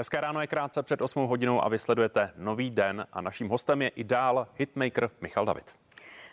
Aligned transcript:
Hezké 0.00 0.20
ráno 0.20 0.40
je 0.40 0.46
krátce 0.46 0.82
před 0.82 1.02
8 1.02 1.26
hodinou 1.26 1.64
a 1.64 1.68
vysledujete 1.68 2.32
nový 2.36 2.70
den 2.70 3.06
a 3.12 3.20
naším 3.20 3.48
hostem 3.48 3.82
je 3.82 3.88
i 3.88 4.04
dál 4.04 4.48
hitmaker 4.56 5.10
Michal 5.20 5.44
David. 5.44 5.74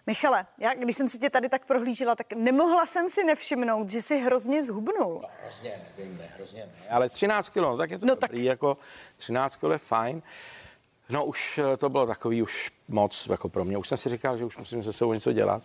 Michale, 0.07 0.45
já 0.57 0.73
když 0.73 0.95
jsem 0.95 1.07
si 1.07 1.20
tě 1.20 1.30
tady 1.30 1.49
tak 1.49 1.66
prohlížela, 1.66 2.16
tak 2.16 2.34
nemohla 2.34 2.86
jsem 2.86 3.09
si 3.09 3.23
nevšimnout, 3.23 3.89
že 3.89 4.02
jsi 4.02 4.17
hrozně 4.20 4.63
zhubnul. 4.63 5.20
No, 5.21 5.30
hrozně, 5.41 5.81
nevím, 5.98 6.17
ne, 6.17 6.30
hrozně 6.36 6.59
ne. 6.59 6.89
Ale 6.89 7.09
13 7.09 7.49
kilo, 7.49 7.71
no, 7.71 7.77
tak 7.77 7.91
je 7.91 7.99
to 7.99 8.05
no, 8.05 8.16
dobrý, 8.16 8.38
tak... 8.38 8.45
jako 8.45 8.77
13 9.17 9.55
kilo 9.55 9.71
je 9.71 9.77
fajn. 9.77 10.21
No 11.09 11.25
už 11.25 11.57
eh, 11.57 11.77
to 11.77 11.89
bylo 11.89 12.07
takový 12.07 12.41
už 12.41 12.71
moc 12.88 13.27
jako 13.27 13.50
pro 13.50 13.66
mě. 13.66 13.77
Už 13.77 13.88
jsem 13.88 13.98
si 13.98 14.09
říkal, 14.09 14.38
že 14.38 14.45
už 14.45 14.57
musím 14.57 14.84
se 14.84 14.93
sebou 14.93 15.13
něco 15.13 15.34
dělat. 15.34 15.63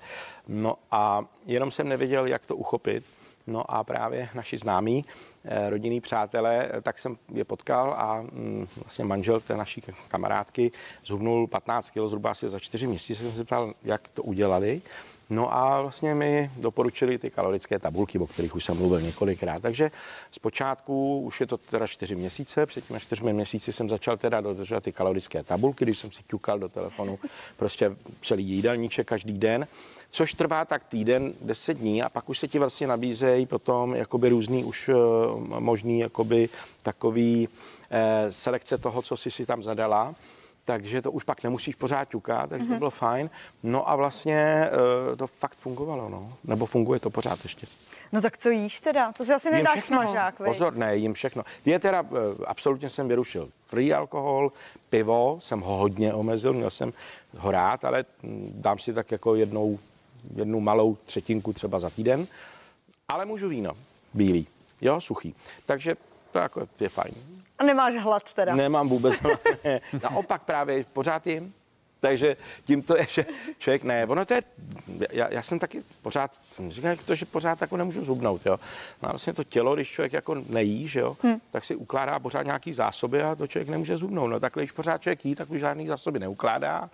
No 0.49 0.77
a 0.91 1.25
jenom 1.47 1.71
jsem 1.71 1.89
nevěděl, 1.89 2.27
jak 2.27 2.47
to 2.47 2.57
uchopit. 2.57 3.05
No 3.51 3.71
a 3.71 3.85
právě 3.85 4.29
naši 4.35 4.59
známí, 4.59 5.05
eh, 5.45 5.71
rodinní 5.71 6.01
přátelé, 6.01 6.69
eh, 6.73 6.81
tak 6.81 6.99
jsem 6.99 7.17
je 7.33 7.45
potkal 7.45 7.95
a 7.99 8.21
mm, 8.21 8.67
vlastně 8.85 9.05
manžel 9.05 9.41
té 9.41 9.57
naší 9.57 9.83
kamarádky 10.09 10.73
zhubnul 11.07 11.47
15 11.47 11.91
kg 11.91 11.99
zhruba 12.07 12.31
asi 12.31 12.49
za 12.49 12.59
4 12.59 12.87
měsíce. 12.87 13.23
Jsem 13.23 13.33
se 13.33 13.45
ptal, 13.45 13.75
jak 13.83 14.09
to 14.09 14.23
udělali. 14.23 14.83
No 15.31 15.55
a 15.55 15.83
vlastně 15.83 16.15
mi 16.15 16.51
doporučili 16.57 17.19
ty 17.19 17.31
kalorické 17.31 17.79
tabulky, 17.79 18.19
o 18.19 18.27
kterých 18.27 18.55
už 18.55 18.65
jsem 18.65 18.77
mluvil 18.77 19.01
několikrát. 19.01 19.63
Takže 19.63 19.91
zpočátku 20.33 21.21
už 21.21 21.41
je 21.41 21.47
to 21.47 21.57
teda 21.57 21.87
čtyři 21.87 22.15
měsíce, 22.15 22.67
před 22.67 22.87
těmi 22.87 23.01
čtyřmi 23.01 23.33
měsíci 23.33 23.73
jsem 23.73 23.89
začal 23.89 24.17
teda 24.17 24.41
dodržovat 24.41 24.85
ty 24.85 24.93
kalorické 24.93 25.43
tabulky, 25.43 25.85
když 25.85 25.99
jsem 25.99 26.13
si 26.13 26.23
ťukal 26.23 26.59
do 26.59 26.69
telefonu 26.69 27.19
prostě 27.57 27.97
celý 28.23 28.45
jídelníček 28.45 29.07
každý 29.07 29.39
den, 29.39 29.67
což 30.11 30.35
trvá 30.35 30.65
tak 30.65 30.85
týden, 30.85 31.33
deset 31.41 31.75
dní 31.75 32.03
a 32.03 32.09
pak 32.09 32.29
už 32.29 32.39
se 32.39 32.49
ti 32.49 32.59
vlastně 32.59 32.87
nabízejí 32.87 33.47
potom 33.47 33.95
jakoby 33.95 34.29
různý 34.29 34.65
už 34.65 34.89
uh, 34.89 34.97
možný 35.41 36.01
jakoby 36.01 36.49
takový 36.83 37.49
eh, 37.91 38.33
selekce 38.33 38.79
toho, 38.79 39.03
co 39.03 39.17
jsi 39.17 39.31
si 39.31 39.47
tam 39.47 39.63
zadala 39.63 40.15
takže 40.65 41.03
to 41.03 41.13
už 41.13 41.25
pak 41.25 41.43
nemusíš 41.43 41.75
pořád 41.75 42.09
ťukat, 42.09 42.51
takže 42.51 42.65
mm-hmm. 42.65 42.69
to 42.69 42.73
mhm. 42.73 42.79
bylo 42.79 42.91
fajn. 42.91 43.31
No 43.63 43.91
a 43.91 43.97
vlastně 43.97 44.71
uh, 45.11 45.17
to 45.17 45.27
fakt 45.27 45.57
fungovalo, 45.57 46.09
no. 46.09 46.33
Nebo 46.45 46.67
funguje 46.67 47.01
to 47.01 47.11
pořád 47.11 47.39
ještě. 47.43 47.67
No 48.13 48.23
tak 48.23 48.39
co 48.39 48.51
jíš 48.51 48.81
teda? 48.81 49.13
To 49.13 49.25
si 49.25 49.33
asi 49.33 49.51
nedáš 49.51 49.79
všechno, 49.79 50.03
smažák, 50.03 50.39
vy? 50.41 50.45
Pozor, 50.45 50.77
ne, 50.77 50.97
jím 50.97 51.15
všechno. 51.15 51.43
Je 51.65 51.79
teda, 51.79 52.01
uh, 52.01 52.09
absolutně 52.47 52.89
jsem 52.89 53.09
vyrušil 53.09 53.49
free 53.67 53.93
alkohol, 53.93 54.53
pivo, 54.91 55.39
jsem 55.41 55.61
ho 55.61 55.77
hodně 55.77 56.15
omezil, 56.15 56.53
měl 56.53 56.71
jsem 56.71 56.93
ho 57.39 57.51
rád, 57.51 57.85
ale 57.85 58.05
hm, 58.23 58.53
dám 58.55 58.79
si 58.79 58.93
tak 58.93 59.11
jako 59.11 59.35
jednou, 59.35 59.79
jednu 60.35 60.61
malou 60.61 60.95
třetinku 61.05 61.53
třeba 61.53 61.79
za 61.79 61.91
týden. 61.91 62.27
Ale 63.09 63.25
můžu 63.25 63.49
víno, 63.49 63.73
bílý, 64.15 64.47
jo, 64.81 65.01
suchý. 65.01 65.35
Takže 65.67 65.97
to 66.33 66.39
jako 66.39 66.69
je 66.81 66.89
fajn. 66.89 67.15
A 67.59 67.65
nemáš 67.65 67.95
hlad 67.97 68.35
teda? 68.35 68.55
Nemám 68.55 68.89
vůbec. 68.89 69.15
Naopak 70.03 70.43
právě 70.43 70.85
pořád 70.93 71.27
jim. 71.27 71.55
Takže 72.01 72.37
tím 72.65 72.83
to 72.83 72.97
je, 72.97 73.07
že 73.11 73.25
člověk 73.59 73.83
ne. 73.83 74.07
Ono 74.07 74.25
to 74.25 74.35
je, 74.35 74.43
já, 75.11 75.33
já 75.33 75.43
jsem 75.43 75.59
taky 75.59 75.83
pořád, 76.03 76.35
jsem 76.35 76.71
říkal 76.71 76.97
to, 77.05 77.15
že 77.15 77.27
pořád 77.27 77.61
jako 77.61 77.77
nemůžu 77.77 78.05
zubnout, 78.05 78.47
jo. 78.47 78.61
No 79.03 79.09
a 79.09 79.13
vlastně 79.13 79.33
to 79.33 79.45
tělo, 79.45 79.75
když 79.75 79.91
člověk 79.91 80.13
jako 80.13 80.35
nejí, 80.49 80.89
že 80.89 81.01
jo, 81.01 81.17
hmm. 81.23 81.41
tak 81.51 81.65
si 81.65 81.75
ukládá 81.75 82.19
pořád 82.19 82.43
nějaký 82.43 82.73
zásoby 82.73 83.23
a 83.23 83.35
to 83.35 83.47
člověk 83.47 83.69
nemůže 83.69 83.97
zubnout. 83.97 84.31
No 84.31 84.41
takhle, 84.41 84.63
když 84.63 84.73
pořád 84.73 85.03
člověk 85.03 85.25
jí, 85.25 85.35
tak 85.35 85.51
už 85.51 85.61
žádný 85.61 85.87
zásoby 85.87 86.19
neukládá. 86.19 86.91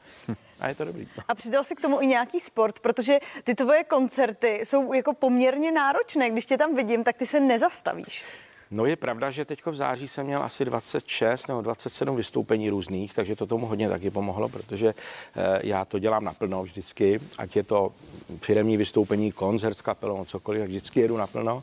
A 0.61 0.69
je 0.69 0.75
to 0.75 0.85
dobrý. 0.85 1.09
A 1.29 1.35
přidal 1.35 1.65
si 1.65 1.75
k 1.75 1.81
tomu 1.81 2.03
i 2.03 2.07
nějaký 2.07 2.41
sport, 2.41 2.81
protože 2.81 3.19
ty 3.45 3.55
tvoje 3.55 3.85
koncerty 3.85 4.61
jsou 4.65 4.93
jako 4.93 5.13
poměrně 5.13 5.73
náročné. 5.73 6.31
Když 6.31 6.47
tě 6.47 6.59
tam 6.59 6.75
vidím, 6.75 7.05
tak 7.05 7.17
ty 7.17 7.27
se 7.27 7.41
nezastavíš. 7.41 8.25
No 8.71 8.87
je 8.87 8.97
pravda, 8.97 9.31
že 9.31 9.45
teď 9.45 9.67
v 9.67 9.75
září 9.75 10.09
jsem 10.09 10.27
měl 10.27 10.43
asi 10.43 10.65
26 10.65 11.47
nebo 11.49 11.61
27 11.61 12.17
vystoupení 12.17 12.71
různých, 12.71 13.15
takže 13.15 13.37
to 13.37 13.47
tomu 13.47 13.67
hodně 13.67 13.89
taky 13.89 14.11
pomohlo, 14.11 14.49
protože 14.49 14.95
eh, 15.37 15.61
já 15.63 15.85
to 15.85 15.99
dělám 15.99 16.25
naplno 16.25 16.63
vždycky, 16.63 17.21
ať 17.39 17.57
je 17.57 17.63
to 17.63 17.93
firemní 18.41 18.77
vystoupení, 18.77 19.33
koncert 19.33 19.75
s 19.75 19.83
kapelou, 19.83 20.25
cokoliv, 20.25 20.61
tak 20.61 20.69
vždycky 20.69 21.01
jedu 21.01 21.17
naplno. 21.17 21.63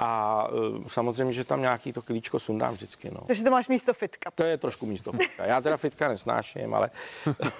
A 0.00 0.48
uh, 0.48 0.84
samozřejmě, 0.88 1.32
že 1.32 1.44
tam 1.44 1.60
nějaký 1.60 1.92
to 1.92 2.02
klíčko 2.02 2.38
sundám 2.38 2.74
vždycky. 2.74 3.10
No. 3.10 3.20
Takže 3.26 3.44
to 3.44 3.50
máš 3.50 3.68
místo 3.68 3.94
fitka. 3.94 4.30
To 4.34 4.44
je 4.44 4.58
trošku 4.58 4.86
místo 4.86 5.12
fitka. 5.12 5.46
Já 5.46 5.60
teda 5.60 5.76
fitka 5.76 6.08
nesnáším, 6.08 6.74
ale, 6.74 6.90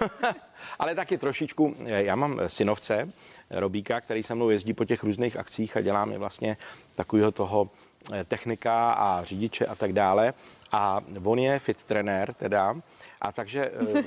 ale 0.79 0.95
taky 0.95 1.17
trošičku. 1.17 1.75
Eh, 1.85 2.03
já 2.03 2.15
mám 2.15 2.39
synovce, 2.47 3.09
Robíka, 3.49 4.01
který 4.01 4.23
se 4.23 4.35
mnou 4.35 4.49
jezdí 4.49 4.73
po 4.73 4.85
těch 4.85 5.03
různých 5.03 5.37
akcích 5.37 5.77
a 5.77 5.81
dělá 5.81 6.05
mi 6.05 6.17
vlastně 6.17 6.57
takového 6.95 7.31
toho 7.31 7.69
Eh, 7.69 7.88
technika 8.27 8.91
a 8.91 9.23
řidiče 9.23 9.65
a 9.65 9.75
tak 9.75 9.93
dále. 9.93 10.33
A 10.71 11.01
on 11.23 11.39
je 11.39 11.59
fit 11.59 11.83
trenér 11.83 12.33
teda, 12.33 12.75
a 13.21 13.31
takže 13.31 13.71
eh, 13.97 14.03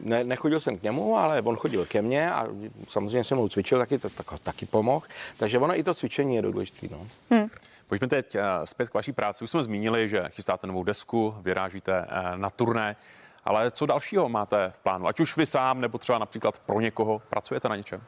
ne, 0.00 0.24
nechodil 0.24 0.60
jsem 0.60 0.78
k 0.78 0.82
němu, 0.82 1.16
ale 1.16 1.42
on 1.42 1.56
chodil 1.56 1.86
ke 1.86 2.02
mně 2.02 2.32
a 2.32 2.46
samozřejmě 2.88 3.24
se 3.24 3.34
mnou 3.34 3.48
cvičil, 3.48 3.78
taky, 3.78 3.98
tak, 3.98 4.40
taky 4.42 4.66
pomohl. 4.66 5.06
Takže 5.36 5.58
ono 5.58 5.78
i 5.78 5.82
to 5.82 5.94
cvičení 5.94 6.36
je 6.36 6.42
důležité. 6.42 6.86
No. 6.90 7.06
Hmm. 7.30 7.48
Pojďme 7.86 8.08
teď 8.08 8.34
eh, 8.34 8.42
zpět 8.64 8.90
k 8.90 8.94
vaší 8.94 9.12
práci. 9.12 9.44
Už 9.44 9.50
jsme 9.50 9.62
zmínili, 9.62 10.08
že 10.08 10.24
chystáte 10.28 10.66
novou 10.66 10.84
desku, 10.84 11.34
vyrážíte 11.40 12.06
na 12.36 12.50
turné, 12.50 12.96
ale 13.44 13.70
co 13.70 13.86
dalšího 13.86 14.28
máte 14.28 14.72
v 14.76 14.82
plánu? 14.82 15.06
Ať 15.06 15.20
už 15.20 15.36
vy 15.36 15.46
sám, 15.46 15.80
nebo 15.80 15.98
třeba 15.98 16.18
například 16.18 16.58
pro 16.58 16.80
někoho, 16.80 17.22
pracujete 17.30 17.68
na 17.68 17.76
něčem? 17.76 18.02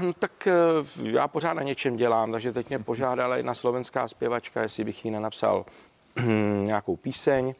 Uh, 0.00 0.12
tak 0.18 0.48
uh, 1.00 1.06
já 1.06 1.28
pořád 1.28 1.52
na 1.52 1.62
něčem 1.62 1.96
dělám, 1.96 2.32
takže 2.32 2.52
teď 2.52 2.68
mě 2.68 2.78
požádala 2.78 3.36
jedna 3.36 3.54
slovenská 3.54 4.08
zpěvačka, 4.08 4.62
jestli 4.62 4.84
bych 4.84 5.04
jí 5.04 5.10
nenapsal 5.10 5.64
nějakou 6.62 6.96
píseň. 6.96 7.54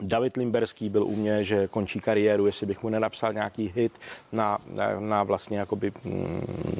David 0.00 0.36
Limberský 0.36 0.88
byl 0.88 1.04
u 1.04 1.16
mě, 1.16 1.44
že 1.44 1.66
končí 1.66 2.00
kariéru, 2.00 2.46
jestli 2.46 2.66
bych 2.66 2.82
mu 2.82 2.88
nenapsal 2.88 3.32
nějaký 3.32 3.72
hit 3.76 3.92
na, 4.32 4.58
na, 4.66 5.00
na 5.00 5.22
vlastně 5.22 5.58
jakoby, 5.58 5.92
mm, 6.04 6.78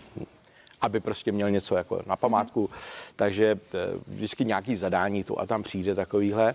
aby 0.81 1.01
prostě 1.01 1.33
měl 1.33 1.51
něco 1.51 1.77
jako 1.77 2.03
na 2.07 2.17
památku. 2.17 2.61
Mm. 2.61 2.79
Takže 3.17 3.59
eh, 3.75 3.79
vždycky 4.07 4.45
nějaký 4.45 4.77
zadání 4.77 5.25
tu 5.25 5.41
a 5.41 5.47
tam 5.47 5.63
přijde 5.63 5.95
takovýhle. 5.95 6.55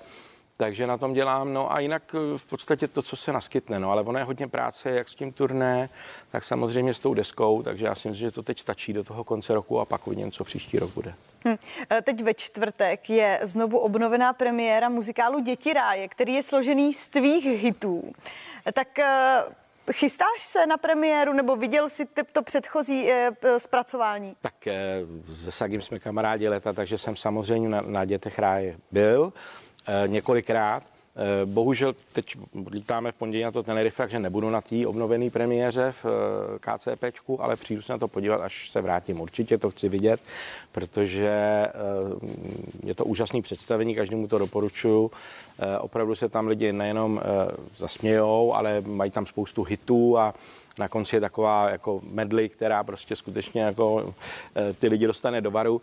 Takže 0.58 0.88
na 0.88 0.98
tom 0.98 1.14
dělám, 1.14 1.54
no 1.54 1.74
a 1.74 1.80
jinak 1.80 2.16
eh, 2.16 2.38
v 2.38 2.46
podstatě 2.46 2.88
to, 2.88 3.02
co 3.02 3.16
se 3.16 3.34
naskytne, 3.34 3.80
no 3.80 3.92
ale 3.92 4.02
ono 4.02 4.20
je 4.20 4.26
hodně 4.26 4.48
práce, 4.48 4.92
jak 4.92 5.10
s 5.10 5.16
tím 5.16 5.34
turné, 5.34 5.90
tak 6.32 6.44
samozřejmě 6.44 6.94
s 6.94 7.00
tou 7.00 7.14
deskou, 7.14 7.64
takže 7.64 7.86
já 7.86 7.96
si 7.96 8.08
myslím, 8.08 8.28
že 8.28 8.32
to 8.32 8.44
teď 8.44 8.60
stačí 8.60 8.94
do 8.94 9.04
toho 9.04 9.24
konce 9.24 9.54
roku 9.54 9.80
a 9.80 9.86
pak 9.86 10.08
uvidím, 10.08 10.32
co 10.32 10.44
příští 10.44 10.80
rok 10.80 10.92
bude. 10.92 11.14
Hm. 11.48 11.56
Teď 12.04 12.22
ve 12.22 12.34
čtvrtek 12.34 13.10
je 13.10 13.40
znovu 13.44 13.78
obnovená 13.78 14.34
premiéra 14.34 14.90
muzikálu 14.90 15.40
Děti 15.40 15.74
ráje, 15.74 16.08
který 16.08 16.34
je 16.34 16.44
složený 16.44 16.94
z 16.94 17.08
tvých 17.08 17.46
hitů. 17.46 18.14
Tak 18.74 19.00
eh, 19.00 19.44
Chystáš 19.92 20.42
se 20.42 20.66
na 20.66 20.78
premiéru 20.78 21.34
nebo 21.34 21.56
viděl 21.56 21.90
jsi 21.90 22.06
to 22.32 22.44
předchozí 22.44 23.12
e, 23.12 23.32
zpracování? 23.58 24.36
Tak 24.42 24.68
e, 24.68 25.02
se 25.44 25.52
Sagim 25.52 25.82
jsme 25.82 26.00
kamarádi 26.00 26.50
leta, 26.50 26.74
takže 26.74 26.98
jsem 26.98 27.16
samozřejmě 27.16 27.70
na, 27.70 27.82
na 27.82 28.06
Dětech 28.06 28.40
ráje 28.40 28.78
byl. 28.92 29.34
Eh, 29.88 30.08
několikrát. 30.08 30.84
Eh, 31.18 31.46
bohužel 31.46 31.94
teď 32.14 32.36
lítáme 32.72 33.12
v 33.12 33.16
pondělí 33.16 33.44
na 33.44 33.52
to 33.52 33.64
Tenerife, 33.64 33.98
takže 34.04 34.20
nebudu 34.20 34.50
na 34.50 34.62
té 34.62 34.88
obnovené 34.88 35.30
premiéře 35.30 35.94
v 36.04 36.06
eh, 36.06 36.60
KCPčku, 36.60 37.44
ale 37.44 37.56
přijdu 37.56 37.82
se 37.82 37.94
na 37.94 38.00
to 38.00 38.08
podívat, 38.08 38.42
až 38.42 38.70
se 38.70 38.82
vrátím. 38.82 39.22
Určitě 39.22 39.58
to 39.58 39.72
chci 39.72 39.90
vidět, 39.90 40.20
protože 40.72 41.66
je 42.84 42.96
to 42.96 43.06
úžasné 43.06 43.42
představení, 43.42 43.96
každému 43.96 44.28
to 44.28 44.38
doporučuju. 44.38 45.12
Opravdu 45.80 46.16
se 46.16 46.30
tam 46.30 46.48
lidi 46.48 46.74
nejenom 46.74 47.22
zasmějou, 47.78 48.54
ale 48.54 48.82
mají 48.82 49.12
tam 49.12 49.26
spoustu 49.26 49.64
hitů 49.64 50.18
a 50.18 50.34
na 50.80 50.88
konci 50.88 51.16
je 51.16 51.22
taková 51.22 51.70
jako 51.70 52.02
medly, 52.04 52.50
která 52.50 52.84
prostě 52.84 53.16
skutečně 53.16 53.62
jako 53.62 54.16
ty 54.80 54.88
lidi 54.88 55.08
dostane 55.08 55.42
do 55.42 55.52
baru, 55.52 55.82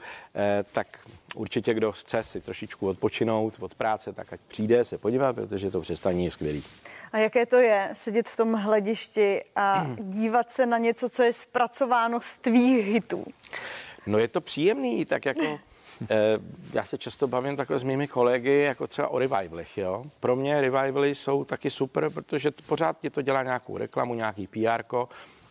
tak 0.73 0.99
určitě 1.35 1.75
kdo 1.75 1.93
chce 1.93 2.23
si 2.23 2.41
trošičku 2.41 2.89
odpočinout 2.89 3.55
od 3.61 3.75
práce, 3.75 4.12
tak 4.12 4.33
ať 4.33 4.41
přijde 4.49 4.85
se 4.85 4.99
podívat, 4.99 5.33
protože 5.33 5.71
to 5.71 5.81
přestání 5.81 6.25
je 6.25 6.31
skvělý. 6.31 6.65
A 7.12 7.19
jaké 7.19 7.47
to 7.47 7.56
je 7.56 7.91
sedět 7.93 8.29
v 8.29 8.37
tom 8.37 8.53
hledišti 8.53 9.43
a 9.56 9.87
dívat 9.99 10.53
se 10.53 10.67
na 10.67 10.79
něco, 10.79 11.09
co 11.09 11.23
je 11.23 11.33
zpracováno 11.33 12.21
z 12.21 12.38
tvých 12.38 12.87
hitů? 12.87 13.25
No 14.06 14.19
je 14.19 14.29
to 14.29 14.41
příjemný, 14.41 15.05
tak 15.05 15.25
jako 15.25 15.45
eh, 15.45 15.59
já 16.72 16.84
se 16.84 16.99
často 16.99 17.28
bavím 17.28 17.56
takhle 17.56 17.78
s 17.78 17.82
mými 17.82 18.08
kolegy, 18.08 18.58
jako 18.58 18.87
třeba 18.87 19.08
o 19.08 19.19
revivalech, 19.19 19.78
jo. 19.78 20.04
Pro 20.20 20.37
mě 20.37 20.60
revivaly 20.60 21.14
jsou 21.14 21.44
taky 21.44 21.70
super, 21.70 22.10
protože 22.10 22.50
pořád 22.50 23.00
ti 23.00 23.10
to 23.10 23.22
dělá 23.22 23.43
nějakou 23.43 23.76
reklamu, 23.76 24.14
nějaký 24.14 24.46
PR, 24.46 24.82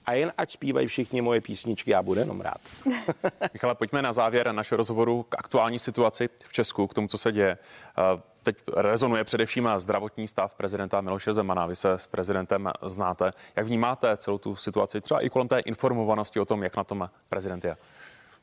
a 0.05 0.13
jen 0.13 0.33
ať 0.37 0.51
zpívají 0.51 0.87
všichni 0.87 1.21
moje 1.21 1.41
písničky, 1.41 1.91
já 1.91 2.03
budu 2.03 2.19
jenom 2.19 2.41
rád. 2.41 2.61
Michale, 3.53 3.75
pojďme 3.75 4.01
na 4.01 4.13
závěr 4.13 4.51
našeho 4.51 4.77
rozhovoru 4.77 5.23
k 5.29 5.35
aktuální 5.37 5.79
situaci 5.79 6.29
v 6.47 6.53
Česku, 6.53 6.87
k 6.87 6.93
tomu, 6.93 7.07
co 7.07 7.17
se 7.17 7.31
děje. 7.31 7.57
Eh, 7.97 8.21
teď 8.43 8.57
rezonuje 8.77 9.23
především 9.23 9.69
zdravotní 9.77 10.27
stav 10.27 10.53
prezidenta 10.53 11.01
Miloše 11.01 11.33
Zemana. 11.33 11.65
Vy 11.65 11.75
se 11.75 11.91
s 11.91 12.07
prezidentem 12.07 12.71
znáte. 12.85 13.31
Jak 13.55 13.65
vnímáte 13.65 14.17
celou 14.17 14.37
tu 14.37 14.55
situaci, 14.55 15.01
třeba 15.01 15.19
i 15.19 15.29
kolem 15.29 15.47
té 15.47 15.59
informovanosti 15.59 16.39
o 16.39 16.45
tom, 16.45 16.63
jak 16.63 16.77
na 16.77 16.83
tom 16.83 17.09
prezident 17.29 17.65
je? 17.65 17.77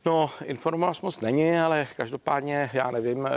No, 0.08 0.30
informovanost 0.44 1.02
moc 1.02 1.20
není, 1.20 1.58
ale 1.58 1.86
každopádně 1.96 2.70
já 2.72 2.90
nevím, 2.90 3.26
eh, 3.26 3.30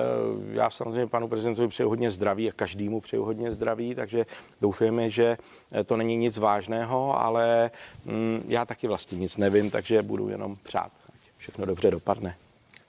já 0.52 0.70
samozřejmě 0.70 1.08
panu 1.08 1.28
prezidentovi 1.28 1.68
přeju 1.68 1.90
hodně 1.90 2.12
zdraví 2.12 2.50
a 2.50 2.54
každému 2.54 3.02
přeju 3.02 3.24
hodně 3.24 3.52
zdraví, 3.52 3.96
takže 3.96 4.26
doufujeme, 4.62 5.10
že 5.10 5.38
eh, 5.74 5.84
to 5.84 5.98
není 5.98 6.18
nic 6.18 6.38
vážného, 6.38 7.22
ale 7.22 7.72
mm, 8.06 8.44
já 8.48 8.66
taky 8.66 8.88
vlastně 8.88 9.18
nic 9.18 9.38
nevím, 9.38 9.72
takže 9.72 10.02
budu 10.02 10.30
jenom 10.30 10.58
přát, 10.64 10.92
všechno 11.38 11.66
dobře 11.66 11.92
dopadne. 11.92 12.36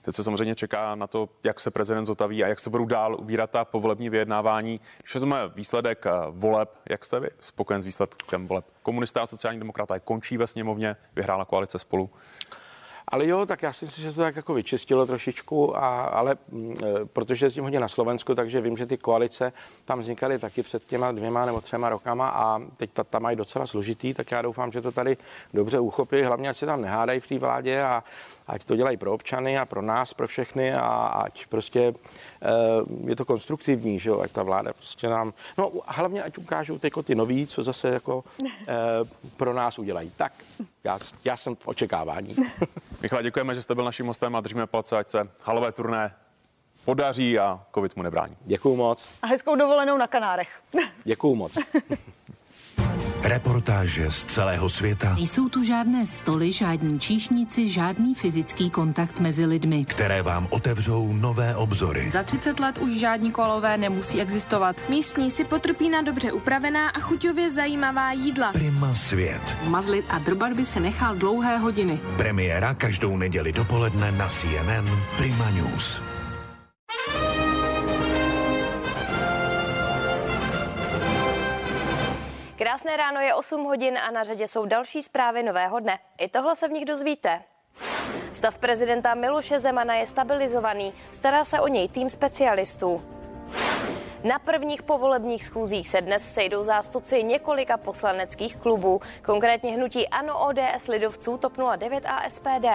Teď 0.01 0.15
se 0.15 0.23
samozřejmě 0.23 0.55
čeká 0.55 0.95
na 0.95 1.07
to, 1.07 1.29
jak 1.43 1.59
se 1.59 1.71
prezident 1.71 2.05
zotaví 2.05 2.43
a 2.43 2.47
jak 2.47 2.59
se 2.59 2.69
budou 2.69 2.85
dál 2.85 3.15
ubírat 3.19 3.49
ta 3.49 3.65
povolební 3.65 4.09
vyjednávání. 4.09 4.79
Když 5.01 5.13
vezmeme 5.13 5.51
výsledek 5.55 6.05
eh, 6.05 6.11
voleb, 6.29 6.69
jak 6.89 7.05
jste 7.05 7.19
vy 7.19 7.29
spokojen 7.39 7.81
s 7.81 7.85
výsledkem 7.85 8.47
voleb? 8.47 8.65
Komunisté 8.83 9.19
a 9.19 9.27
sociální 9.27 9.59
demokraté 9.59 9.99
končí 9.99 10.37
ve 10.37 10.47
sněmovně, 10.47 10.95
vyhrála 11.15 11.45
koalice 11.45 11.79
spolu. 11.79 12.09
Ale 13.07 13.27
jo, 13.27 13.45
tak 13.45 13.61
já 13.63 13.73
si 13.73 13.85
myslím, 13.85 14.03
že 14.03 14.11
to 14.11 14.21
tak 14.21 14.35
jako 14.35 14.53
vyčistilo 14.53 15.05
trošičku, 15.05 15.77
a, 15.77 16.03
ale 16.03 16.37
mm, 16.51 16.75
e, 16.83 17.05
protože 17.05 17.45
jezdím 17.45 17.63
hodně 17.63 17.79
na 17.79 17.87
Slovensku, 17.87 18.35
takže 18.35 18.61
vím, 18.61 18.77
že 18.77 18.85
ty 18.85 18.97
koalice 18.97 19.53
tam 19.85 19.99
vznikaly 19.99 20.39
taky 20.39 20.63
před 20.63 20.85
těma 20.85 21.11
dvěma 21.11 21.45
nebo 21.45 21.61
třema 21.61 21.89
rokama 21.89 22.29
a 22.29 22.61
teď 22.77 22.89
ta, 22.93 23.03
tam 23.03 23.21
mají 23.21 23.37
docela 23.37 23.67
složitý, 23.67 24.13
tak 24.13 24.31
já 24.31 24.41
doufám, 24.41 24.71
že 24.71 24.81
to 24.81 24.91
tady 24.91 25.17
dobře 25.53 25.79
uchopí, 25.79 26.21
hlavně 26.21 26.49
ať 26.49 26.57
se 26.57 26.65
tam 26.65 26.81
nehádají 26.81 27.19
v 27.19 27.27
té 27.27 27.39
vládě 27.39 27.81
a 27.81 28.03
ať 28.47 28.63
to 28.63 28.75
dělají 28.75 28.97
pro 28.97 29.13
občany 29.13 29.57
a 29.57 29.65
pro 29.65 29.81
nás, 29.81 30.13
pro 30.13 30.27
všechny 30.27 30.73
a 30.73 30.87
ať 31.05 31.47
prostě 31.47 31.79
e, 31.79 31.93
je 33.09 33.15
to 33.15 33.25
konstruktivní, 33.25 33.99
že 33.99 34.09
jo, 34.09 34.19
ať 34.19 34.31
ta 34.31 34.43
vláda 34.43 34.73
prostě 34.73 35.09
nám, 35.09 35.33
no 35.57 35.71
hlavně 35.85 36.23
ať 36.23 36.37
ukážou 36.37 36.79
ty 37.03 37.15
noví, 37.15 37.47
co 37.47 37.63
zase 37.63 37.87
jako 37.87 38.23
e, 38.67 38.75
pro 39.37 39.53
nás 39.53 39.79
udělají. 39.79 40.11
Tak, 40.15 40.33
já, 40.83 40.99
já 41.25 41.37
jsem 41.37 41.55
v 41.55 41.67
očekávání. 41.67 42.35
Michal, 43.01 43.21
děkujeme, 43.21 43.55
že 43.55 43.61
jste 43.61 43.75
byl 43.75 43.83
naším 43.85 44.05
hostem 44.05 44.35
a 44.35 44.41
držíme 44.41 44.67
palce, 44.67 44.97
ať 44.97 45.09
se 45.09 45.29
halové 45.43 45.71
turné 45.71 46.15
podaří 46.85 47.39
a 47.39 47.65
covid 47.73 47.95
mu 47.95 48.03
nebrání. 48.03 48.37
Děkuju 48.41 48.75
moc. 48.75 49.07
A 49.21 49.27
hezkou 49.27 49.55
dovolenou 49.55 49.97
na 49.97 50.07
Kanárech. 50.07 50.61
Děkuju 51.03 51.35
moc. 51.35 51.57
Reportáže 53.23 54.11
z 54.11 54.23
celého 54.23 54.69
světa. 54.69 55.13
Nejsou 55.15 55.49
tu 55.49 55.63
žádné 55.63 56.07
stoly, 56.07 56.51
žádní 56.51 56.99
číšníci, 56.99 57.69
žádný 57.69 58.15
fyzický 58.15 58.69
kontakt 58.69 59.19
mezi 59.19 59.45
lidmi, 59.45 59.85
které 59.85 60.21
vám 60.21 60.47
otevřou 60.49 61.13
nové 61.13 61.55
obzory. 61.55 62.09
Za 62.11 62.23
30 62.23 62.59
let 62.59 62.77
už 62.77 62.91
žádní 62.91 63.31
kolové 63.31 63.77
nemusí 63.77 64.21
existovat. 64.21 64.75
Místní 64.89 65.31
si 65.31 65.43
potrpí 65.43 65.89
na 65.89 66.01
dobře 66.01 66.31
upravená 66.31 66.89
a 66.89 66.99
chuťově 66.99 67.51
zajímavá 67.51 68.11
jídla. 68.11 68.51
Prima 68.51 68.93
svět. 68.93 69.55
Mazlit 69.67 70.05
a 70.09 70.17
drbat 70.17 70.53
by 70.53 70.65
se 70.65 70.79
nechal 70.79 71.15
dlouhé 71.15 71.57
hodiny. 71.57 71.99
Premiéra 72.17 72.73
každou 72.73 73.17
neděli 73.17 73.51
dopoledne 73.51 74.11
na 74.11 74.27
CNN 74.27 74.89
Prima 75.17 75.49
News. 75.49 76.01
Krásné 82.63 82.97
ráno 82.97 83.19
je 83.19 83.33
8 83.35 83.63
hodin 83.63 83.97
a 83.97 84.11
na 84.11 84.23
řadě 84.23 84.47
jsou 84.47 84.65
další 84.65 85.01
zprávy 85.01 85.43
nového 85.43 85.79
dne. 85.79 85.99
I 86.17 86.27
tohle 86.27 86.55
se 86.55 86.67
v 86.67 86.71
nich 86.71 86.85
dozvíte. 86.85 87.41
Stav 88.31 88.57
prezidenta 88.57 89.13
Miloše 89.13 89.59
Zemana 89.59 89.95
je 89.95 90.05
stabilizovaný, 90.05 90.93
stará 91.11 91.43
se 91.43 91.59
o 91.59 91.67
něj 91.67 91.87
tým 91.87 92.09
specialistů. 92.09 93.03
Na 94.23 94.39
prvních 94.39 94.83
povolebních 94.83 95.43
schůzích 95.43 95.89
se 95.89 96.01
dnes 96.01 96.33
sejdou 96.33 96.63
zástupci 96.63 97.23
několika 97.23 97.77
poslaneckých 97.77 98.55
klubů, 98.55 99.01
konkrétně 99.25 99.71
hnutí 99.71 100.07
ANO, 100.07 100.47
ODS, 100.47 100.87
Lidovců, 100.87 101.37
TOP 101.37 101.53
09 101.77 102.05
a 102.05 102.29
SPD. 102.29 102.65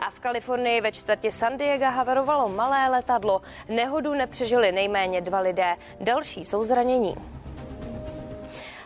A 0.00 0.10
v 0.10 0.20
Kalifornii 0.20 0.80
ve 0.80 0.92
čtvrti 0.92 1.30
San 1.30 1.56
Diego 1.56 1.84
haverovalo 1.84 2.48
malé 2.48 2.88
letadlo. 2.88 3.42
Nehodu 3.68 4.14
nepřežili 4.14 4.72
nejméně 4.72 5.20
dva 5.20 5.38
lidé, 5.38 5.76
další 6.00 6.44
jsou 6.44 6.64
zranění. 6.64 7.43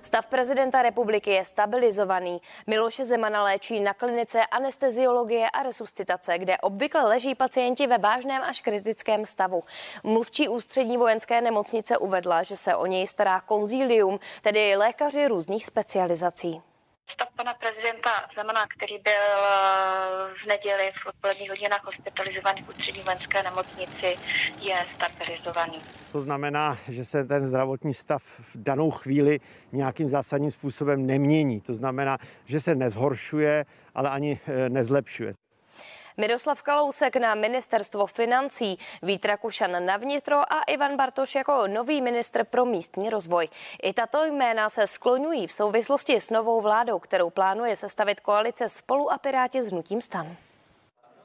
Stav 0.09 0.27
prezidenta 0.27 0.83
republiky 0.83 1.31
je 1.31 1.45
stabilizovaný. 1.45 2.41
Miloše 2.67 3.05
Zemana 3.05 3.43
léčí 3.43 3.81
na 3.81 3.95
klinice 3.95 4.47
anesteziologie 4.47 5.51
a 5.51 5.63
resuscitace, 5.63 6.39
kde 6.39 6.59
obvykle 6.59 7.03
leží 7.03 7.35
pacienti 7.35 7.87
ve 7.87 7.99
vážném 7.99 8.43
až 8.43 8.61
kritickém 8.61 9.27
stavu. 9.27 9.65
Mluvčí 10.05 10.49
ústřední 10.49 10.97
vojenské 10.97 11.41
nemocnice 11.41 11.99
uvedla, 11.99 12.43
že 12.43 12.57
se 12.57 12.77
o 12.77 12.87
něj 12.87 13.07
stará 13.07 13.41
konzílium, 13.41 14.19
tedy 14.43 14.77
lékaři 14.77 15.29
různých 15.29 15.67
specializací. 15.67 16.63
Stav 17.11 17.29
pana 17.37 17.55
prezidenta 17.55 18.11
Zemana, 18.35 18.67
který 18.67 18.99
byl 18.99 19.13
eh, 19.13 20.35
v 20.35 20.47
neděli 20.47 20.93
v 21.03 21.07
odpoledních 21.07 21.51
hodinách 21.51 21.85
hospitalizovaný 21.85 22.63
v 22.63 22.69
ústřední 22.69 23.03
vojenské 23.03 23.43
nemocnici, 23.43 24.17
je 24.61 24.77
stabilizovaný. 24.87 25.83
To 26.13 26.21
znamená, 26.21 26.79
že 26.89 27.05
se 27.05 27.25
ten 27.25 27.47
zdravotní 27.47 27.95
stav 27.95 28.23
v 28.23 28.51
danou 28.55 28.91
chvíli 28.91 29.41
nějakým 29.73 30.09
zásadním 30.09 30.51
způsobem 30.51 31.07
nemění. 31.07 31.61
To 31.61 31.75
znamená, 31.75 32.19
že 32.45 32.61
se 32.61 32.75
nezhoršuje, 32.75 33.65
ale 33.95 34.11
ani 34.11 34.41
eh, 34.47 34.69
nezlepšuje. 34.69 35.35
Miroslav 36.21 36.63
Kalousek 36.63 37.17
na 37.17 37.35
ministerstvo 37.35 38.07
financí, 38.07 38.79
Vít 39.03 39.25
Rakušan 39.25 39.87
na 39.87 39.97
vnitro 39.97 40.53
a 40.53 40.63
Ivan 40.63 40.97
Bartoš 40.97 41.35
jako 41.35 41.67
nový 41.67 42.01
ministr 42.01 42.45
pro 42.45 42.65
místní 42.65 43.11
rozvoj. 43.11 43.49
I 43.83 43.93
tato 43.93 44.25
jména 44.25 44.69
se 44.69 44.87
skloňují 44.87 45.47
v 45.47 45.53
souvislosti 45.53 46.21
s 46.21 46.31
novou 46.31 46.61
vládou, 46.61 46.99
kterou 46.99 47.31
plánuje 47.31 47.77
sestavit 47.77 48.21
koalice 48.21 48.69
spolu 48.69 49.13
a 49.13 49.19
Piráti 49.19 49.63
s 49.63 49.73
hnutím 49.73 50.01
stan. 50.01 50.37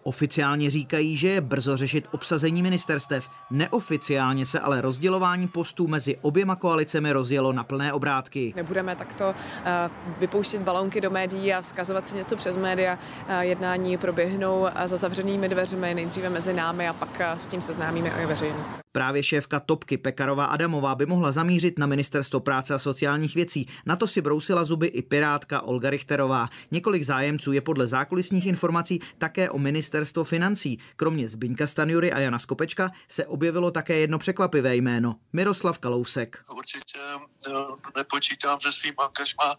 Oficiálně 0.03 0.69
říkají, 0.69 1.17
že 1.17 1.27
je 1.27 1.41
brzo 1.41 1.77
řešit 1.77 2.07
obsazení 2.11 2.63
ministerstev. 2.63 3.29
Neoficiálně 3.51 4.45
se 4.45 4.59
ale 4.59 4.81
rozdělování 4.81 5.47
postů 5.47 5.87
mezi 5.87 6.17
oběma 6.21 6.55
koalicemi 6.55 7.11
rozjelo 7.11 7.53
na 7.53 7.63
plné 7.63 7.93
obrátky. 7.93 8.53
Nebudeme 8.55 8.95
takto 8.95 9.35
eh, 9.65 9.89
vypouštět 10.19 10.61
balonky 10.61 11.01
do 11.01 11.09
médií 11.09 11.53
a 11.53 11.61
vzkazovat 11.61 12.07
si 12.07 12.15
něco 12.15 12.35
přes 12.35 12.57
média. 12.57 12.99
Eh, 13.27 13.45
jednání 13.45 13.97
proběhnou 13.97 14.67
eh, 14.67 14.87
za 14.87 14.97
zavřenými 14.97 15.49
dveřmi, 15.49 15.93
nejdříve 15.93 16.29
mezi 16.29 16.53
námi 16.53 16.87
a 16.87 16.93
pak 16.93 17.21
s 17.37 17.47
tím 17.47 17.61
seznámíme 17.61 18.09
i 18.23 18.25
veřejnost. 18.25 18.73
Právě 18.91 19.23
šéfka 19.23 19.59
Topky 19.59 19.97
Pekarová 19.97 20.45
Adamová 20.45 20.95
by 20.95 21.05
mohla 21.05 21.31
zamířit 21.31 21.79
na 21.79 21.87
ministerstvo 21.87 22.39
práce 22.39 22.73
a 22.73 22.79
sociálních 22.79 23.35
věcí. 23.35 23.67
Na 23.85 23.95
to 23.95 24.07
si 24.07 24.21
brousila 24.21 24.65
zuby 24.65 24.87
i 24.87 25.01
pirátka 25.01 25.61
Olga 25.61 25.89
Richterová. 25.89 26.49
Několik 26.71 27.03
zájemců 27.03 27.51
je 27.51 27.61
podle 27.61 27.87
zákulisních 27.87 28.45
informací 28.45 28.99
také 29.17 29.49
o 29.49 29.57
ministerstvo 29.93 30.23
financí. 30.23 30.79
Kromě 30.95 31.27
Zbyňka 31.27 31.67
Stanjury 31.67 32.11
a 32.11 32.19
Jana 32.19 32.39
Skopečka 32.39 32.91
se 33.07 33.25
objevilo 33.25 33.71
také 33.71 33.99
jedno 33.99 34.19
překvapivé 34.19 34.75
jméno. 34.75 35.15
Miroslav 35.33 35.79
Kalousek. 35.79 36.43
Určitě 36.57 36.99
eh, 37.47 37.51
nepočítám 37.95 38.61
se 38.61 38.71
svým 38.71 38.93
angažmá, 38.97 39.55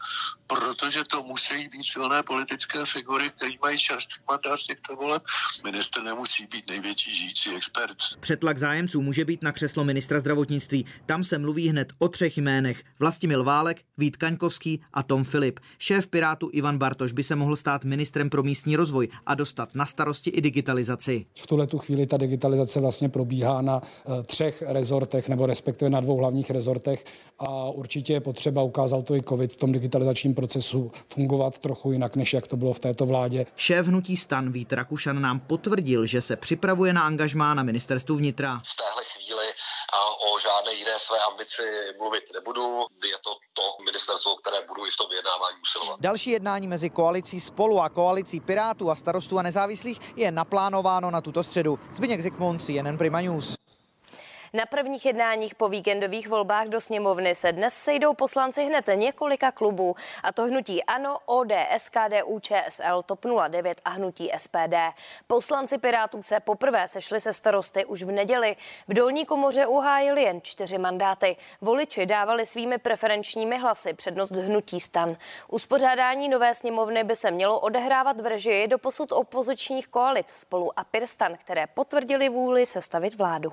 protože 0.47 1.03
to 1.05 1.23
musí 1.23 1.69
být 1.69 1.85
silné 1.85 2.23
politické 2.23 2.85
figury, 2.85 3.31
které 3.37 3.53
mají 3.63 3.79
čerstvý 3.79 4.23
mandát 4.31 4.57
z 4.57 4.67
těchto 4.67 4.97
voleb. 4.97 5.23
Minister 5.65 6.03
nemusí 6.03 6.47
být 6.47 6.67
největší 6.69 7.17
žijící 7.17 7.57
expert. 7.57 7.97
Přetlak 8.21 8.59
zájemců 8.59 9.03
může 9.03 9.25
být 9.25 9.43
na 9.43 9.53
křeslo 9.53 9.85
ministra 9.85 10.21
zdravotnictví. 10.21 10.87
Tam 11.07 11.25
se 11.25 11.39
mluví 11.39 11.69
hned 11.69 11.93
o 11.99 12.09
třech 12.09 12.39
jménech. 12.39 12.83
Vlastimil 12.99 13.45
Válek, 13.45 13.83
Vít 13.99 14.17
Kaňkovský 14.17 14.83
a 14.93 15.03
Tom 15.03 15.25
Filip. 15.25 15.61
Šéf 15.79 16.09
Pirátu 16.09 16.51
Ivan 16.53 16.79
Bartoš 16.79 17.13
by 17.13 17.25
se 17.25 17.37
mohl 17.37 17.57
stát 17.57 17.85
ministrem 17.85 18.31
pro 18.31 18.43
místní 18.43 18.77
rozvoj 18.77 19.09
a 19.27 19.35
dostat 19.35 19.75
na 19.75 19.87
starosti 20.25 20.31
i 20.31 20.41
digitalizaci. 20.41 21.27
V 21.35 21.47
tuhle 21.47 21.67
tu 21.67 21.79
chvíli 21.79 22.07
ta 22.07 22.17
digitalizace 22.17 22.81
vlastně 22.81 23.09
probíhá 23.09 23.63
na 23.63 23.81
uh, 23.81 24.23
třech 24.23 24.63
rezortech, 24.67 25.29
nebo 25.29 25.47
respektive 25.47 25.91
na 25.91 26.01
dvou 26.01 26.17
hlavních 26.17 26.51
rezortech 26.51 27.05
a 27.39 27.71
určitě 27.71 28.13
je 28.13 28.21
potřeba, 28.21 28.63
ukázal 28.63 29.03
to 29.03 29.15
i 29.17 29.23
COVID, 29.23 29.53
v 29.53 29.57
tom 29.57 29.73
digitalizačním 29.73 30.35
procesu 30.35 30.91
fungovat 31.09 31.59
trochu 31.59 31.93
jinak, 31.93 32.17
než 32.17 32.33
jak 32.33 32.47
to 32.47 32.57
bylo 32.57 32.73
v 32.73 32.79
této 32.79 33.07
vládě. 33.07 33.47
Šéf 33.57 33.87
hnutí 33.87 34.17
stan 34.17 34.53
Vít 34.53 34.73
Rakušan 34.73 35.23
nám 35.23 35.41
potvrdil, 35.41 36.07
že 36.07 36.21
se 36.21 36.37
připravuje 36.37 36.93
na 36.93 37.03
angažmá 37.03 37.55
na 37.55 37.63
ministerstvu 37.63 38.17
vnitra. 38.17 38.63
V 38.65 38.77
téhle 38.77 39.03
chvíli 39.15 39.47
a 39.95 40.01
o 40.27 40.39
žádné 40.39 40.73
jiné 40.73 40.99
své 40.99 41.19
ambici 41.31 41.63
mluvit 41.99 42.25
nebudu. 42.35 42.87
Je 43.05 43.19
to 43.25 43.31
to 43.53 43.63
ministerstvo, 43.85 44.37
které 44.37 44.67
budu 44.69 44.87
i 44.87 44.91
v 44.91 44.97
tom 44.97 45.07
vyjednávání 45.11 45.57
usilovat. 45.63 46.01
Další 46.01 46.31
jednání 46.31 46.69
mezi 46.69 46.91
koalicí 46.91 47.41
Spolu 47.41 47.81
a 47.81 47.89
koalicí 47.89 48.41
Pirátů 48.41 48.91
a 48.91 48.95
starostů 48.95 49.39
a 49.39 49.43
nezávislých 49.43 49.99
je 50.17 50.31
naplánováno 50.31 51.11
na 51.11 51.21
tuto 51.21 51.45
středu. 51.45 51.79
Zbyněk 51.93 52.21
Zikmund, 52.21 52.63
CNN 52.63 52.99
Prima 52.99 53.21
News. 53.21 53.57
Na 54.55 54.67
prvních 54.67 55.07
jednáních 55.07 55.55
po 55.55 55.69
víkendových 55.69 56.29
volbách 56.29 56.67
do 56.67 56.81
sněmovny 56.81 57.35
se 57.35 57.53
dnes 57.53 57.75
sejdou 57.75 58.15
poslanci 58.15 58.65
hned 58.65 58.85
několika 58.95 59.53
klubů, 59.53 59.97
a 60.23 60.33
to 60.33 60.43
hnutí 60.43 60.85
ANO, 60.85 61.19
ODS, 61.27 61.89
KDU, 61.89 62.41
ČSL, 62.41 63.03
TOP 63.03 63.27
09 63.49 63.81
a 63.85 63.91
hnutí 63.91 64.31
SPD. 64.37 64.75
Poslanci 65.27 65.79
Pirátů 65.79 66.23
se 66.23 66.41
poprvé 66.41 66.89
sešli 66.89 67.21
se 67.21 67.33
starosty 67.33 67.85
už 67.85 68.03
v 68.03 68.11
neděli. 68.11 68.57
V 68.89 68.95
dolní 68.95 69.27
komoře 69.27 69.67
uhájili 69.67 70.23
jen 70.23 70.41
čtyři 70.43 70.79
mandáty. 70.79 71.37
Voliči 71.61 72.07
dávali 72.07 72.47
svými 72.47 72.79
preferenčními 72.79 73.59
hlasy 73.59 73.95
přednost 73.95 74.31
hnutí 74.31 74.81
stan. 74.81 75.17
Uspořádání 75.49 76.29
nové 76.29 76.55
sněmovny 76.55 77.05
by 77.05 77.17
se 77.17 77.31
mělo 77.31 77.61
odehrávat 77.61 78.21
v 78.21 78.27
režii 78.27 78.69
do 78.69 78.79
posud 78.79 79.13
opozičních 79.13 79.89
koalic 79.89 80.29
spolu 80.29 80.79
a 80.79 80.85
Pirstan, 80.85 81.37
které 81.37 81.67
potvrdili 81.67 82.29
vůli 82.29 82.67
sestavit 82.67 83.15
vládu. 83.15 83.53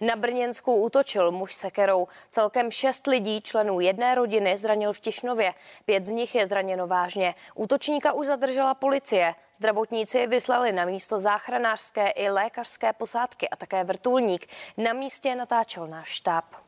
Na 0.00 0.16
Brněnsku 0.16 0.74
útočil 0.74 1.32
muž 1.32 1.54
sekerou. 1.54 2.08
Celkem 2.30 2.70
šest 2.70 3.06
lidí, 3.06 3.40
členů 3.40 3.80
jedné 3.80 4.14
rodiny, 4.14 4.56
zranil 4.56 4.92
v 4.92 5.00
Tišnově. 5.00 5.54
Pět 5.84 6.06
z 6.06 6.10
nich 6.10 6.34
je 6.34 6.46
zraněno 6.46 6.86
vážně. 6.86 7.34
Útočníka 7.54 8.12
už 8.12 8.26
zadržela 8.26 8.74
policie. 8.74 9.34
Zdravotníci 9.54 10.26
vyslali 10.26 10.72
na 10.72 10.84
místo 10.84 11.18
záchranářské 11.18 12.08
i 12.10 12.30
lékařské 12.30 12.92
posádky 12.92 13.48
a 13.48 13.56
také 13.56 13.84
vrtulník. 13.84 14.46
Na 14.76 14.92
místě 14.92 15.34
natáčel 15.34 15.86
náš 15.86 16.08
štáb. 16.08 16.65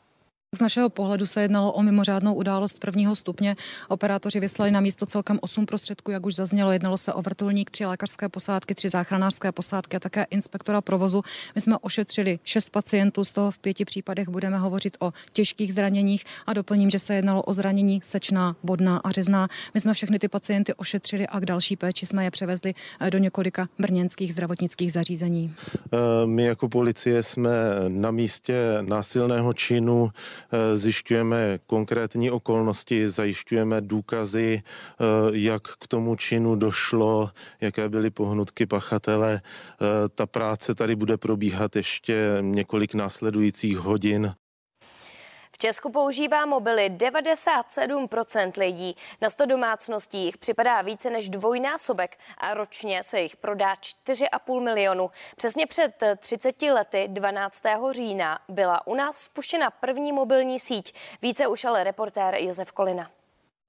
Z 0.57 0.61
našeho 0.61 0.91
pohledu 0.91 1.27
se 1.27 1.43
jednalo 1.43 1.73
o 1.73 1.83
mimořádnou 1.83 2.35
událost 2.35 2.79
prvního 2.79 3.17
stupně. 3.17 3.57
Operátoři 3.89 4.41
vyslali 4.41 4.71
na 4.71 4.81
místo 4.81 5.07
celkem 5.07 5.39
8 5.43 5.67
prostředků, 5.67 6.11
jak 6.11 6.27
už 6.27 6.35
zaznělo. 6.35 6.73
Jednalo 6.73 6.97
se 6.97 7.13
o 7.13 7.23
vrtulník, 7.23 7.71
tři 7.71 7.85
lékařské 7.85 8.29
posádky, 8.29 8.75
tři 8.75 8.89
záchranářské 8.89 9.53
posádky 9.53 9.97
a 9.97 10.01
také 10.01 10.27
inspektora 10.31 10.81
provozu. 10.81 11.23
My 11.55 11.61
jsme 11.61 11.79
ošetřili 11.79 12.39
šest 12.45 12.71
pacientů, 12.71 13.25
z 13.25 13.33
toho 13.33 13.51
v 13.51 13.59
pěti 13.59 13.85
případech 13.85 14.29
budeme 14.29 14.59
hovořit 14.59 14.97
o 15.01 15.13
těžkých 15.33 15.75
zraněních 15.75 16.25
a 16.47 16.53
doplním, 16.53 16.91
že 16.91 16.99
se 16.99 17.15
jednalo 17.15 17.43
o 17.43 17.53
zranění 17.53 18.01
sečná, 18.05 18.57
bodná 18.63 18.97
a 19.05 19.11
řezná. 19.11 19.49
My 19.75 19.81
jsme 19.81 19.95
všechny 19.95 20.19
ty 20.19 20.29
pacienty 20.29 20.75
ošetřili 20.75 21.27
a 21.27 21.41
k 21.41 21.47
další 21.47 21.77
péči 21.77 22.07
jsme 22.07 22.25
je 22.25 22.31
převezli 22.31 22.75
eh, 23.01 23.11
do 23.11 23.19
několika 23.19 23.69
brněnských 23.79 24.33
zdravotnických 24.33 24.93
zařízení. 24.93 25.55
Eh, 25.93 26.27
my 26.27 26.45
jako 26.45 26.69
policie 26.69 27.23
jsme 27.23 27.51
na 27.89 28.11
místě 28.11 28.55
násilného 28.81 29.53
činu 29.53 30.11
zjišťujeme 30.75 31.59
konkrétní 31.67 32.31
okolnosti, 32.31 33.09
zajišťujeme 33.09 33.81
důkazy, 33.81 34.63
eh, 34.63 35.05
jak 35.33 35.63
k 35.63 35.87
tomu 35.87 36.17
činu 36.17 36.57
došlo, 36.57 37.31
jaké 37.61 37.89
byly 37.89 38.11
pohnutky 38.11 38.67
pachatele. 38.67 39.41
Eh, 39.41 40.09
ta 40.15 40.27
práce 40.27 40.75
tady 40.75 40.97
bude 40.97 41.17
probíhat 41.17 41.77
ještě 41.77 42.39
několik 42.41 42.95
následujících 42.95 43.79
hodin. 43.79 44.35
Česku 45.61 45.93
používá 45.93 46.47
mobily 46.47 46.91
97% 46.91 48.53
lidí. 48.57 48.97
Na 49.21 49.31
100 49.31 49.47
domácností 49.47 50.25
jich 50.25 50.39
připadá 50.39 50.83
více 50.83 51.11
než 51.11 51.29
dvojnásobek 51.29 52.19
a 52.39 52.55
ročně 52.55 53.03
se 53.03 53.21
jich 53.21 53.37
prodá 53.37 53.75
4,5 53.75 54.61
milionu. 54.61 55.11
Přesně 55.37 55.67
před 55.67 56.03
30 56.17 56.63
lety, 56.63 57.09
12. 57.09 57.63
října, 57.91 58.39
byla 58.49 58.87
u 58.87 58.95
nás 58.95 59.17
spuštěna 59.17 59.71
první 59.71 60.13
mobilní 60.13 60.59
síť. 60.59 60.95
Více 61.23 61.47
už 61.47 61.65
ale 61.65 61.85
reportér 61.85 62.35
Josef 62.35 62.73
Kolina. 62.73 63.11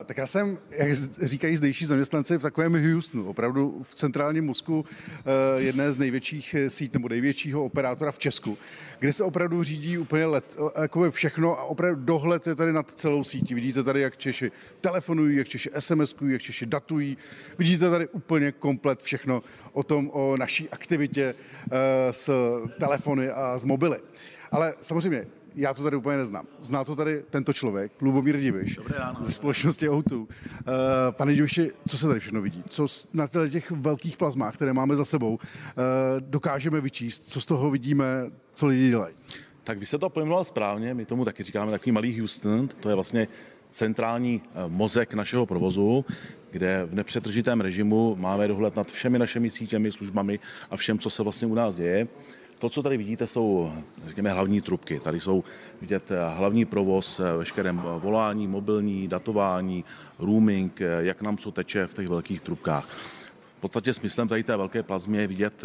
Tak 0.06 0.18
já 0.18 0.28
jsem, 0.28 0.58
jak 0.72 0.96
říkají 1.24 1.58
zdejší 1.58 1.86
zaměstnanci, 1.86 2.38
v 2.38 2.42
takovém 2.42 2.94
Houstonu, 2.94 3.30
opravdu 3.30 3.86
v 3.90 3.96
centrálním 3.96 4.46
mozku 4.46 4.86
eh, 4.86 5.62
jedné 5.62 5.92
z 5.92 5.98
největších 5.98 6.54
eh, 6.54 6.70
sít 6.70 6.94
nebo 6.94 7.10
největšího 7.10 7.66
operátora 7.66 8.12
v 8.12 8.20
Česku, 8.20 8.58
kde 9.00 9.14
se 9.14 9.24
opravdu 9.24 9.64
řídí 9.64 9.98
úplně 9.98 10.26
let, 10.26 10.58
jako 10.82 11.12
všechno 11.12 11.60
a 11.60 11.64
opravdu 11.64 12.06
dohled 12.06 12.48
je 12.48 12.56
tady 12.56 12.74
nad 12.74 12.92
celou 12.92 13.24
sítí. 13.24 13.54
Vidíte 13.54 13.84
tady, 13.84 14.02
jak 14.02 14.18
Češi 14.18 14.52
telefonují, 14.82 15.38
jak 15.38 15.48
Češi 15.48 15.70
SMSkují, 15.80 16.34
jak 16.34 16.42
Češi 16.42 16.66
datují. 16.66 17.18
Vidíte 17.58 17.90
tady 17.90 18.08
úplně 18.08 18.52
komplet 18.52 19.04
všechno 19.04 19.44
o 19.74 19.84
tom, 19.84 20.10
o 20.14 20.38
naší 20.38 20.70
aktivitě 20.70 21.36
s 22.12 22.30
telefony 22.80 23.30
a 23.30 23.60
s 23.60 23.66
mobily. 23.66 23.98
Ale 24.52 24.74
samozřejmě 24.82 25.28
já 25.56 25.74
to 25.74 25.84
tady 25.84 25.96
úplně 25.96 26.18
neznám. 26.18 26.46
Zná 26.60 26.84
to 26.84 26.96
tady 26.96 27.24
tento 27.30 27.54
člověk, 27.54 27.92
Lubomír 28.02 28.38
Diviš, 28.38 28.80
ze 29.22 29.32
společnosti 29.32 29.90
O2. 29.90 30.18
Uh, 30.18 30.28
pane 31.12 31.34
Diviši, 31.34 31.72
co 31.88 31.98
se 31.98 32.08
tady 32.08 32.20
všechno 32.20 32.42
vidí? 32.42 32.64
Co 32.70 32.88
na 33.14 33.28
těch 33.50 33.72
velkých 33.72 34.18
plazmách, 34.18 34.56
které 34.56 34.74
máme 34.74 34.96
za 34.96 35.06
sebou, 35.06 35.34
uh, 35.34 35.40
dokážeme 36.20 36.82
vyčíst? 36.82 37.30
Co 37.30 37.42
z 37.42 37.46
toho 37.46 37.72
vidíme? 37.72 38.06
Co 38.54 38.68
lidi 38.68 38.90
dělají? 38.90 39.16
Tak 39.64 39.78
vy 39.78 39.86
jste 39.86 39.98
to 39.98 40.10
pojmenoval 40.10 40.46
správně, 40.46 40.94
my 40.94 41.06
tomu 41.06 41.26
taky 41.26 41.44
říkáme 41.44 41.72
takový 41.72 41.92
malý 41.92 42.20
Houston, 42.20 42.68
to 42.68 42.90
je 42.90 42.96
vlastně 42.96 43.28
centrální 43.70 44.42
eh, 44.46 44.52
mozek 44.68 45.14
našeho 45.14 45.46
provozu, 45.46 46.06
kde 46.52 46.86
v 46.86 46.96
nepřetržitém 46.96 47.62
režimu 47.62 48.16
máme 48.16 48.48
dohled 48.48 48.76
nad 48.76 48.92
všemi 48.92 49.20
našimi 49.20 49.50
sítěmi, 49.50 49.92
službami 49.92 50.40
a 50.70 50.78
všem, 50.78 51.00
co 51.00 51.10
se 51.10 51.24
vlastně 51.24 51.48
u 51.48 51.56
nás 51.56 51.76
děje. 51.76 52.08
To, 52.60 52.70
co 52.70 52.84
tady 52.84 52.98
vidíte, 52.98 53.28
jsou, 53.28 53.74
řekněme, 54.06 54.32
hlavní 54.32 54.62
trubky. 54.62 55.00
Tady 55.00 55.20
jsou 55.20 55.44
vidět 55.82 56.12
eh, 56.12 56.16
hlavní 56.36 56.66
provoz, 56.66 57.20
eh, 57.20 57.38
veškerém 57.38 57.78
volání, 57.78 58.48
mobilní, 58.48 59.08
datování, 59.08 59.86
roaming, 60.20 60.82
eh, 60.82 60.88
jak 61.00 61.22
nám 61.22 61.38
co 61.38 61.52
teče 61.52 61.88
v 61.88 61.94
těch 61.94 62.08
velkých 62.08 62.42
trubkách. 62.42 62.86
V 63.58 63.62
podstatě 63.62 63.94
smyslem 63.94 64.28
tady 64.28 64.44
té 64.44 64.58
velké 64.58 64.84
plazmy 64.84 65.18
je 65.18 65.28
vidět 65.28 65.64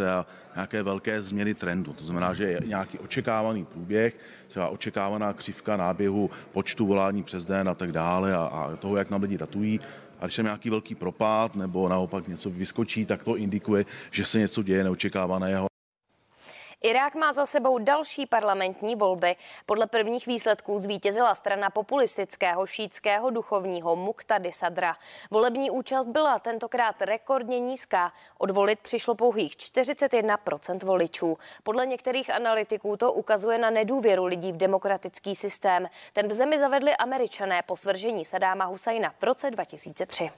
nějaké 0.55 0.83
velké 0.83 1.23
změny 1.23 1.55
trendu. 1.55 1.93
To 1.93 2.05
znamená, 2.05 2.35
že 2.35 2.45
je 2.45 2.61
nějaký 2.67 2.99
očekávaný 2.99 3.65
průběh, 3.65 4.17
třeba 4.49 4.69
očekávaná 4.69 5.33
křivka 5.33 5.77
náběhu 5.77 6.31
počtu 6.53 6.87
volání 6.87 7.23
přes 7.23 7.45
den 7.45 7.69
a 7.69 7.75
tak 7.75 7.93
dále 7.93 8.35
a, 8.35 8.39
a 8.39 8.77
toho, 8.77 8.97
jak 8.97 9.11
nám 9.11 9.23
lidi 9.23 9.39
datují. 9.39 9.81
A 10.21 10.27
když 10.27 10.39
je 10.39 10.45
nějaký 10.45 10.71
velký 10.71 10.95
propad 10.95 11.57
nebo 11.57 11.89
naopak 11.89 12.29
něco 12.29 12.51
vyskočí, 12.51 13.07
tak 13.07 13.25
to 13.25 13.37
indikuje, 13.37 13.87
že 14.11 14.25
se 14.25 14.39
něco 14.39 14.63
děje 14.63 14.85
neočekávaného. 14.85 15.74
Irák 16.85 17.14
má 17.14 17.33
za 17.33 17.47
sebou 17.47 17.79
další 17.79 18.26
parlamentní 18.26 18.97
volby. 18.97 19.37
Podle 19.67 19.87
prvních 19.87 20.26
výsledků 20.26 20.79
zvítězila 20.79 21.35
strana 21.35 21.71
populistického 21.71 22.67
šítského 22.67 23.31
duchovního 23.31 23.97
Muqtady 23.97 24.53
Sadra. 24.53 24.97
Volební 25.31 25.71
účast 25.71 26.07
byla 26.07 26.38
tentokrát 26.38 27.03
rekordně 27.03 27.61
nízká. 27.61 28.12
Odvolit 28.38 28.81
přišlo 28.81 29.14
pouhých 29.14 29.53
41% 29.53 30.87
voličů. 30.87 31.38
Podle 31.62 31.87
některých 31.87 32.31
analytiků 32.31 32.97
to 32.97 33.12
ukazuje 33.12 33.59
na 33.59 33.71
nedůvěru 33.71 34.25
lidí 34.25 34.53
v 34.53 34.57
demokratický 34.57 35.35
systém. 35.35 35.88
Ten 36.12 36.29
v 36.29 36.33
zemi 36.33 36.59
zavedli 36.59 36.97
američané 36.97 37.62
po 37.62 37.76
svržení 37.76 38.25
Sadáma 38.25 38.64
Husajna 38.64 39.14
v 39.19 39.23
roce 39.23 39.50
2003. 39.50 40.31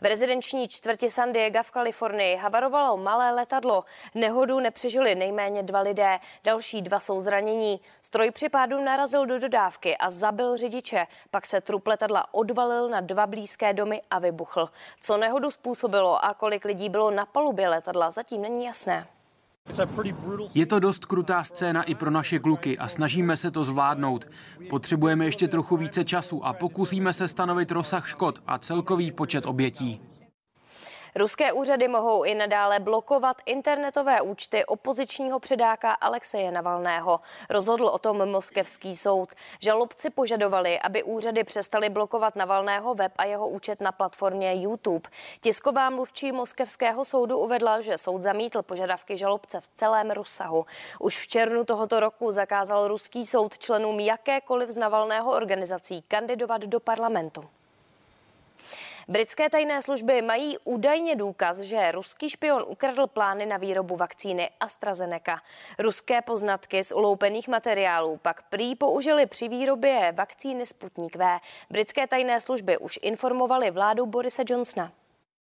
V 0.00 0.04
rezidenční 0.04 0.68
čtvrti 0.68 1.10
San 1.10 1.32
Diego 1.32 1.62
v 1.62 1.70
Kalifornii 1.70 2.36
havarovalo 2.36 2.96
malé 2.96 3.30
letadlo. 3.30 3.84
Nehodu 4.14 4.60
nepřežili 4.60 5.14
nejméně 5.14 5.62
dva 5.62 5.80
lidé, 5.80 6.18
další 6.44 6.82
dva 6.82 7.00
jsou 7.00 7.20
zranění. 7.20 7.80
Stroj 8.00 8.30
při 8.30 8.48
pádu 8.48 8.80
narazil 8.80 9.26
do 9.26 9.38
dodávky 9.38 9.96
a 9.96 10.10
zabil 10.10 10.56
řidiče. 10.56 11.06
Pak 11.30 11.46
se 11.46 11.60
trup 11.60 11.86
letadla 11.86 12.34
odvalil 12.34 12.88
na 12.88 13.00
dva 13.00 13.26
blízké 13.26 13.72
domy 13.72 14.02
a 14.10 14.18
vybuchl. 14.18 14.70
Co 15.00 15.16
nehodu 15.16 15.50
způsobilo 15.50 16.24
a 16.24 16.34
kolik 16.34 16.64
lidí 16.64 16.88
bylo 16.88 17.10
na 17.10 17.26
palubě 17.26 17.68
letadla, 17.68 18.10
zatím 18.10 18.42
není 18.42 18.64
jasné. 18.64 19.06
Je 20.54 20.66
to 20.66 20.80
dost 20.80 21.04
krutá 21.04 21.44
scéna 21.44 21.82
i 21.82 21.94
pro 21.94 22.10
naše 22.10 22.38
kluky 22.38 22.78
a 22.78 22.88
snažíme 22.88 23.36
se 23.36 23.50
to 23.50 23.64
zvládnout. 23.64 24.28
Potřebujeme 24.70 25.24
ještě 25.24 25.48
trochu 25.48 25.76
více 25.76 26.04
času 26.04 26.44
a 26.44 26.52
pokusíme 26.52 27.12
se 27.12 27.28
stanovit 27.28 27.70
rozsah 27.70 28.08
škod 28.08 28.42
a 28.46 28.58
celkový 28.58 29.12
počet 29.12 29.46
obětí. 29.46 30.00
Ruské 31.18 31.52
úřady 31.52 31.88
mohou 31.88 32.24
i 32.24 32.34
nadále 32.34 32.80
blokovat 32.80 33.36
internetové 33.46 34.20
účty 34.20 34.64
opozičního 34.64 35.40
předáka 35.40 35.92
Alexeje 35.92 36.52
Navalného. 36.52 37.20
Rozhodl 37.50 37.86
o 37.86 37.98
tom 37.98 38.30
moskevský 38.30 38.96
soud. 38.96 39.28
Žalobci 39.60 40.10
požadovali, 40.10 40.80
aby 40.80 41.02
úřady 41.02 41.44
přestaly 41.44 41.88
blokovat 41.88 42.36
Navalného 42.36 42.94
web 42.94 43.12
a 43.18 43.24
jeho 43.24 43.48
účet 43.48 43.80
na 43.80 43.92
platformě 43.92 44.54
YouTube. 44.54 45.10
Tisková 45.40 45.90
mluvčí 45.90 46.32
moskevského 46.32 47.04
soudu 47.04 47.38
uvedla, 47.38 47.80
že 47.80 47.98
soud 47.98 48.22
zamítl 48.22 48.62
požadavky 48.62 49.16
žalobce 49.16 49.60
v 49.60 49.68
celém 49.68 50.10
rozsahu. 50.10 50.66
Už 51.00 51.18
v 51.18 51.28
červnu 51.28 51.64
tohoto 51.64 52.00
roku 52.00 52.32
zakázal 52.32 52.88
ruský 52.88 53.26
soud 53.26 53.58
členům 53.58 54.00
jakékoliv 54.00 54.70
z 54.70 54.76
Navalného 54.76 55.32
organizací 55.32 56.02
kandidovat 56.08 56.62
do 56.62 56.80
parlamentu. 56.80 57.44
Britské 59.08 59.50
tajné 59.50 59.82
služby 59.82 60.22
mají 60.22 60.56
údajně 60.64 61.16
důkaz, 61.16 61.58
že 61.60 61.92
ruský 61.92 62.30
špion 62.30 62.64
ukradl 62.68 63.06
plány 63.06 63.46
na 63.46 63.56
výrobu 63.56 63.96
vakcíny 63.96 64.50
AstraZeneca. 64.60 65.38
Ruské 65.78 66.22
poznatky 66.22 66.84
z 66.84 66.92
uloupených 66.92 67.48
materiálů 67.48 68.18
pak 68.22 68.42
prý 68.48 68.74
použili 68.74 69.26
při 69.26 69.48
výrobě 69.48 70.12
vakcíny 70.16 70.66
Sputnik 70.66 71.16
V. 71.16 71.38
Britské 71.70 72.06
tajné 72.06 72.40
služby 72.40 72.78
už 72.78 72.98
informovali 73.02 73.70
vládu 73.70 74.06
Borise 74.06 74.42
Johnsona. 74.48 74.92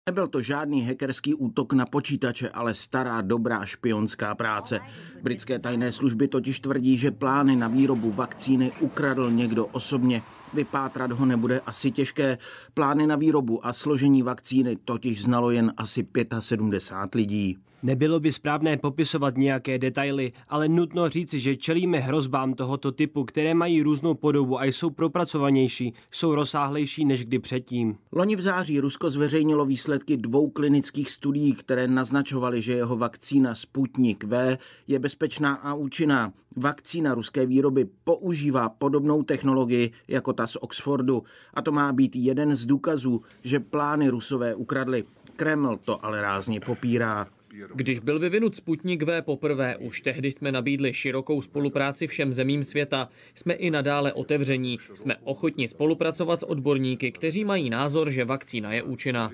Nebyl 0.09 0.29
to 0.29 0.43
žádný 0.43 0.87
hackerský 0.87 1.35
útok 1.35 1.73
na 1.73 1.87
počítače, 1.87 2.49
ale 2.49 2.75
stará 2.75 3.21
dobrá 3.21 3.67
špionská 3.67 4.35
práce. 4.35 4.81
Britské 5.23 5.59
tajné 5.59 5.93
služby 5.93 6.29
totiž 6.29 6.61
tvrdí, 6.61 6.97
že 6.97 7.11
plány 7.11 7.57
na 7.57 7.69
výrobu 7.69 8.11
vakcíny 8.11 8.73
ukradl 8.81 9.31
někdo 9.31 9.67
osobně. 9.67 10.23
Vypátrat 10.55 11.13
ho 11.13 11.25
nebude 11.25 11.61
asi 11.61 11.91
těžké. 11.91 12.39
Plány 12.75 13.07
na 13.07 13.17
výrobu 13.17 13.67
a 13.67 13.73
složení 13.73 14.23
vakcíny 14.23 14.77
totiž 14.77 15.23
znalo 15.23 15.51
jen 15.51 15.73
asi 15.77 16.07
75 16.39 17.15
lidí. 17.15 17.59
Nebylo 17.85 18.21
by 18.21 18.33
správné 18.33 18.77
popisovat 18.77 19.37
nějaké 19.37 19.79
detaily, 19.79 20.33
ale 20.49 20.69
nutno 20.69 21.09
říci, 21.09 21.41
že 21.41 21.57
čelíme 21.57 21.99
hrozbám 21.99 22.55
tohoto 22.55 22.93
typu, 22.93 23.25
které 23.25 23.55
mají 23.55 23.83
různou 23.83 24.15
podobu 24.15 24.61
a 24.61 24.65
jsou 24.65 24.91
propracovanější, 24.91 25.95
jsou 26.13 26.35
rozsáhlejší 26.35 27.05
než 27.05 27.25
kdy 27.25 27.39
předtím. 27.39 27.97
Loni 28.13 28.37
v 28.37 28.41
září 28.41 28.81
Rusko 28.81 29.11
zveřejnilo 29.11 29.65
výsledky 29.65 30.17
dvou 30.17 30.51
klinických 30.51 31.11
studií, 31.11 31.53
které 31.53 31.89
naznačovaly, 31.89 32.63
že 32.63 32.73
jeho 32.73 32.97
vakcína 32.97 33.55
Sputnik 33.55 34.25
V 34.25 34.59
je 34.89 34.99
bezpečná 34.99 35.55
a 35.55 35.75
účinná. 35.75 36.33
Vakcína 36.57 37.15
ruské 37.15 37.47
výroby 37.47 37.87
používá 38.05 38.69
podobnou 38.69 39.23
technologii 39.23 39.91
jako 40.09 40.33
ta 40.33 40.47
z 40.47 40.57
Oxfordu 40.61 41.23
a 41.55 41.63
to 41.63 41.73
má 41.73 41.93
být 41.93 42.17
jeden 42.17 42.57
z 42.57 42.67
důkazů, 42.67 43.23
že 43.43 43.61
plány 43.61 44.09
Rusové 44.09 44.55
ukradli. 44.55 45.05
Kreml 45.37 45.77
to 45.85 46.05
ale 46.05 46.23
rázně 46.23 46.61
popírá. 46.61 47.27
Když 47.75 47.99
byl 47.99 48.19
vyvinut 48.19 48.57
Sputnik 48.57 49.03
V 49.03 49.23
poprvé, 49.23 49.77
už 49.77 50.01
tehdy 50.01 50.33
jsme 50.33 50.53
nabídli 50.53 50.93
širokou 50.93 51.43
spolupráci 51.43 52.07
všem 52.07 52.33
zemím 52.33 52.65
světa. 52.65 53.09
Jsme 53.35 53.55
i 53.55 53.71
nadále 53.71 54.13
otevření. 54.13 54.79
Jsme 54.95 55.17
ochotni 55.17 55.69
spolupracovat 55.69 56.41
s 56.41 56.47
odborníky, 56.47 57.13
kteří 57.13 57.45
mají 57.45 57.71
názor, 57.71 58.11
že 58.11 58.25
vakcína 58.25 58.73
je 58.73 58.83
účinná. 58.83 59.31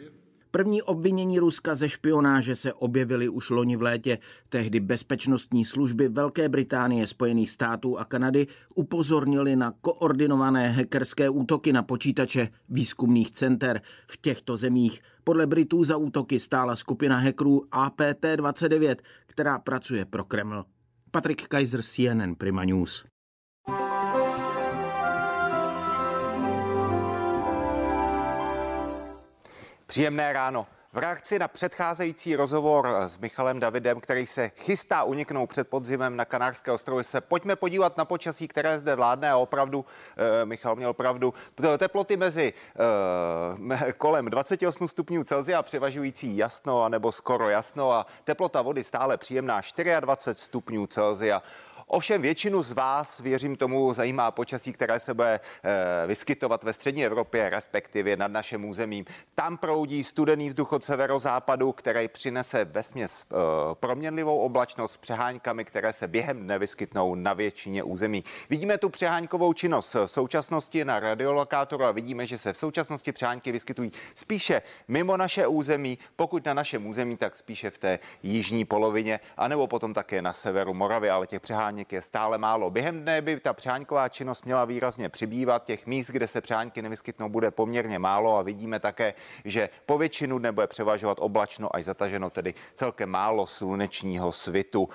První 0.51 0.83
obvinění 0.83 1.39
Ruska 1.39 1.75
ze 1.75 1.89
špionáže 1.89 2.57
se 2.57 2.73
objevily 2.73 3.29
už 3.29 3.51
loni 3.51 3.77
v 3.77 3.83
létě. 3.83 4.19
Tehdy 4.49 4.81
bezpečnostní 4.81 5.65
služby 5.65 6.09
Velké 6.09 6.49
Británie, 6.49 7.07
Spojených 7.07 7.51
států 7.51 7.99
a 7.99 8.05
Kanady 8.05 8.47
upozornili 8.75 9.57
na 9.57 9.75
koordinované 9.81 10.69
hackerské 10.69 11.29
útoky 11.29 11.73
na 11.73 11.83
počítače 11.83 12.49
výzkumných 12.69 13.31
center 13.31 13.81
v 14.07 14.17
těchto 14.17 14.57
zemích. 14.57 15.01
Podle 15.29 15.47
Britů 15.47 15.85
za 15.85 15.97
útoky 15.97 16.41
stála 16.41 16.77
skupina 16.77 17.17
hackerů 17.17 17.61
APT-29, 17.73 18.97
která 19.27 19.59
pracuje 19.59 20.05
pro 20.05 20.25
Kreml. 20.25 20.65
Patrik 21.11 21.49
Kaiser, 21.49 21.83
CNN 21.83 22.35
Prima 22.35 22.65
News. 22.65 23.05
Příjemné 29.87 30.33
ráno. 30.33 30.67
V 30.93 30.99
reakci 30.99 31.39
na 31.39 31.49
předcházející 31.49 32.37
rozhovor 32.37 32.89
s 33.07 33.19
Michalem 33.19 33.61
Davidem, 33.61 34.01
který 34.01 34.27
se 34.27 34.49
chystá 34.57 35.03
uniknout 35.03 35.47
před 35.47 35.69
podzimem 35.69 36.17
na 36.17 36.25
Kanárské 36.25 36.73
ostrovy, 36.73 37.05
se 37.05 37.21
pojďme 37.21 37.57
podívat 37.57 37.97
na 37.97 38.05
počasí, 38.05 38.49
které 38.49 38.79
zde 38.79 38.95
vládne 38.95 39.31
a 39.31 39.37
opravdu, 39.37 39.85
eh, 40.17 40.45
Michal 40.45 40.77
měl 40.77 40.93
pravdu, 40.93 41.35
teploty 41.79 42.17
mezi 42.17 42.53
eh, 43.71 43.93
kolem 43.93 44.27
28 44.27 44.89
stupňů 44.89 45.25
Celsia 45.25 45.63
převažující 45.63 46.37
jasno 46.37 46.85
anebo 46.85 47.13
skoro 47.13 47.49
jasno 47.49 47.93
a 47.93 48.07
teplota 48.25 48.63
vody 48.63 48.85
stále 48.85 49.17
příjemná 49.17 49.61
24 50.01 50.45
stupňů 50.45 50.87
Celsia. 50.87 51.43
Ovšem 51.91 52.23
většinu 52.23 52.63
z 52.63 52.73
vás, 52.73 53.21
věřím 53.21 53.57
tomu, 53.57 53.95
zajímá 53.95 54.31
počasí, 54.31 54.73
které 54.73 55.01
se 55.01 55.15
bude 55.15 55.41
eh, 55.65 56.07
vyskytovat 56.07 56.65
ve 56.65 56.73
střední 56.73 57.07
Evropě, 57.07 57.51
respektive 57.51 58.17
nad 58.17 58.29
naším 58.29 58.65
územím. 58.65 59.05
Tam 59.35 59.57
proudí 59.57 60.05
studený 60.05 60.49
vzduch 60.49 60.73
od 60.73 60.85
severozápadu, 60.85 61.73
který 61.73 62.09
přinese 62.09 62.65
vesměs 62.65 63.25
eh, 63.31 63.35
proměnlivou 63.75 64.39
oblačnost 64.39 64.95
s 64.95 64.97
přeháňkami, 64.97 65.65
které 65.65 65.93
se 65.93 66.09
během 66.09 66.43
dne 66.43 66.59
vyskytnou 66.59 67.15
na 67.15 67.33
většině 67.33 67.83
území. 67.83 68.25
Vidíme 68.51 68.79
tu 68.79 68.89
přeháňkovou 68.89 69.53
činnost 69.53 69.95
v 69.95 70.07
současnosti 70.07 70.85
na 70.85 71.01
radiolokátoru 71.01 71.85
a 71.85 71.93
vidíme, 71.93 72.27
že 72.27 72.39
se 72.39 72.53
v 72.53 72.57
současnosti 72.57 73.13
přeháňky 73.13 73.53
vyskytují 73.53 73.93
spíše 74.15 74.63
mimo 74.89 75.17
naše 75.17 75.47
území, 75.47 75.99
pokud 76.17 76.45
na 76.45 76.55
našem 76.55 76.87
území, 76.87 77.17
tak 77.17 77.37
spíše 77.37 77.71
v 77.71 77.79
té 77.79 77.99
jižní 78.23 78.65
polovině, 78.65 79.21
anebo 79.37 79.67
potom 79.67 79.95
také 79.95 80.23
na 80.23 80.33
severu 80.33 80.75
Moravy, 80.75 81.11
ale 81.11 81.27
těch 81.27 81.41
přeháňků 81.41 81.78
přeháněk 81.79 81.93
je 81.93 82.03
stále 82.03 82.39
málo. 82.39 82.71
Během 82.71 83.03
dne 83.03 83.23
by 83.23 83.41
ta 83.41 83.53
přeháňková 83.53 84.09
činnost 84.09 84.45
měla 84.45 84.65
výrazně 84.65 85.09
přibývat. 85.09 85.65
Těch 85.65 85.87
míst, 85.87 86.11
kde 86.11 86.27
se 86.27 86.41
přeháňky 86.41 86.83
nevyskytnou, 86.83 87.29
bude 87.29 87.51
poměrně 87.51 87.99
málo 87.99 88.39
a 88.39 88.43
vidíme 88.43 88.81
také, 88.81 89.15
že 89.45 89.69
po 89.87 89.99
většinu 89.99 90.39
dne 90.39 90.53
bude 90.53 90.67
převažovat 90.67 91.19
oblačno 91.21 91.77
až 91.77 91.85
zataženo, 91.85 92.31
tedy 92.31 92.55
celkem 92.77 93.09
málo 93.09 93.47
slunečního 93.47 94.33
svitu. 94.33 94.89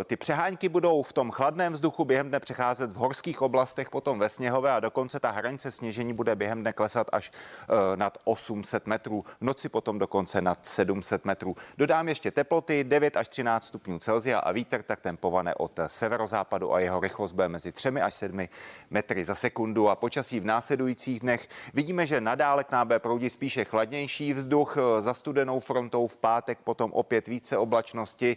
E, 0.00 0.04
ty 0.04 0.16
přeháňky 0.16 0.68
budou 0.68 1.02
v 1.02 1.12
tom 1.12 1.30
chladném 1.30 1.72
vzduchu 1.72 2.04
během 2.04 2.28
dne 2.28 2.40
přecházet 2.40 2.92
v 2.92 2.96
horských 2.96 3.42
oblastech, 3.42 3.90
potom 3.90 4.18
ve 4.18 4.28
sněhové 4.28 4.72
a 4.72 4.80
dokonce 4.80 5.20
ta 5.20 5.30
hranice 5.30 5.70
sněžení 5.70 6.12
bude 6.12 6.36
během 6.36 6.60
dne 6.60 6.72
klesat 6.72 7.06
až 7.12 7.30
e, 7.30 7.96
nad 7.96 8.18
800 8.24 8.86
metrů. 8.86 9.24
V 9.40 9.44
noci 9.44 9.68
potom 9.68 9.98
dokonce 9.98 10.40
nad 10.40 10.66
700 10.66 11.24
metrů. 11.24 11.56
Dodám 11.78 12.08
ještě 12.08 12.30
teploty 12.30 12.84
9 12.84 13.16
až 13.16 13.28
13 13.28 13.64
stupňů 13.64 13.98
Celsia 13.98 14.38
a 14.38 14.52
vítr 14.52 14.82
tak 14.82 15.00
tempované 15.00 15.54
od 15.54 15.80
severozápadu 15.90 16.74
a 16.74 16.80
jeho 16.80 17.00
rychlost 17.00 17.32
bude 17.32 17.48
mezi 17.48 17.72
3 17.72 17.88
až 17.88 18.14
7 18.14 18.48
metry 18.90 19.24
za 19.24 19.34
sekundu 19.34 19.88
a 19.88 19.94
počasí 19.94 20.40
v 20.40 20.44
následujících 20.44 21.20
dnech 21.20 21.48
vidíme, 21.74 22.06
že 22.06 22.20
nadále 22.20 22.64
k 22.64 22.70
nábe 22.70 22.98
proudí 22.98 23.30
spíše 23.30 23.64
chladnější 23.64 24.34
vzduch 24.34 24.76
za 25.00 25.14
studenou 25.14 25.60
frontou 25.60 26.06
v 26.06 26.16
pátek, 26.16 26.58
potom 26.64 26.92
opět 26.92 27.28
více 27.28 27.58
oblačnosti, 27.58 28.36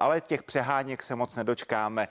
ale 0.00 0.20
těch 0.20 0.42
přeháněk 0.42 1.02
se 1.02 1.16
moc 1.16 1.36
nedočkáme. 1.36 2.08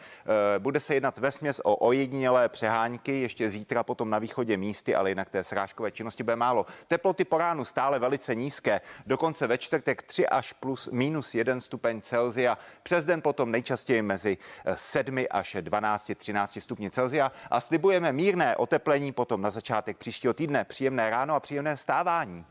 Bude 0.60 0.80
se 0.80 0.94
jednat 0.94 1.18
ve 1.18 1.32
směs 1.32 1.62
o 1.64 1.76
ojedinělé 1.76 2.50
přehánky, 2.50 3.22
ještě 3.22 3.50
zítra 3.50 3.84
potom 3.84 4.10
na 4.10 4.20
východě 4.20 4.58
místy, 4.58 4.96
ale 4.96 5.10
jinak 5.10 5.30
té 5.30 5.44
srážkové 5.44 5.92
činnosti 5.92 6.24
bude 6.24 6.36
málo. 6.36 6.66
Teploty 6.88 7.26
po 7.26 7.38
ránu 7.38 7.66
stále 7.66 8.00
velice 8.00 8.36
nízké, 8.36 8.82
dokonce 9.06 9.48
ve 9.48 9.58
čtvrtek 9.58 10.02
3 10.02 10.28
až 10.28 10.54
plus 10.54 10.90
minus 10.92 11.36
1 11.36 11.60
stupeň 11.60 12.02
Celzia. 12.02 12.58
Přes 12.84 13.06
den 13.06 13.22
potom 13.22 13.52
nejčastěji 13.52 14.02
mezi 14.02 14.38
7 14.76 15.26
až 15.32 15.58
12, 15.62 16.12
13 16.16 16.58
stupňů 16.60 16.90
Celsia 16.90 17.32
a 17.52 17.62
slibujeme 17.62 18.12
mírné 18.12 18.56
oteplení 18.56 19.12
potom 19.12 19.42
na 19.42 19.50
začátek 19.50 19.98
příštího 19.98 20.34
týdne. 20.34 20.66
Příjemné 20.66 21.10
ráno 21.10 21.36
a 21.36 21.40
příjemné 21.40 21.78
stávání. 21.78 22.46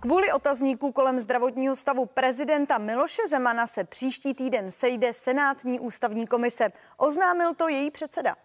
Kvůli 0.00 0.32
otazníků 0.32 0.92
kolem 0.92 1.18
zdravotního 1.18 1.76
stavu 1.76 2.06
prezidenta 2.06 2.78
Miloše 2.78 3.22
Zemana 3.28 3.66
se 3.66 3.84
příští 3.84 4.34
týden 4.34 4.70
sejde 4.70 5.12
Senátní 5.12 5.80
ústavní 5.80 6.26
komise. 6.26 6.68
Oznámil 6.96 7.54
to 7.54 7.68
její 7.68 7.90
předseda. 7.90 8.36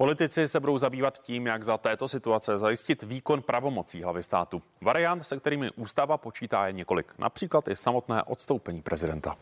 Politici 0.00 0.48
se 0.48 0.60
budou 0.60 0.78
zabývat 0.78 1.18
tím, 1.22 1.46
jak 1.46 1.62
za 1.62 1.78
této 1.78 2.08
situace 2.08 2.58
zajistit 2.58 3.02
výkon 3.02 3.42
pravomocí 3.42 4.02
hlavy 4.02 4.22
státu. 4.22 4.62
Variant, 4.80 5.26
se 5.26 5.36
kterými 5.36 5.70
ústava 5.76 6.18
počítá, 6.18 6.66
je 6.66 6.72
několik. 6.72 7.06
Například 7.18 7.68
i 7.68 7.76
samotné 7.76 8.22
odstoupení 8.22 8.82
prezidenta. 8.82 9.36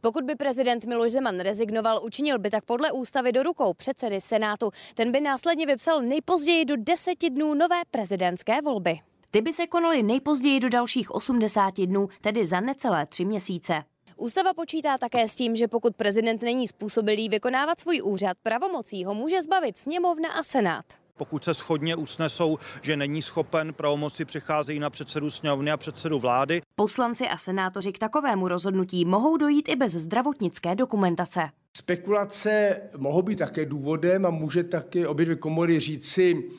Pokud 0.00 0.24
by 0.24 0.34
prezident 0.34 0.84
Miloš 0.84 1.12
Zeman 1.12 1.40
rezignoval, 1.40 2.00
učinil 2.04 2.38
by 2.38 2.50
tak 2.50 2.64
podle 2.64 2.92
ústavy 2.92 3.32
do 3.32 3.42
rukou 3.42 3.74
předsedy 3.74 4.20
Senátu. 4.20 4.70
Ten 4.94 5.12
by 5.12 5.20
následně 5.20 5.66
vypsal 5.66 6.02
nejpozději 6.02 6.64
do 6.64 6.74
deseti 6.78 7.30
dnů 7.30 7.54
nové 7.54 7.80
prezidentské 7.90 8.62
volby. 8.62 8.98
Ty 9.30 9.40
by 9.40 9.52
se 9.52 9.66
konaly 9.66 10.02
nejpozději 10.02 10.60
do 10.60 10.68
dalších 10.68 11.10
80 11.10 11.74
dnů, 11.80 12.08
tedy 12.20 12.46
za 12.46 12.60
necelé 12.60 13.06
tři 13.06 13.24
měsíce. 13.24 13.84
Ústava 14.22 14.54
počítá 14.54 14.98
také 14.98 15.28
s 15.28 15.34
tím, 15.34 15.56
že 15.56 15.68
pokud 15.68 15.96
prezident 15.96 16.42
není 16.42 16.68
způsobilý 16.68 17.28
vykonávat 17.28 17.80
svůj 17.80 18.00
úřad, 18.04 18.36
pravomocí 18.42 19.04
ho 19.04 19.14
může 19.14 19.42
zbavit 19.42 19.78
sněmovna 19.78 20.32
a 20.32 20.42
senát. 20.42 20.84
Pokud 21.16 21.44
se 21.44 21.54
schodně 21.54 21.96
usnesou, 21.96 22.58
že 22.82 22.96
není 22.96 23.22
schopen, 23.22 23.74
pravomoci 23.74 24.24
přecházejí 24.24 24.78
na 24.78 24.90
předsedu 24.90 25.30
sněmovny 25.30 25.70
a 25.70 25.76
předsedu 25.76 26.18
vlády. 26.18 26.62
Poslanci 26.74 27.28
a 27.28 27.36
senátoři 27.36 27.92
k 27.92 27.98
takovému 27.98 28.48
rozhodnutí 28.48 29.04
mohou 29.04 29.36
dojít 29.36 29.68
i 29.68 29.76
bez 29.76 29.92
zdravotnické 29.92 30.74
dokumentace. 30.74 31.40
Spekulace 31.76 32.76
mohou 32.96 33.22
být 33.22 33.38
také 33.38 33.66
důvodem 33.66 34.26
a 34.26 34.30
může 34.30 34.64
také 34.64 35.08
obě 35.08 35.24
dvě 35.26 35.36
komory 35.36 35.80
říci, 35.80 36.50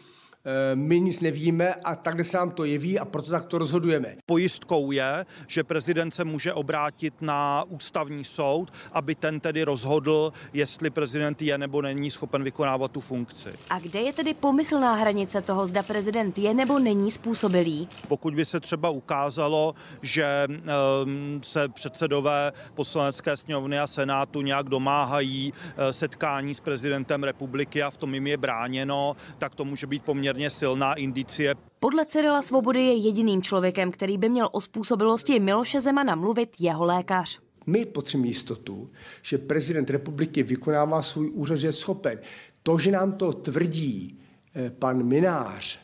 my 0.76 1.00
nic 1.00 1.20
nevíme 1.20 1.74
a 1.74 1.96
takhle 1.96 2.24
se 2.24 2.38
nám 2.38 2.52
to 2.52 2.66
jeví 2.66 3.00
a 3.00 3.06
proto 3.06 3.32
tak 3.32 3.46
to 3.46 3.58
rozhodujeme. 3.58 4.16
Pojistkou 4.26 4.92
je, 4.92 5.26
že 5.48 5.64
prezident 5.64 6.12
se 6.12 6.24
může 6.24 6.54
obrátit 6.54 7.14
na 7.22 7.64
ústavní 7.68 8.26
soud, 8.26 8.72
aby 8.92 9.16
ten 9.16 9.40
tedy 9.40 9.64
rozhodl, 9.64 10.34
jestli 10.54 10.90
prezident 10.90 11.42
je 11.42 11.58
nebo 11.58 11.82
není 11.82 12.12
schopen 12.12 12.44
vykonávat 12.44 12.92
tu 12.92 13.00
funkci. 13.00 13.50
A 13.70 13.80
kde 13.80 14.00
je 14.00 14.14
tedy 14.14 14.34
pomyslná 14.34 14.94
hranice 14.96 15.42
toho, 15.42 15.68
zda 15.68 15.84
prezident 15.84 16.38
je 16.38 16.54
nebo 16.54 16.80
není 16.80 17.12
způsobilý? 17.12 17.90
Pokud 18.08 18.36
by 18.36 18.46
se 18.46 18.60
třeba 18.60 18.90
ukázalo, 18.90 19.76
že 20.02 20.48
um, 20.48 21.42
se 21.44 21.70
předsedové 21.70 22.52
poslanecké 22.74 23.38
sněmovny 23.38 23.80
a 23.80 23.88
senátu 23.88 24.42
nějak 24.42 24.70
domáhají 24.70 25.52
uh, 25.54 25.84
setkání 25.92 26.56
s 26.56 26.60
prezidentem 26.60 27.24
republiky 27.24 27.84
a 27.84 27.90
v 27.90 27.98
tom 27.98 28.14
jim 28.14 28.28
je 28.28 28.38
bráněno, 28.38 29.16
tak 29.38 29.56
to 29.56 29.66
může 29.66 29.88
být 29.88 30.04
poměrně 30.04 30.33
poměrně 30.34 30.50
silná 30.50 30.94
indicie. 30.94 31.56
Podle 31.80 32.06
Cyrila 32.06 32.42
Svobody 32.42 32.82
je 32.82 32.94
jediným 32.94 33.42
člověkem, 33.42 33.92
který 33.92 34.18
by 34.18 34.30
měl 34.30 34.50
o 34.52 34.62
způsobilosti 34.62 35.40
Miloše 35.40 35.82
Zemana 35.82 36.16
mluvit 36.16 36.50
jeho 36.60 36.86
lékař. 36.86 37.40
My 37.66 37.86
potřebujeme 37.86 38.28
jistotu, 38.28 38.90
že 39.22 39.38
prezident 39.38 39.90
republiky 39.90 40.44
vykonává 40.44 41.02
svůj 41.02 41.30
úřad, 41.34 41.56
že 41.56 41.68
je 41.68 41.74
schopen. 41.74 42.20
To, 42.64 42.78
že 42.78 42.92
nám 42.92 43.12
to 43.12 43.34
tvrdí 43.34 44.20
eh, 44.56 44.70
pan 44.70 45.04
Minář, 45.04 45.80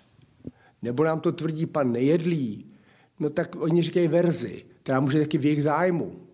nebo 0.82 1.04
nám 1.04 1.20
to 1.20 1.32
tvrdí 1.32 1.66
pan 1.66 1.92
Nejedlý, 1.92 2.66
no 3.20 3.30
tak 3.30 3.56
oni 3.56 3.82
říkají 3.82 4.08
verzi, 4.08 4.66
která 4.84 5.00
může 5.00 5.20
taky 5.20 5.38
v 5.38 5.46
jejich 5.46 5.64
zájmu. 5.64 6.29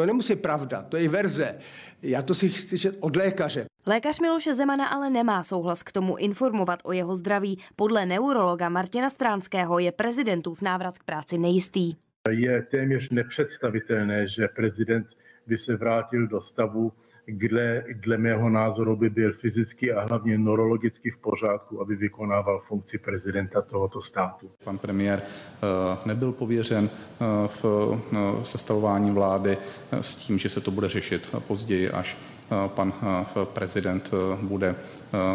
To 0.00 0.06
nemusí 0.06 0.36
pravda, 0.36 0.82
to 0.82 0.96
je 0.96 1.08
verze. 1.08 1.54
Já 2.02 2.22
to 2.22 2.34
si 2.34 2.48
chci 2.48 2.68
slyšet 2.68 2.96
od 3.00 3.16
lékaře. 3.16 3.66
Lékař 3.86 4.20
Miloše 4.20 4.54
Zemana 4.54 4.86
ale 4.86 5.10
nemá 5.10 5.44
souhlas 5.44 5.82
k 5.82 5.92
tomu 5.92 6.16
informovat 6.16 6.80
o 6.84 6.92
jeho 6.92 7.16
zdraví. 7.16 7.58
Podle 7.76 8.06
neurologa 8.06 8.68
Martina 8.68 9.10
Stránského 9.10 9.78
je 9.78 9.92
prezidentův 9.92 10.62
návrat 10.62 10.98
k 10.98 11.04
práci 11.04 11.38
nejistý. 11.38 11.94
Je 12.30 12.62
téměř 12.62 13.10
nepředstavitelné, 13.10 14.28
že 14.28 14.48
prezident 14.56 15.06
by 15.46 15.58
se 15.58 15.76
vrátil 15.76 16.26
do 16.26 16.40
stavu, 16.40 16.92
kde 17.30 17.84
dle 17.94 18.16
mého 18.16 18.50
názoru 18.50 18.96
by 18.96 19.10
byl 19.10 19.32
fyzicky 19.32 19.92
a 19.92 20.06
hlavně 20.06 20.38
neurologicky 20.38 21.10
v 21.10 21.16
pořádku, 21.16 21.80
aby 21.80 21.96
vykonával 21.96 22.60
funkci 22.60 22.98
prezidenta 22.98 23.62
tohoto 23.62 24.02
státu. 24.02 24.50
Pan 24.64 24.78
premiér 24.78 25.22
eh, 25.22 25.98
nebyl 26.04 26.32
pověřen 26.32 26.90
eh, 26.90 27.24
v 27.48 27.64
eh, 28.12 28.44
sestavování 28.44 29.10
vlády 29.10 29.58
s 30.00 30.16
tím, 30.16 30.38
že 30.38 30.48
se 30.48 30.60
to 30.60 30.70
bude 30.70 30.88
řešit 30.88 31.36
později, 31.46 31.90
až 31.90 32.16
pan 32.66 32.92
prezident 33.44 34.10
bude 34.42 34.74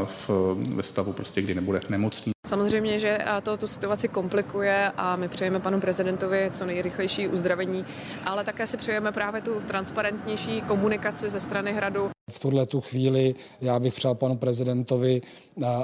v, 0.06 0.30
ve 0.76 0.84
stavu, 0.84 1.14
prostě, 1.14 1.42
kdy 1.42 1.56
nebude 1.56 1.82
nemocný. 1.90 2.32
Samozřejmě, 2.48 3.00
že 3.00 3.20
to 3.44 3.58
tu 3.58 3.68
situaci 3.68 4.08
komplikuje 4.08 4.92
a 4.98 5.16
my 5.16 5.28
přejeme 5.28 5.60
panu 5.60 5.80
prezidentovi 5.80 6.52
co 6.56 6.66
nejrychlejší 6.66 7.28
uzdravení, 7.28 7.86
ale 8.26 8.44
také 8.44 8.68
si 8.68 8.78
přejeme 8.78 9.12
právě 9.12 9.42
tu 9.42 9.60
transparentnější 9.60 10.62
komunikaci 10.62 11.30
ze 11.30 11.40
strany 11.40 11.74
hradu. 11.74 12.10
V 12.32 12.40
tuhle 12.40 12.66
tu 12.66 12.82
chvíli 12.82 13.36
já 13.62 13.80
bych 13.80 13.94
přál 13.94 14.16
panu 14.16 14.38
prezidentovi, 14.38 15.22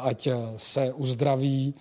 ať 0.02 0.28
se 0.58 0.94
uzdraví, 0.94 1.76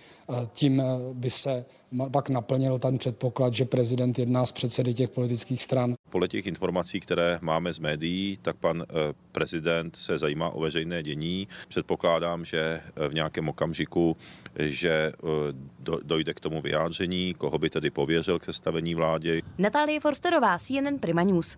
tím 0.53 0.83
by 1.13 1.29
se 1.29 1.65
pak 2.11 2.29
naplnil 2.29 2.79
ten 2.79 2.97
předpoklad, 2.97 3.53
že 3.53 3.65
prezident 3.65 4.19
jedná 4.19 4.45
s 4.45 4.51
předsedy 4.51 4.93
těch 4.93 5.09
politických 5.09 5.63
stran. 5.63 5.93
Podle 6.09 6.27
těch 6.27 6.47
informací, 6.47 6.99
které 6.99 7.39
máme 7.41 7.73
z 7.73 7.79
médií, 7.79 8.37
tak 8.41 8.55
pan 8.55 8.83
eh, 8.83 9.13
prezident 9.31 9.95
se 9.95 10.19
zajímá 10.19 10.49
o 10.49 10.61
veřejné 10.61 11.03
dění. 11.03 11.47
Předpokládám, 11.67 12.45
že 12.45 12.59
eh, 12.59 13.07
v 13.07 13.13
nějakém 13.13 13.49
okamžiku, 13.49 14.17
že 14.59 14.91
eh, 14.91 15.93
dojde 16.03 16.33
k 16.33 16.39
tomu 16.39 16.61
vyjádření, 16.61 17.33
koho 17.37 17.57
by 17.59 17.69
tedy 17.69 17.89
pověřil 17.89 18.39
k 18.39 18.45
sestavení 18.45 18.95
vlády. 18.95 19.41
Natálie 19.57 19.99
Forsterová, 19.99 20.57
CNN 20.59 20.99
Prima 20.99 21.23
News. 21.23 21.57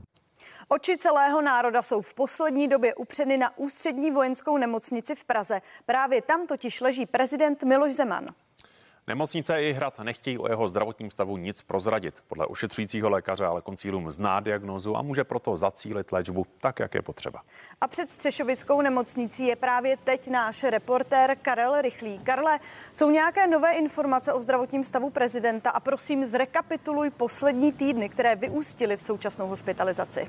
Oči 0.68 0.98
celého 0.98 1.42
národa 1.42 1.84
jsou 1.84 2.02
v 2.02 2.14
poslední 2.14 2.68
době 2.68 2.96
upřeny 2.96 3.38
na 3.38 3.58
ústřední 3.58 4.12
vojenskou 4.12 4.58
nemocnici 4.58 5.16
v 5.16 5.24
Praze. 5.24 5.62
Právě 5.86 6.22
tam 6.22 6.48
totiž 6.48 6.82
leží 6.82 7.06
prezident 7.06 7.64
Miloš 7.64 7.94
Zeman. 7.94 8.30
Nemocnice 9.08 9.64
i 9.64 9.74
hrad 9.74 10.00
nechtějí 10.00 10.38
o 10.38 10.50
jeho 10.50 10.68
zdravotním 10.68 11.12
stavu 11.12 11.38
nic 11.38 11.62
prozradit. 11.62 12.24
Podle 12.28 12.46
ošetřujícího 12.46 13.10
lékaře 13.10 13.46
ale 13.46 13.62
koncílům 13.62 14.12
zná 14.12 14.40
diagnózu 14.40 14.98
a 14.98 15.02
může 15.02 15.24
proto 15.24 15.58
zacílit 15.58 16.12
léčbu 16.12 16.46
tak, 16.62 16.80
jak 16.80 16.94
je 16.96 17.02
potřeba. 17.02 17.42
A 17.82 17.88
před 17.88 18.10
Střešovickou 18.10 18.82
nemocnicí 18.82 19.48
je 19.48 19.56
právě 19.56 19.98
teď 19.98 20.30
náš 20.30 20.64
reportér 20.64 21.38
Karel 21.42 21.82
Rychlý. 21.82 22.20
Karle, 22.20 22.60
jsou 22.92 23.10
nějaké 23.10 23.48
nové 23.48 23.74
informace 23.74 24.34
o 24.34 24.42
zdravotním 24.42 24.84
stavu 24.84 25.10
prezidenta 25.10 25.70
a 25.70 25.80
prosím 25.80 26.26
zrekapituluj 26.26 27.10
poslední 27.10 27.72
týdny, 27.72 28.10
které 28.10 28.36
vyústily 28.36 28.98
v 28.98 29.02
současnou 29.02 29.48
hospitalizaci. 29.48 30.28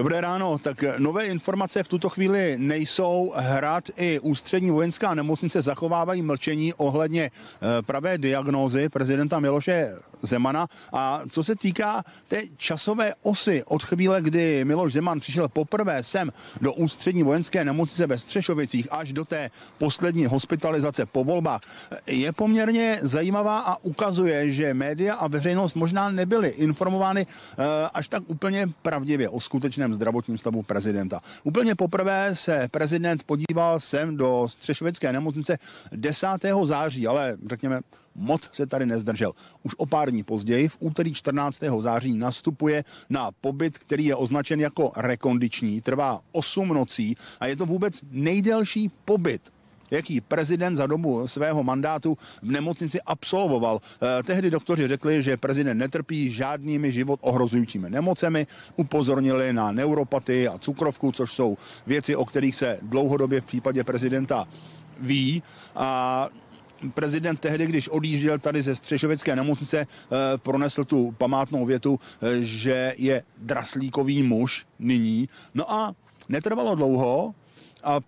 Dobré 0.00 0.20
ráno, 0.20 0.58
tak 0.58 0.84
nové 0.98 1.26
informace 1.26 1.82
v 1.82 1.88
tuto 1.88 2.08
chvíli 2.08 2.54
nejsou. 2.58 3.32
Hrad 3.36 3.84
i 3.96 4.20
ústřední 4.20 4.70
vojenská 4.70 5.14
nemocnice 5.14 5.62
zachovávají 5.62 6.22
mlčení 6.22 6.74
ohledně 6.74 7.30
eh, 7.30 7.82
pravé 7.82 8.18
diagnózy 8.18 8.88
prezidenta 8.88 9.40
Miloše 9.40 9.92
Zemana. 10.22 10.68
A 10.92 11.22
co 11.30 11.44
se 11.44 11.56
týká 11.56 12.04
té 12.28 12.40
časové 12.56 13.12
osy 13.22 13.62
od 13.66 13.82
chvíle, 13.82 14.22
kdy 14.22 14.64
Miloš 14.64 14.92
Zeman 14.92 15.20
přišel 15.20 15.48
poprvé 15.48 16.02
sem 16.02 16.32
do 16.60 16.72
ústřední 16.72 17.22
vojenské 17.22 17.64
nemocnice 17.64 18.06
ve 18.06 18.18
Střešovicích 18.18 18.88
až 18.90 19.12
do 19.12 19.24
té 19.24 19.50
poslední 19.78 20.26
hospitalizace 20.26 21.06
po 21.06 21.24
volbách, 21.24 21.60
je 22.06 22.32
poměrně 22.32 22.98
zajímavá 23.02 23.58
a 23.60 23.76
ukazuje, 23.84 24.52
že 24.52 24.74
média 24.74 25.14
a 25.14 25.28
veřejnost 25.28 25.74
možná 25.74 26.10
nebyly 26.10 26.48
informovány 26.48 27.26
eh, 27.26 27.64
až 27.94 28.08
tak 28.08 28.22
úplně 28.26 28.68
pravdivě 28.82 29.28
o 29.28 29.40
skutečnosti 29.40 29.89
skutečném 29.90 29.94
zdravotním 29.94 30.38
stavu 30.38 30.62
prezidenta. 30.62 31.20
Úplně 31.44 31.74
poprvé 31.74 32.34
se 32.34 32.68
prezident 32.70 33.22
podíval 33.22 33.80
sem 33.80 34.16
do 34.16 34.48
Střešovické 34.48 35.12
nemocnice 35.12 35.58
10. 35.92 36.26
září, 36.64 37.06
ale 37.06 37.36
řekněme, 37.46 37.80
moc 38.14 38.48
se 38.52 38.66
tady 38.66 38.86
nezdržel. 38.86 39.32
Už 39.62 39.74
o 39.76 39.86
pár 39.86 40.10
dní 40.10 40.22
později, 40.22 40.68
v 40.68 40.76
úterý 40.80 41.14
14. 41.14 41.62
září, 41.80 42.14
nastupuje 42.14 42.84
na 43.10 43.30
pobyt, 43.40 43.78
který 43.78 44.04
je 44.04 44.14
označen 44.14 44.60
jako 44.60 44.92
rekondiční, 44.96 45.80
trvá 45.80 46.20
8 46.32 46.68
nocí 46.68 47.16
a 47.40 47.46
je 47.46 47.56
to 47.56 47.66
vůbec 47.66 48.00
nejdelší 48.10 48.90
pobyt 49.04 49.42
jaký 49.90 50.20
prezident 50.20 50.76
za 50.76 50.86
dobu 50.86 51.26
svého 51.26 51.64
mandátu 51.64 52.18
v 52.42 52.50
nemocnici 52.50 53.00
absolvoval. 53.06 53.80
Eh, 53.80 54.22
tehdy 54.22 54.50
doktoři 54.50 54.88
řekli, 54.88 55.22
že 55.22 55.36
prezident 55.36 55.78
netrpí 55.78 56.30
žádnými 56.30 56.92
život 56.92 57.20
ohrozujícími 57.22 57.90
nemocemi, 57.90 58.46
upozornili 58.76 59.52
na 59.52 59.72
neuropatii 59.72 60.48
a 60.48 60.58
cukrovku, 60.58 61.12
což 61.12 61.32
jsou 61.32 61.56
věci, 61.86 62.16
o 62.16 62.24
kterých 62.24 62.54
se 62.54 62.78
dlouhodobě 62.82 63.40
v 63.40 63.44
případě 63.44 63.84
prezidenta 63.84 64.48
ví. 65.00 65.42
A 65.76 66.28
prezident 66.94 67.40
tehdy, 67.40 67.66
když 67.66 67.88
odjížděl 67.88 68.38
tady 68.38 68.62
ze 68.62 68.76
Střešovické 68.76 69.36
nemocnice, 69.36 69.78
eh, 69.78 69.86
pronesl 70.38 70.84
tu 70.84 71.14
památnou 71.18 71.66
větu, 71.66 72.00
eh, 72.00 72.26
že 72.40 72.94
je 72.98 73.22
draslíkový 73.38 74.22
muž 74.22 74.66
nyní. 74.78 75.28
No 75.54 75.72
a 75.72 75.94
netrvalo 76.28 76.74
dlouho 76.74 77.34
a 77.84 78.00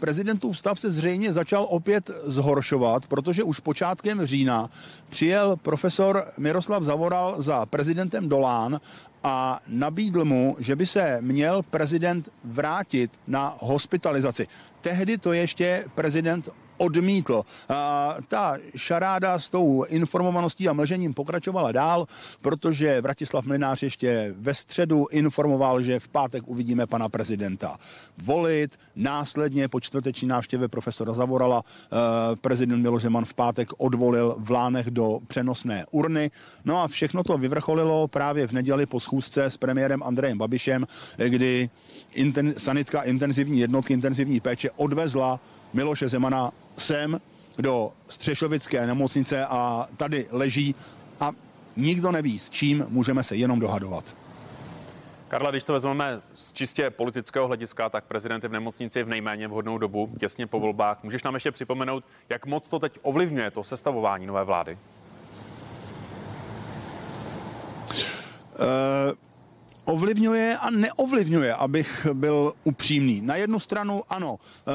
prezidentův 0.00 0.58
stav 0.58 0.80
se 0.80 0.90
zřejmě 0.90 1.32
začal 1.32 1.66
opět 1.70 2.10
zhoršovat, 2.24 3.06
protože 3.06 3.42
už 3.42 3.60
počátkem 3.60 4.26
října 4.26 4.70
přijel 5.08 5.56
profesor 5.56 6.24
Miroslav 6.38 6.82
Zavoral 6.82 7.42
za 7.42 7.66
prezidentem 7.66 8.28
Dolán 8.28 8.80
a 9.22 9.60
nabídl 9.66 10.24
mu, 10.24 10.56
že 10.58 10.76
by 10.76 10.86
se 10.86 11.18
měl 11.20 11.62
prezident 11.62 12.28
vrátit 12.44 13.10
na 13.26 13.56
hospitalizaci. 13.60 14.46
Tehdy 14.80 15.18
to 15.18 15.32
ještě 15.32 15.84
prezident 15.94 16.48
odmítl. 16.78 17.42
A 17.68 18.16
ta 18.28 18.56
šaráda 18.76 19.38
s 19.38 19.50
tou 19.50 19.84
informovaností 19.84 20.68
a 20.68 20.72
mlžením 20.72 21.14
pokračovala 21.14 21.72
dál, 21.72 22.06
protože 22.40 23.00
Vratislav 23.00 23.44
Mlinář 23.44 23.82
ještě 23.82 24.34
ve 24.38 24.54
středu 24.54 25.06
informoval, 25.10 25.82
že 25.82 26.00
v 26.00 26.08
pátek 26.08 26.42
uvidíme 26.46 26.86
pana 26.86 27.08
prezidenta 27.08 27.76
volit. 28.22 28.78
Následně 28.96 29.68
po 29.68 29.80
čtvrteční 29.80 30.28
návštěvě 30.28 30.68
profesora 30.68 31.12
Zavorala 31.12 31.62
eh, 31.62 32.36
prezident 32.36 32.82
Miloš 32.82 33.02
Zeman 33.02 33.24
v 33.24 33.34
pátek 33.34 33.68
odvolil 33.78 34.36
v 34.38 34.50
Lánech 34.50 34.90
do 34.90 35.20
přenosné 35.26 35.86
urny. 35.90 36.30
No 36.64 36.82
a 36.82 36.88
všechno 36.88 37.22
to 37.22 37.38
vyvrcholilo 37.38 38.08
právě 38.08 38.46
v 38.46 38.52
neděli 38.52 38.86
po 38.86 39.00
schůzce 39.00 39.44
s 39.44 39.56
premiérem 39.56 40.02
Andrejem 40.02 40.38
Babišem, 40.38 40.86
kdy 41.16 41.70
inten, 42.14 42.54
sanitka 42.58 43.02
intenzivní 43.02 43.60
jednotky 43.60 43.92
intenzivní 43.92 44.40
péče 44.40 44.70
odvezla 44.76 45.40
Miloše 45.72 46.08
Zemana 46.08 46.52
sem 46.76 47.20
do 47.58 47.92
Střešovické 48.08 48.86
nemocnice 48.86 49.46
a 49.46 49.88
tady 49.96 50.26
leží 50.30 50.74
a 51.20 51.30
nikdo 51.76 52.12
neví, 52.12 52.38
s 52.38 52.50
čím 52.50 52.86
můžeme 52.88 53.22
se 53.22 53.36
jenom 53.36 53.60
dohadovat. 53.60 54.14
Karla, 55.28 55.50
když 55.50 55.62
to 55.62 55.72
vezmeme 55.72 56.20
z 56.34 56.52
čistě 56.52 56.90
politického 56.90 57.46
hlediska, 57.46 57.88
tak 57.88 58.04
prezident 58.04 58.42
je 58.42 58.48
v 58.48 58.52
nemocnici 58.52 59.02
v 59.02 59.08
nejméně 59.08 59.48
vhodnou 59.48 59.78
dobu, 59.78 60.10
těsně 60.20 60.46
po 60.46 60.60
volbách. 60.60 61.02
Můžeš 61.02 61.22
nám 61.22 61.34
ještě 61.34 61.52
připomenout, 61.52 62.04
jak 62.28 62.46
moc 62.46 62.68
to 62.68 62.78
teď 62.78 62.98
ovlivňuje 63.02 63.50
to 63.50 63.64
sestavování 63.64 64.26
nové 64.26 64.44
vlády? 64.44 64.78
Uh 69.10 69.27
ovlivňuje 69.88 70.56
a 70.56 70.70
neovlivňuje, 70.70 71.54
abych 71.54 72.06
byl 72.12 72.52
upřímný. 72.64 73.20
Na 73.20 73.36
jednu 73.36 73.58
stranu 73.58 74.02
ano, 74.08 74.36
eh, 74.36 74.70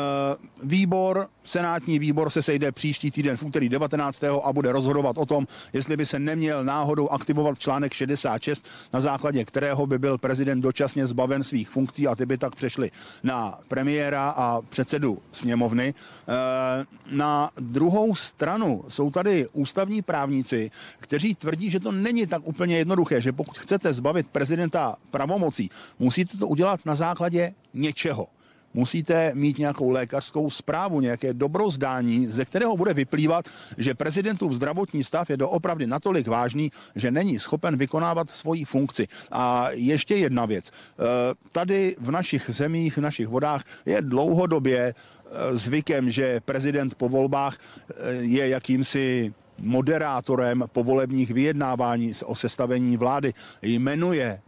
výbor, 0.63 1.29
senátní 1.43 1.99
výbor 1.99 2.29
se 2.29 2.41
sejde 2.41 2.71
příští 2.71 3.11
týden 3.11 3.37
v 3.37 3.43
úterý 3.43 3.69
19. 3.69 4.41
a 4.43 4.53
bude 4.53 4.71
rozhodovat 4.71 5.17
o 5.17 5.25
tom, 5.25 5.47
jestli 5.73 5.97
by 5.97 6.05
se 6.05 6.19
neměl 6.19 6.63
náhodou 6.63 7.09
aktivovat 7.09 7.59
článek 7.59 7.93
66, 7.93 8.65
na 8.93 8.99
základě 8.99 9.45
kterého 9.45 9.87
by 9.87 9.99
byl 9.99 10.17
prezident 10.17 10.61
dočasně 10.61 11.07
zbaven 11.07 11.43
svých 11.43 11.69
funkcí 11.69 12.07
a 12.07 12.15
ty 12.15 12.25
by 12.25 12.37
tak 12.37 12.55
přešly 12.55 12.91
na 13.23 13.59
premiéra 13.67 14.29
a 14.29 14.61
předsedu 14.61 15.17
sněmovny. 15.31 15.93
Eh, 15.93 16.85
na 17.11 17.51
druhou 17.59 18.15
stranu 18.15 18.83
jsou 18.87 19.11
tady 19.11 19.47
ústavní 19.53 20.01
právníci, 20.01 20.71
kteří 20.99 21.35
tvrdí, 21.35 21.69
že 21.69 21.79
to 21.79 21.91
není 21.91 22.27
tak 22.27 22.41
úplně 22.45 22.77
jednoduché, 22.77 23.21
že 23.21 23.31
pokud 23.31 23.57
chcete 23.57 23.93
zbavit 23.93 24.27
prezidenta 24.27 24.95
pravomocí. 25.11 25.69
Musíte 25.99 26.37
to 26.37 26.47
udělat 26.47 26.85
na 26.85 26.95
základě 26.95 27.53
něčeho. 27.73 28.27
Musíte 28.73 29.31
mít 29.35 29.57
nějakou 29.57 29.89
lékařskou 29.89 30.49
zprávu, 30.49 31.01
nějaké 31.01 31.33
dobrozdání, 31.33 32.27
ze 32.27 32.45
kterého 32.45 32.77
bude 32.77 32.93
vyplývat, 32.93 33.45
že 33.77 33.93
prezidentův 33.93 34.53
zdravotní 34.53 35.03
stav 35.03 35.29
je 35.29 35.37
doopravdy 35.37 35.87
natolik 35.87 36.27
vážný, 36.27 36.71
že 36.95 37.11
není 37.11 37.39
schopen 37.39 37.77
vykonávat 37.77 38.29
svoji 38.29 38.65
funkci. 38.65 39.07
A 39.31 39.69
ještě 39.71 40.15
jedna 40.15 40.45
věc. 40.45 40.71
Eh, 40.71 41.03
tady 41.51 41.95
v 41.99 42.11
našich 42.11 42.49
zemích, 42.49 42.97
v 42.97 43.01
našich 43.01 43.27
vodách 43.27 43.63
je 43.85 44.01
dlouhodobě 44.01 44.79
eh, 44.93 45.55
zvykem, 45.55 46.09
že 46.09 46.41
prezident 46.41 46.95
po 46.95 47.09
volbách 47.09 47.57
eh, 47.57 48.13
je 48.13 48.47
jakýmsi 48.49 49.33
moderátorem 49.57 50.63
povolebních 50.73 51.31
vyjednávání 51.31 52.13
o 52.25 52.35
sestavení 52.35 52.97
vlády, 52.97 53.33
jmenuje 53.61 54.41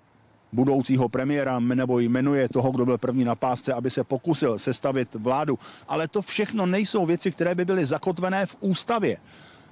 budoucího 0.55 1.09
premiéra 1.09 1.59
nebo 1.59 1.99
jmenuje 1.99 2.49
toho, 2.49 2.71
kdo 2.71 2.85
byl 2.85 2.97
první 2.97 3.23
na 3.23 3.35
pásce, 3.35 3.73
aby 3.73 3.91
se 3.91 4.03
pokusil 4.03 4.59
sestavit 4.59 5.15
vládu. 5.15 5.59
Ale 5.87 6.07
to 6.07 6.21
všechno 6.21 6.65
nejsou 6.65 7.05
věci, 7.05 7.31
které 7.31 7.55
by 7.55 7.65
byly 7.65 7.85
zakotvené 7.85 8.45
v 8.45 8.55
ústavě. 8.59 9.17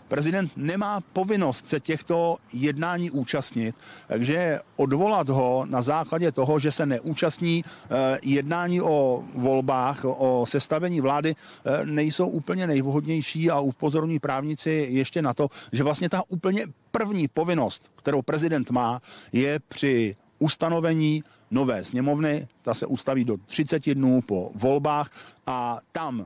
Prezident 0.08 0.52
nemá 0.56 1.02
povinnost 1.14 1.68
se 1.68 1.80
těchto 1.80 2.38
jednání 2.54 3.12
účastnit, 3.12 3.76
takže 4.08 4.60
odvolat 4.76 5.30
ho 5.30 5.66
na 5.70 5.82
základě 5.82 6.32
toho, 6.32 6.60
že 6.60 6.72
se 6.72 6.86
neúčastní 6.86 7.64
eh, 7.66 8.18
jednání 8.24 8.82
o 8.82 9.24
volbách, 9.36 10.06
o 10.06 10.46
sestavení 10.48 11.02
vlády, 11.02 11.36
eh, 11.36 11.86
nejsou 11.86 12.28
úplně 12.28 12.68
nejvhodnější 12.68 13.50
a 13.50 13.60
upozorní 13.60 14.20
právníci 14.20 14.88
ještě 14.90 15.22
na 15.22 15.34
to, 15.34 15.50
že 15.72 15.84
vlastně 15.84 16.10
ta 16.10 16.24
úplně 16.28 16.66
první 16.92 17.28
povinnost, 17.28 17.92
kterou 17.96 18.22
prezident 18.22 18.72
má, 18.72 19.02
je 19.32 19.60
při 19.68 20.16
ustanovení 20.44 21.24
nové 21.52 21.84
sněmovny, 21.84 22.48
ta 22.62 22.74
se 22.74 22.86
ustaví 22.86 23.26
do 23.26 23.38
30 23.46 23.94
dnů 23.94 24.22
po 24.22 24.52
volbách 24.56 25.12
a 25.48 25.80
tam 25.92 26.26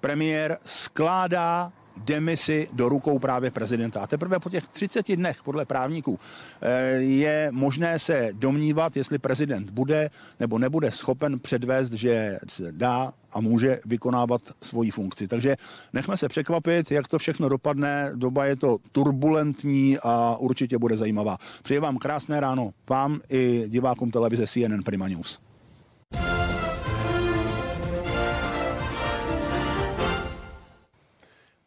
premiér 0.00 0.58
skládá 0.64 1.72
demisi 2.04 2.68
do 2.72 2.88
rukou 2.88 3.18
právě 3.18 3.50
prezidenta. 3.50 4.00
A 4.00 4.06
teprve 4.06 4.38
po 4.38 4.50
těch 4.50 4.68
30 4.68 5.16
dnech, 5.16 5.42
podle 5.42 5.64
právníků, 5.64 6.18
eh, 6.60 6.90
je 6.92 7.48
možné 7.52 7.98
se 7.98 8.28
domnívat, 8.32 8.96
jestli 8.96 9.18
prezident 9.18 9.70
bude 9.70 10.10
nebo 10.40 10.58
nebude 10.58 10.90
schopen 10.90 11.38
předvést, 11.38 11.92
že 11.92 12.38
dá 12.70 13.12
a 13.32 13.40
může 13.40 13.80
vykonávat 13.84 14.42
svoji 14.60 14.90
funkci. 14.90 15.28
Takže 15.28 15.56
nechme 15.92 16.16
se 16.16 16.28
překvapit, 16.28 16.90
jak 16.90 17.08
to 17.08 17.18
všechno 17.18 17.48
dopadne. 17.48 18.10
Doba 18.14 18.44
je 18.44 18.56
to 18.56 18.78
turbulentní 18.92 19.98
a 20.02 20.36
určitě 20.36 20.78
bude 20.78 20.96
zajímavá. 20.96 21.38
Přeji 21.62 21.80
vám 21.80 21.98
krásné 21.98 22.40
ráno, 22.40 22.70
vám 22.90 23.20
i 23.28 23.64
divákům 23.68 24.10
televize 24.10 24.46
CNN 24.46 24.82
Prima 24.82 25.08
News. 25.08 25.40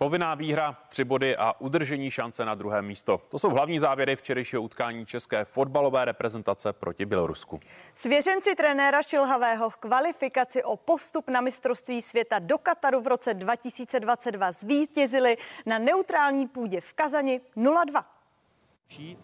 Povinná 0.03 0.35
výhra, 0.35 0.77
tři 0.89 1.03
body 1.03 1.37
a 1.37 1.53
udržení 1.59 2.11
šance 2.11 2.45
na 2.45 2.55
druhé 2.55 2.81
místo. 2.81 3.21
To 3.29 3.39
jsou 3.39 3.49
hlavní 3.49 3.79
závěry 3.79 4.15
včerejšího 4.15 4.61
utkání 4.61 5.05
české 5.05 5.45
fotbalové 5.45 6.05
reprezentace 6.05 6.73
proti 6.73 7.05
Bělorusku. 7.05 7.59
Svěřenci 7.93 8.55
trenéra 8.55 9.03
Šilhavého 9.03 9.69
v 9.69 9.75
kvalifikaci 9.75 10.63
o 10.63 10.77
postup 10.77 11.29
na 11.29 11.41
mistrovství 11.41 12.01
světa 12.01 12.39
do 12.39 12.57
Kataru 12.57 13.01
v 13.01 13.07
roce 13.07 13.33
2022 13.33 14.51
zvítězili 14.51 15.37
na 15.65 15.79
neutrální 15.79 16.47
půdě 16.47 16.81
v 16.81 16.93
Kazani 16.93 17.41
0-2. 17.57 18.03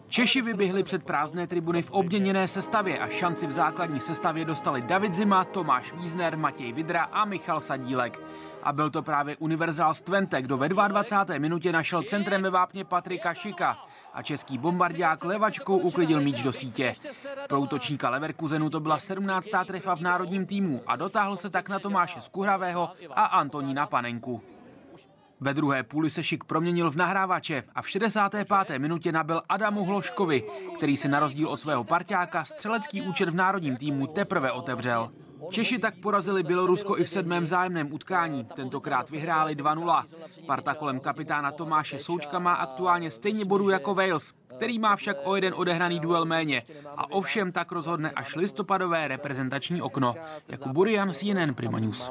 Češi 0.08 0.42
vyběhli 0.42 0.82
před 0.82 1.04
prázdné 1.04 1.46
tribuny 1.46 1.82
v 1.82 1.90
obměněné 1.90 2.48
sestavě 2.48 2.98
a 2.98 3.08
šanci 3.08 3.46
v 3.46 3.52
základní 3.52 4.00
sestavě 4.00 4.44
dostali 4.44 4.82
David 4.82 5.14
Zima, 5.14 5.44
Tomáš 5.44 5.92
Vízner, 5.92 6.36
Matěj 6.36 6.72
Vidra 6.72 7.02
a 7.02 7.24
Michal 7.24 7.60
Sadílek. 7.60 8.20
A 8.62 8.72
byl 8.72 8.90
to 8.90 9.02
právě 9.02 9.36
Univerzál 9.36 9.94
Stvente, 9.94 10.42
kdo 10.42 10.56
ve 10.56 10.68
22. 10.68 11.38
minutě 11.38 11.72
našel 11.72 12.02
centrem 12.02 12.42
ve 12.42 12.50
vápně 12.50 12.84
Patrika 12.84 13.34
Šika 13.34 13.78
a 14.14 14.22
český 14.22 14.58
bombardiák 14.58 15.24
levačkou 15.24 15.78
uklidil 15.78 16.20
míč 16.20 16.42
do 16.42 16.52
sítě. 16.52 16.94
Pro 17.48 17.60
útočníka 17.60 18.10
Leverkusenu 18.10 18.70
to 18.70 18.80
byla 18.80 18.98
17. 18.98 19.48
trefa 19.66 19.96
v 19.96 20.00
národním 20.00 20.46
týmu 20.46 20.82
a 20.86 20.96
dotáhl 20.96 21.36
se 21.36 21.50
tak 21.50 21.68
na 21.68 21.78
Tomáše 21.78 22.20
Skuhravého 22.20 22.90
a 23.10 23.24
Antonína 23.24 23.86
Panenku. 23.86 24.42
Ve 25.40 25.54
druhé 25.54 25.82
půli 25.82 26.10
se 26.10 26.24
Šik 26.24 26.44
proměnil 26.44 26.90
v 26.90 26.96
nahrávače 26.96 27.64
a 27.74 27.82
v 27.82 27.88
65. 27.88 28.78
minutě 28.78 29.12
nabil 29.12 29.42
Adamu 29.48 29.84
Hloškovi, 29.84 30.42
který 30.76 30.96
si 30.96 31.08
na 31.08 31.20
rozdíl 31.20 31.48
od 31.48 31.56
svého 31.56 31.84
parťáka 31.84 32.44
střelecký 32.44 33.02
účet 33.02 33.28
v 33.28 33.34
národním 33.34 33.76
týmu 33.76 34.06
teprve 34.06 34.52
otevřel. 34.52 35.10
Češi 35.50 35.78
tak 35.78 35.94
porazili 35.96 36.42
Bělorusko 36.42 36.98
i 36.98 37.04
v 37.04 37.08
sedmém 37.08 37.46
zájemném 37.46 37.92
utkání. 37.92 38.44
Tentokrát 38.44 39.10
vyhráli 39.10 39.56
2-0. 39.56 40.04
Parta 40.46 40.74
kolem 40.74 41.00
kapitána 41.00 41.52
Tomáše 41.52 41.98
Součka 41.98 42.38
má 42.38 42.54
aktuálně 42.54 43.10
stejně 43.10 43.44
bodů 43.44 43.70
jako 43.70 43.94
Wales, 43.94 44.32
který 44.56 44.78
má 44.78 44.96
však 44.96 45.16
o 45.24 45.34
jeden 45.34 45.54
odehraný 45.56 46.00
duel 46.00 46.24
méně. 46.24 46.62
A 46.96 47.10
ovšem 47.10 47.52
tak 47.52 47.72
rozhodne 47.72 48.10
až 48.10 48.36
listopadové 48.36 49.08
reprezentační 49.08 49.82
okno. 49.82 50.14
Jako 50.48 50.68
Burian 50.68 51.12
CNN 51.12 51.54
Prima 51.54 51.78
News. 51.78 52.10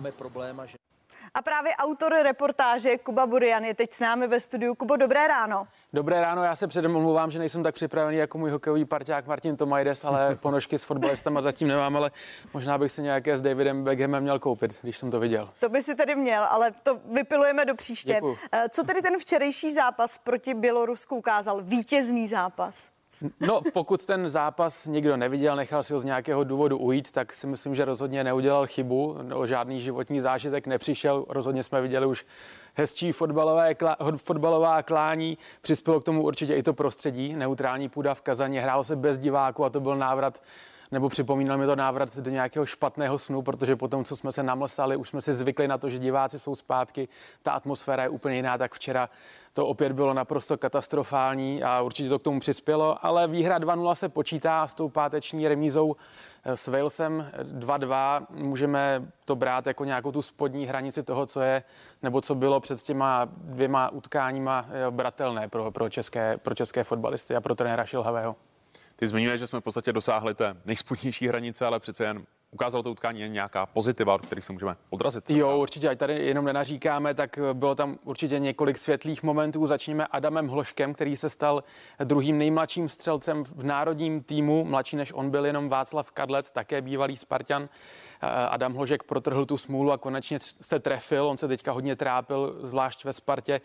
A 1.34 1.42
právě 1.42 1.76
autor 1.76 2.14
reportáže 2.24 2.98
Kuba 2.98 3.28
Burian 3.28 3.64
je 3.64 3.74
teď 3.74 3.94
s 3.94 4.00
námi 4.00 4.28
ve 4.28 4.40
studiu. 4.40 4.76
Kubo, 4.76 4.96
dobré 4.96 5.28
ráno. 5.28 5.68
Dobré 5.94 6.22
ráno, 6.22 6.44
já 6.44 6.56
se 6.56 6.68
předem 6.68 6.96
omlouvám, 6.96 7.32
že 7.32 7.40
nejsem 7.40 7.64
tak 7.64 7.76
připravený 7.76 8.18
jako 8.18 8.38
můj 8.38 8.52
hokejový 8.52 8.86
parťák 8.86 9.28
Martin 9.28 9.58
Tomajdes, 9.58 10.06
ale 10.06 10.36
ponožky 10.42 10.80
s 10.80 10.84
fotbalistama 10.84 11.42
zatím 11.42 11.68
nemám, 11.68 11.96
ale 11.96 12.12
možná 12.54 12.78
bych 12.78 12.92
si 12.92 13.02
nějaké 13.02 13.38
s 13.38 13.42
Davidem 13.42 13.84
Beckhamem 13.84 14.24
měl 14.24 14.40
koupit, 14.40 14.76
když 14.82 14.98
jsem 14.98 15.12
to 15.12 15.20
viděl. 15.20 15.50
To 15.60 15.70
by 15.70 15.82
si 15.82 15.96
tedy 15.96 16.16
měl, 16.16 16.44
ale 16.44 16.72
to 16.84 17.00
vypilujeme 17.06 17.66
do 17.66 17.76
příště. 17.76 18.14
Děkuju. 18.14 18.38
Eh, 18.52 18.70
co 18.70 18.84
tedy 18.84 19.02
ten 19.02 19.18
včerejší 19.18 19.74
zápas 19.74 20.18
proti 20.18 20.54
Bělorusku 20.54 21.16
ukázal? 21.16 21.62
Vítězný 21.62 22.28
zápas. 22.28 22.90
No, 23.48 23.62
pokud 23.74 24.06
ten 24.06 24.30
zápas 24.30 24.88
někdo 24.88 25.18
neviděl, 25.18 25.56
nechal 25.56 25.84
si 25.84 25.94
ho 25.94 26.00
z 26.00 26.04
nějakého 26.04 26.44
důvodu 26.44 26.78
ujít, 26.78 27.12
tak 27.12 27.34
si 27.34 27.48
myslím, 27.48 27.76
že 27.76 27.86
rozhodně 27.86 28.24
neudělal 28.24 28.68
chybu. 28.68 29.18
No, 29.22 29.48
žádný 29.48 29.82
životní 29.82 30.22
zážitek 30.22 30.68
nepřišel. 30.68 31.26
Rozhodně 31.30 31.64
jsme 31.64 31.82
viděli 31.82 32.06
už 32.06 32.26
hezčí 32.74 33.12
fotbalové, 33.12 33.76
fotbalová 34.16 34.84
klání. 34.84 35.38
Přispělo 35.62 36.00
k 36.00 36.04
tomu 36.04 36.24
určitě 36.24 36.56
i 36.56 36.64
to 36.64 36.74
prostředí. 36.74 37.36
Neutrální 37.36 37.90
půda 37.90 38.14
v 38.14 38.22
Kazaně. 38.22 38.62
Hrálo 38.62 38.84
se 38.84 38.96
bez 38.96 39.18
diváků 39.18 39.66
a 39.66 39.70
to 39.70 39.80
byl 39.80 39.96
návrat 39.96 40.42
nebo 40.92 41.10
připomínal 41.10 41.58
mi 41.58 41.66
to 41.66 41.76
návrat 41.76 42.18
do 42.18 42.32
nějakého 42.32 42.66
špatného 42.66 43.20
snu, 43.20 43.42
protože 43.42 43.76
potom, 43.76 44.04
co 44.04 44.16
jsme 44.16 44.32
se 44.32 44.44
namlsali, 44.44 44.96
už 44.96 45.10
jsme 45.10 45.22
si 45.22 45.34
zvykli 45.34 45.68
na 45.68 45.78
to, 45.78 45.90
že 45.90 46.00
diváci 46.00 46.40
jsou 46.40 46.56
zpátky, 46.56 47.08
ta 47.44 47.52
atmosféra 47.52 48.04
je 48.04 48.10
úplně 48.10 48.36
jiná, 48.36 48.58
tak 48.58 48.74
včera 48.74 49.10
to 49.54 49.68
opět 49.68 49.92
bylo 49.92 50.14
naprosto 50.14 50.58
katastrofální 50.58 51.64
a 51.64 51.82
určitě 51.82 52.10
to 52.10 52.20
k 52.20 52.24
tomu 52.24 52.40
přispělo, 52.40 53.06
ale 53.06 53.28
výhra 53.28 53.60
2-0 53.60 53.96
se 53.96 54.10
počítá 54.10 54.68
s 54.68 54.74
tou 54.74 54.90
páteční 54.90 55.48
remízou 55.48 55.96
eh, 56.44 56.58
s 56.58 56.68
Walesem. 56.68 57.32
2-2 57.44 58.26
můžeme 58.30 59.12
to 59.26 59.36
brát 59.36 59.68
jako 59.68 59.86
nějakou 59.86 60.12
tu 60.12 60.22
spodní 60.22 60.66
hranici 60.66 61.04
toho, 61.04 61.26
co 61.26 61.42
je, 61.42 61.64
nebo 62.04 62.22
co 62.22 62.36
bylo 62.36 62.60
před 62.60 62.82
těma 62.82 63.28
dvěma 63.32 63.90
utkáníma 63.90 64.66
eh, 64.70 64.92
bratelné 64.92 65.48
pro, 65.48 65.72
pro, 65.72 65.90
české, 65.90 66.38
pro 66.38 66.56
české 66.56 66.84
fotbalisty 66.84 67.36
a 67.36 67.42
pro 67.42 67.56
trenéra 67.56 67.86
Šilhavého. 67.86 68.36
Ty 69.00 69.08
zmiňuješ, 69.08 69.40
že 69.40 69.48
jsme 69.48 69.60
v 69.60 69.64
podstatě 69.64 69.94
dosáhli 69.94 70.34
té 70.34 70.56
nejsputnější 70.66 71.28
hranice, 71.28 71.66
ale 71.66 71.80
přece 71.80 72.04
jen 72.04 72.26
ukázalo 72.52 72.84
to 72.84 72.92
utkání 72.92 73.30
nějaká 73.30 73.66
pozitiva, 73.66 74.16
od 74.16 74.26
kterých 74.26 74.46
se 74.46 74.54
můžeme 74.54 74.76
odrazit? 74.90 75.30
Jo, 75.30 75.58
určitě, 75.58 75.90
ať 75.90 75.98
tady 75.98 76.26
jenom 76.26 76.46
nenaříkáme, 76.46 77.14
tak 77.14 77.40
bylo 77.54 77.76
tam 77.76 77.98
určitě 78.04 78.40
několik 78.40 78.78
světlých 78.78 79.24
momentů. 79.24 79.68
Začneme 79.68 80.08
Adamem 80.08 80.48
Hloškem, 80.48 80.94
který 80.94 81.18
se 81.18 81.30
stal 81.30 81.64
druhým 82.04 82.38
nejmladším 82.38 82.90
střelcem 82.90 83.44
v 83.44 83.64
národním 83.64 84.24
týmu. 84.24 84.66
Mladší 84.66 84.96
než 84.96 85.14
on 85.14 85.30
byl 85.30 85.46
jenom 85.46 85.70
Václav 85.70 86.12
Kadlec, 86.12 86.52
také 86.52 86.82
bývalý 86.82 87.18
Spartan. 87.18 87.70
Adam 88.50 88.74
Hložek 88.74 89.04
protrhl 89.04 89.46
tu 89.46 89.58
smůlu 89.58 89.92
a 89.92 89.98
konečně 89.98 90.40
se 90.42 90.80
trefil. 90.80 91.28
On 91.28 91.38
se 91.38 91.48
teďka 91.48 91.72
hodně 91.72 91.96
trápil, 91.96 92.56
zvlášť 92.62 93.06
ve 93.06 93.14
Spartě. 93.14 93.62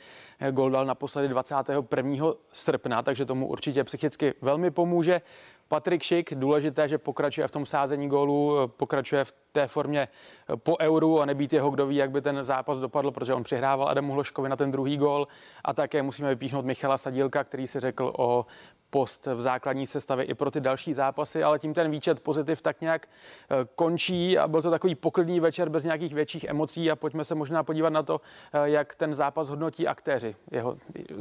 Gol 0.50 0.70
dal 0.70 0.86
naposledy 0.86 1.28
21. 1.28 2.26
srpna, 2.52 3.02
takže 3.02 3.24
tomu 3.24 3.46
určitě 3.46 3.84
psychicky 3.84 4.34
velmi 4.42 4.70
pomůže. 4.70 5.20
Patrik 5.68 6.02
Šik, 6.02 6.34
důležité, 6.34 6.88
že 6.88 6.98
pokračuje 6.98 7.48
v 7.48 7.50
tom 7.50 7.66
sázení 7.66 8.08
gólů, 8.08 8.56
pokračuje 8.66 9.24
v 9.24 9.34
té 9.52 9.66
formě 9.66 10.08
po 10.56 10.76
euru 10.80 11.20
a 11.20 11.26
nebýt 11.26 11.52
jeho, 11.52 11.70
kdo 11.70 11.86
ví, 11.86 11.96
jak 11.96 12.10
by 12.10 12.20
ten 12.20 12.44
zápas 12.44 12.78
dopadl, 12.78 13.10
protože 13.10 13.34
on 13.34 13.42
přihrával 13.42 13.88
Adamu 13.88 14.12
Hloškovi 14.12 14.48
na 14.48 14.56
ten 14.56 14.70
druhý 14.70 14.96
gól. 14.96 15.28
A 15.64 15.72
také 15.72 16.02
musíme 16.02 16.28
vypíchnout 16.28 16.64
Michala 16.64 16.98
Sadílka, 16.98 17.44
který 17.44 17.66
si 17.66 17.80
řekl 17.80 18.12
o 18.18 18.46
post 18.90 19.26
v 19.26 19.40
základní 19.40 19.86
sestavě 19.86 20.24
i 20.24 20.34
pro 20.34 20.50
ty 20.50 20.60
další 20.60 20.94
zápasy, 20.94 21.42
ale 21.42 21.58
tím 21.58 21.74
ten 21.74 21.90
výčet 21.90 22.20
pozitiv 22.20 22.62
tak 22.62 22.80
nějak 22.80 23.06
eh, 23.06 23.56
končí 23.74 24.38
a 24.38 24.48
byl 24.48 24.62
to 24.62 24.70
takový 24.70 24.94
poklidný 24.94 25.40
večer 25.40 25.68
bez 25.68 25.84
nějakých 25.84 26.14
větších 26.14 26.44
emocí 26.44 26.90
a 26.90 26.96
pojďme 26.96 27.24
se 27.24 27.34
možná 27.34 27.62
podívat 27.62 27.90
na 27.90 28.02
to, 28.02 28.20
eh, 28.52 28.70
jak 28.70 28.94
ten 28.94 29.14
zápas 29.14 29.48
hodnotí 29.48 29.88
aktéři 29.88 30.36
jeho, 30.50 30.76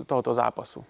tohoto 0.06 0.34
zápasu. 0.34 0.86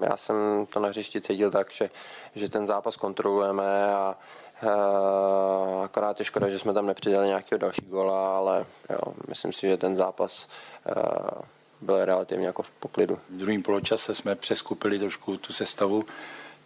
Já 0.00 0.16
jsem 0.16 0.66
to 0.72 0.80
na 0.80 0.88
hřišti 0.88 1.20
cítil 1.20 1.50
tak, 1.50 1.72
že, 1.72 1.90
že 2.34 2.48
ten 2.48 2.66
zápas 2.66 2.96
kontrolujeme 2.96 3.94
a 3.94 4.16
uh, 4.62 5.84
akorát 5.84 6.18
je 6.18 6.24
škoda, 6.24 6.50
že 6.50 6.58
jsme 6.58 6.72
tam 6.72 6.86
nepřidali 6.86 7.28
nějakého 7.28 7.58
další 7.58 7.86
gola, 7.86 8.36
ale 8.36 8.64
jo, 8.90 9.14
myslím 9.28 9.52
si, 9.52 9.68
že 9.68 9.76
ten 9.76 9.96
zápas 9.96 10.48
uh, 10.96 11.42
byl 11.80 12.04
relativně 12.04 12.46
jako 12.46 12.62
v 12.62 12.70
poklidu. 12.70 13.18
V 13.30 13.36
druhém 13.36 13.62
poločase 13.62 14.14
jsme 14.14 14.34
přeskupili 14.34 14.98
trošku 14.98 15.36
tu 15.36 15.52
sestavu, 15.52 16.02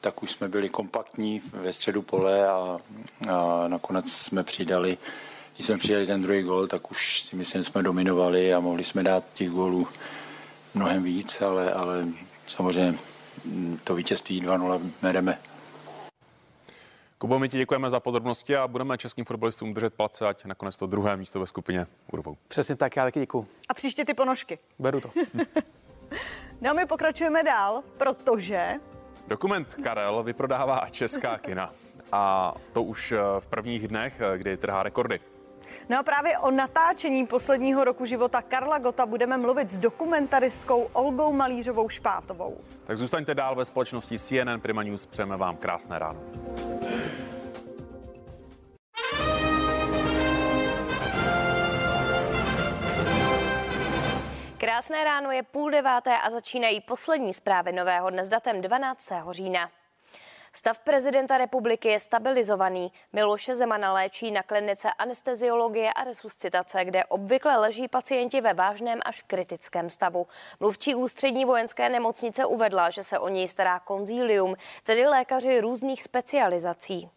tak 0.00 0.22
už 0.22 0.30
jsme 0.30 0.48
byli 0.48 0.68
kompaktní 0.68 1.42
ve 1.52 1.72
středu 1.72 2.02
pole 2.02 2.48
a, 2.48 2.78
a 3.30 3.68
nakonec 3.68 4.12
jsme 4.12 4.44
přidali, 4.44 4.98
když 5.54 5.66
jsme 5.66 5.78
přidali 5.78 6.06
ten 6.06 6.22
druhý 6.22 6.42
gol, 6.42 6.66
tak 6.66 6.90
už 6.90 7.22
si 7.22 7.36
myslím, 7.36 7.62
jsme 7.62 7.82
dominovali 7.82 8.54
a 8.54 8.60
mohli 8.60 8.84
jsme 8.84 9.02
dát 9.02 9.24
těch 9.32 9.50
gólů 9.50 9.88
mnohem 10.74 11.02
víc, 11.02 11.42
ale, 11.42 11.72
ale 11.72 12.06
samozřejmě 12.46 12.98
to 13.84 13.94
vítězství 13.94 14.42
2-0 14.42 14.90
bereme. 15.02 15.38
Kubo, 17.18 17.38
my 17.38 17.48
ti 17.48 17.56
děkujeme 17.56 17.90
za 17.90 18.00
podrobnosti 18.00 18.56
a 18.56 18.68
budeme 18.68 18.98
českým 18.98 19.24
fotbalistům 19.24 19.74
držet 19.74 19.94
palce, 19.94 20.28
ať 20.28 20.44
nakonec 20.44 20.76
to 20.76 20.86
druhé 20.86 21.16
místo 21.16 21.40
ve 21.40 21.46
skupině 21.46 21.86
urvou. 22.12 22.36
Přesně 22.48 22.76
tak, 22.76 22.96
já 22.96 23.04
taky 23.04 23.20
děkuju. 23.20 23.46
A 23.68 23.74
příště 23.74 24.04
ty 24.04 24.14
ponožky. 24.14 24.58
Beru 24.78 25.00
to. 25.00 25.10
no 26.60 26.74
my 26.74 26.86
pokračujeme 26.86 27.42
dál, 27.42 27.82
protože... 27.98 28.72
Dokument 29.28 29.74
Karel 29.82 30.22
vyprodává 30.22 30.86
česká 30.90 31.38
kina. 31.38 31.72
A 32.12 32.54
to 32.72 32.82
už 32.82 33.12
eh, 33.12 33.18
v 33.40 33.46
prvních 33.46 33.88
dnech, 33.88 34.20
eh, 34.20 34.38
kdy 34.38 34.56
trhá 34.56 34.82
rekordy. 34.82 35.20
No 35.88 35.98
a 35.98 36.02
právě 36.02 36.38
o 36.38 36.50
natáčení 36.50 37.26
posledního 37.26 37.84
roku 37.84 38.04
života 38.04 38.42
Karla 38.42 38.78
Gota 38.78 39.06
budeme 39.06 39.36
mluvit 39.38 39.70
s 39.70 39.78
dokumentaristkou 39.78 40.88
Olgou 40.92 41.32
Malířovou 41.32 41.88
Špátovou. 41.88 42.56
Tak 42.84 42.96
zůstaňte 42.96 43.34
dál 43.34 43.54
ve 43.54 43.64
společnosti 43.64 44.18
CNN 44.18 44.60
Prima 44.60 44.82
News. 44.82 45.06
Přejeme 45.06 45.36
vám 45.36 45.56
krásné 45.56 45.98
ráno. 45.98 46.20
Krásné 54.58 55.04
ráno 55.04 55.30
je 55.30 55.42
půl 55.42 55.70
deváté 55.70 56.18
a 56.18 56.30
začínají 56.30 56.80
poslední 56.80 57.32
zprávy 57.32 57.72
nového 57.72 58.10
dne 58.10 58.24
s 58.24 58.28
datem 58.28 58.60
12. 58.60 59.12
října. 59.30 59.70
Stav 60.58 60.78
prezidenta 60.78 61.38
republiky 61.38 61.88
je 61.88 62.00
stabilizovaný. 62.00 62.92
Miloše 63.12 63.56
Zemana 63.56 63.92
léčí 63.92 64.30
na 64.30 64.42
klinice 64.42 64.90
anesteziologie 64.92 65.92
a 65.92 66.04
resuscitace, 66.04 66.84
kde 66.84 67.04
obvykle 67.04 67.56
leží 67.56 67.88
pacienti 67.88 68.40
ve 68.40 68.54
vážném 68.54 69.00
až 69.04 69.22
kritickém 69.22 69.90
stavu. 69.90 70.26
Mluvčí 70.60 70.94
ústřední 70.94 71.44
vojenské 71.44 71.88
nemocnice 71.88 72.46
uvedla, 72.46 72.90
že 72.90 73.02
se 73.02 73.18
o 73.18 73.28
něj 73.28 73.48
stará 73.48 73.78
konzílium, 73.80 74.56
tedy 74.82 75.06
lékaři 75.06 75.60
různých 75.60 76.02
specializací. 76.02 77.10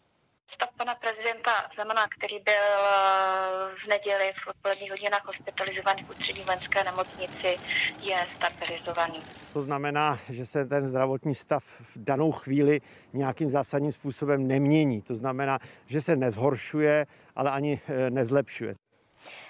Stav 0.53 0.69
pana 0.77 0.95
prezidenta 0.95 1.51
Zemana, 1.75 2.07
který 2.17 2.39
byl 2.39 2.53
eh, 2.53 3.75
v 3.75 3.87
neděli 3.87 4.33
v 4.43 4.47
odpoledních 4.47 4.91
hodinách 4.91 5.25
hospitalizovaný 5.25 6.03
v 6.03 6.09
ústřední 6.09 6.43
vojenské 6.43 6.83
nemocnici, 6.83 7.57
je 8.01 8.25
stabilizovaný. 8.27 9.23
To 9.53 9.61
znamená, 9.61 10.19
že 10.29 10.45
se 10.45 10.65
ten 10.65 10.87
zdravotní 10.87 11.35
stav 11.35 11.63
v 11.63 11.91
danou 11.95 12.31
chvíli 12.31 12.81
nějakým 13.13 13.49
zásadním 13.49 13.91
způsobem 13.91 14.47
nemění. 14.47 15.01
To 15.01 15.15
znamená, 15.15 15.59
že 15.87 16.01
se 16.01 16.15
nezhoršuje, 16.15 17.07
ale 17.35 17.51
ani 17.51 17.81
eh, 17.87 18.09
nezlepšuje. 18.09 18.75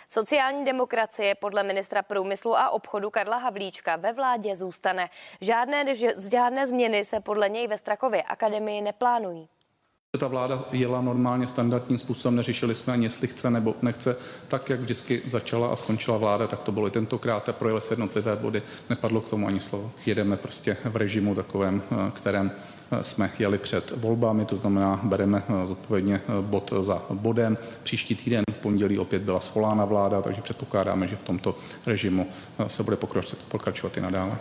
Sociální 0.08 0.66
demokracie 0.66 1.36
podle 1.36 1.64
ministra 1.64 2.02
průmyslu 2.02 2.58
a 2.58 2.70
obchodu 2.70 3.10
Karla 3.10 3.38
Havlíčka 3.38 3.96
ve 3.96 4.14
vládě 4.14 4.56
zůstane. 4.56 5.10
Žádné, 5.42 5.86
žádné 6.32 6.68
změny 6.68 7.06
se 7.06 7.20
podle 7.20 7.50
něj 7.50 7.68
ve 7.68 7.78
Strakově 7.78 8.24
akademii 8.24 8.82
neplánují. 8.82 9.50
Ta 10.20 10.28
vláda 10.28 10.66
jela 10.72 11.02
normálně 11.02 11.48
standardním 11.48 12.00
způsobem, 12.00 12.36
neřešili 12.36 12.76
jsme 12.76 12.94
ani 12.94 13.06
jestli 13.06 13.28
chce 13.28 13.50
nebo 13.50 13.76
nechce. 13.82 14.18
Tak, 14.48 14.70
jak 14.70 14.80
vždycky 14.80 15.22
začala 15.26 15.68
a 15.68 15.76
skončila 15.76 16.18
vláda, 16.18 16.48
tak 16.48 16.62
to 16.62 16.72
bylo 16.72 16.88
i 16.88 16.92
tentokrát 16.92 17.50
a 17.50 17.54
projeli 17.54 17.82
se 17.82 17.94
jednotlivé 17.94 18.36
body, 18.36 18.62
nepadlo 18.90 19.22
k 19.22 19.30
tomu 19.30 19.48
ani 19.48 19.60
slovo. 19.60 19.92
Jedeme 20.06 20.38
prostě 20.38 20.78
v 20.84 20.96
režimu 20.96 21.36
takovém, 21.36 21.82
eh, 21.92 22.12
kterém 22.12 22.52
eh, 22.92 23.04
jsme 23.04 23.32
jeli 23.40 23.58
před 23.58 23.92
volbami, 23.98 24.46
to 24.46 24.56
znamená, 24.56 25.00
bereme 25.04 25.44
eh, 25.50 25.68
zodpovědně 25.68 26.22
bod 26.42 26.74
za 26.82 27.02
bodem. 27.10 27.58
Příští 27.84 28.16
týden 28.16 28.44
v 28.54 28.58
pondělí 28.58 29.00
opět 29.00 29.22
byla 29.22 29.40
svolána 29.40 29.86
vláda, 29.86 30.22
takže 30.22 30.42
předpokládáme, 30.42 31.08
že 31.08 31.16
v 31.16 31.24
tomto 31.24 31.56
režimu 31.86 32.28
se 32.68 32.84
bude 32.84 32.98
pokračovat 33.50 33.98
i 33.98 34.02
nadále. 34.02 34.38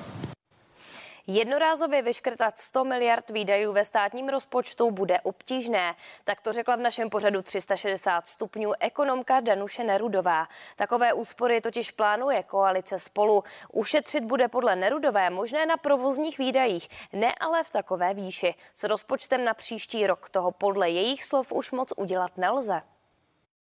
Jednorázově 1.32 2.02
vyškrtat 2.02 2.58
100 2.58 2.84
miliard 2.84 3.30
výdajů 3.30 3.72
ve 3.72 3.84
státním 3.84 4.28
rozpočtu 4.28 4.90
bude 4.90 5.20
obtížné. 5.20 5.94
Tak 6.24 6.40
to 6.40 6.52
řekla 6.52 6.76
v 6.76 6.80
našem 6.80 7.10
pořadu 7.10 7.42
360 7.42 8.26
stupňů 8.26 8.72
ekonomka 8.80 9.40
Danuše 9.40 9.84
Nerudová. 9.84 10.48
Takové 10.76 11.12
úspory 11.12 11.60
totiž 11.60 11.90
plánuje 11.90 12.42
koalice 12.42 12.98
spolu. 12.98 13.44
Ušetřit 13.72 14.24
bude 14.24 14.48
podle 14.48 14.76
Nerudové 14.76 15.30
možné 15.30 15.66
na 15.66 15.76
provozních 15.76 16.38
výdajích, 16.38 16.88
ne 17.12 17.34
ale 17.40 17.64
v 17.64 17.70
takové 17.70 18.14
výši. 18.14 18.54
S 18.74 18.84
rozpočtem 18.84 19.44
na 19.44 19.54
příští 19.54 20.06
rok 20.06 20.28
toho 20.30 20.50
podle 20.50 20.90
jejich 20.90 21.24
slov 21.24 21.52
už 21.52 21.70
moc 21.70 21.92
udělat 21.96 22.30
nelze. 22.36 22.82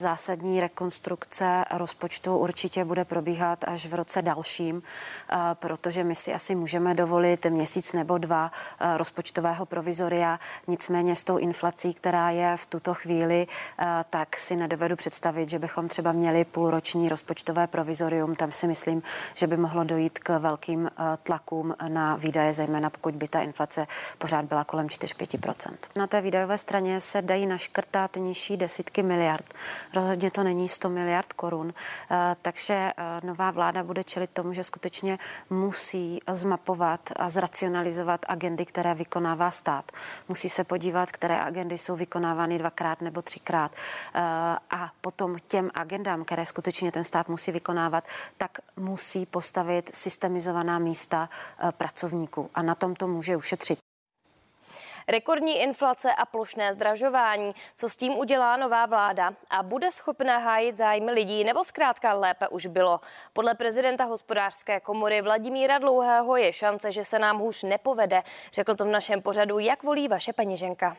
Zásadní 0.01 0.59
rekonstrukce 0.59 1.65
rozpočtu 1.71 2.37
určitě 2.37 2.85
bude 2.85 3.05
probíhat 3.05 3.63
až 3.67 3.85
v 3.85 3.93
roce 3.93 4.21
dalším, 4.21 4.83
eh, 4.83 5.37
protože 5.53 6.03
my 6.03 6.15
si 6.15 6.33
asi 6.33 6.55
můžeme 6.55 6.93
dovolit 6.93 7.45
měsíc 7.45 7.93
nebo 7.93 8.17
dva 8.17 8.51
eh, 8.79 8.97
rozpočtového 8.97 9.65
provizoria. 9.65 10.39
Nicméně 10.67 11.15
s 11.15 11.23
tou 11.23 11.37
inflací, 11.37 11.93
která 11.93 12.29
je 12.29 12.57
v 12.57 12.65
tuto 12.65 12.93
chvíli, 12.93 13.47
eh, 13.79 13.85
tak 14.09 14.37
si 14.37 14.55
nedovedu 14.55 14.95
představit, 14.95 15.49
že 15.49 15.59
bychom 15.59 15.87
třeba 15.87 16.11
měli 16.11 16.45
půlroční 16.45 17.09
rozpočtové 17.09 17.67
provizorium. 17.67 18.35
Tam 18.35 18.51
si 18.51 18.67
myslím, 18.67 19.03
že 19.33 19.47
by 19.47 19.57
mohlo 19.57 19.83
dojít 19.83 20.19
k 20.19 20.39
velkým 20.39 20.89
tlakům 21.23 21.75
na 21.89 22.15
výdaje, 22.15 22.53
zejména 22.53 22.89
pokud 22.89 23.15
by 23.15 23.27
ta 23.27 23.41
inflace 23.41 23.87
pořád 24.17 24.45
byla 24.45 24.63
kolem 24.63 24.87
4-5% 24.87 25.75
Na 25.95 26.07
té 26.07 26.21
výdajové 26.21 26.57
straně 26.57 26.99
se 26.99 27.21
dají 27.21 27.45
naškrtat 27.45 28.15
nižší 28.15 28.57
desítky 28.57 29.03
miliard. 29.03 29.45
Rozhodně 29.93 30.31
to 30.31 30.43
není 30.43 30.69
100 30.69 30.89
miliard 30.89 31.33
korun, 31.33 31.73
eh, 32.11 32.35
takže 32.41 32.73
eh, 32.73 32.93
nová 33.23 33.51
vláda 33.51 33.83
bude 33.83 34.03
čelit 34.03 34.29
tomu, 34.29 34.53
že 34.53 34.63
skutečně 34.63 35.17
musí 35.49 36.19
zmapovat 36.31 36.99
a 37.15 37.29
zracionalizovat 37.29 38.25
agendy, 38.27 38.65
které 38.65 38.93
vykonává 38.93 39.51
stát. 39.51 39.91
Musí 40.29 40.49
se 40.49 40.63
podívat, 40.63 41.11
které 41.11 41.41
agendy 41.41 41.77
jsou 41.77 41.95
vykonávány 41.95 42.57
dvakrát 42.57 43.01
nebo 43.01 43.21
třikrát. 43.21 43.71
Eh, 44.13 44.19
a 44.69 44.91
potom 45.01 45.37
těm 45.47 45.69
agendám, 45.73 46.25
které 46.25 46.45
skutečně 46.45 46.91
ten 46.91 47.03
stát 47.03 47.29
musí 47.29 47.51
vykonávat, 47.51 48.03
tak 48.37 48.51
musí 48.75 49.25
postavit 49.25 49.91
systemizovaná 49.93 50.79
místa 50.79 51.29
pracovníků. 51.77 52.49
A 52.55 52.61
na 52.61 52.75
tom 52.75 52.95
to 52.95 53.07
může 53.07 53.35
ušetřit. 53.35 53.88
Rekordní 55.09 55.61
inflace 55.61 56.13
a 56.13 56.25
plošné 56.25 56.73
zdražování. 56.73 57.55
Co 57.75 57.89
s 57.89 57.97
tím 57.97 58.17
udělá 58.17 58.57
nová 58.57 58.85
vláda? 58.85 59.33
A 59.49 59.63
bude 59.63 59.91
schopná 59.91 60.37
hájit 60.37 60.77
zájmy 60.77 61.11
lidí 61.11 61.43
nebo 61.43 61.63
zkrátka 61.63 62.13
lépe 62.13 62.47
už 62.47 62.65
bylo? 62.65 62.99
Podle 63.33 63.55
prezidenta 63.55 64.03
hospodářské 64.03 64.79
komory 64.79 65.21
Vladimíra 65.21 65.77
Dlouhého 65.77 66.37
je 66.37 66.53
šance, 66.53 66.91
že 66.91 67.03
se 67.03 67.19
nám 67.19 67.39
hůř 67.39 67.63
nepovede. 67.63 68.23
Řekl 68.53 68.75
to 68.75 68.85
v 68.85 68.87
našem 68.87 69.21
pořadu, 69.21 69.59
jak 69.59 69.83
volí 69.83 70.07
vaše 70.07 70.33
peněženka. 70.33 70.97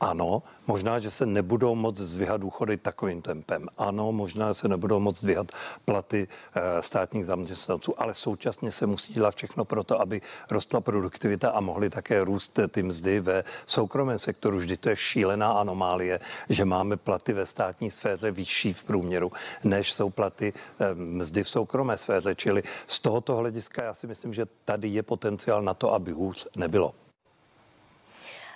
Ano, 0.00 0.42
možná, 0.66 0.98
že 0.98 1.10
se 1.10 1.26
nebudou 1.26 1.74
moc 1.74 1.96
zvyhat 1.96 2.40
důchody 2.40 2.76
takovým 2.76 3.22
tempem. 3.22 3.68
Ano, 3.78 4.12
možná 4.12 4.54
se 4.54 4.68
nebudou 4.68 5.00
moc 5.00 5.20
zvyhat 5.20 5.52
platy 5.84 6.28
e, 6.54 6.82
státních 6.82 7.26
zaměstnanců, 7.26 8.00
ale 8.02 8.14
současně 8.14 8.72
se 8.72 8.86
musí 8.86 9.12
dělat 9.12 9.34
všechno 9.34 9.64
pro 9.64 9.84
to, 9.84 10.00
aby 10.00 10.20
rostla 10.50 10.80
produktivita 10.80 11.50
a 11.50 11.60
mohly 11.60 11.90
také 11.90 12.24
růst 12.24 12.58
ty 12.68 12.82
mzdy 12.82 13.20
ve 13.20 13.44
soukromém 13.66 14.18
sektoru. 14.18 14.58
Vždy 14.58 14.76
to 14.76 14.88
je 14.88 14.96
šílená 14.96 15.52
anomálie, 15.52 16.20
že 16.48 16.64
máme 16.64 16.96
platy 16.96 17.32
ve 17.32 17.46
státní 17.46 17.90
sféře 17.90 18.30
vyšší 18.30 18.72
v 18.72 18.84
průměru, 18.84 19.32
než 19.64 19.92
jsou 19.92 20.10
platy 20.10 20.52
e, 20.80 20.94
mzdy 20.94 21.44
v 21.44 21.48
soukromé 21.48 21.98
sféře. 21.98 22.34
Čili 22.34 22.62
z 22.86 22.98
tohoto 22.98 23.36
hlediska 23.36 23.82
já 23.82 23.94
si 23.94 24.06
myslím, 24.06 24.34
že 24.34 24.46
tady 24.64 24.88
je 24.88 25.02
potenciál 25.02 25.62
na 25.62 25.74
to, 25.74 25.94
aby 25.94 26.12
hůř 26.12 26.46
nebylo. 26.56 26.94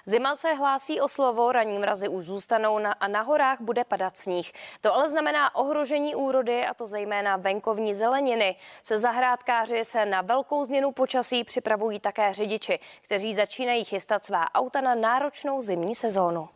Zima 0.09 0.37
se 0.37 0.55
hlásí 0.55 1.01
o 1.01 1.09
slovo, 1.09 1.53
ranní 1.53 1.79
mrazy 1.79 2.09
už 2.09 2.25
zůstanou 2.25 2.79
na, 2.79 2.93
a 2.93 3.09
na 3.09 3.23
horách 3.23 3.61
bude 3.61 3.85
padat 3.85 4.17
sníh. 4.17 4.53
To 4.81 4.95
ale 4.95 5.09
znamená 5.09 5.55
ohrožení 5.55 6.15
úrody 6.15 6.67
a 6.67 6.75
to 6.75 6.87
zejména 6.87 7.37
venkovní 7.37 7.95
zeleniny. 7.95 8.57
Se 8.83 8.99
zahrádkáři 8.99 9.85
se 9.85 10.07
na 10.07 10.23
velkou 10.23 10.65
změnu 10.65 10.93
počasí 10.93 11.45
připravují 11.45 12.01
také 12.01 12.33
řidiči, 12.33 12.79
kteří 13.01 13.35
začínají 13.35 13.85
chystat 13.85 14.25
svá 14.25 14.55
auta 14.55 14.81
na 14.81 14.95
náročnou 14.95 15.61
zimní 15.61 15.95
sezónu. 15.95 16.49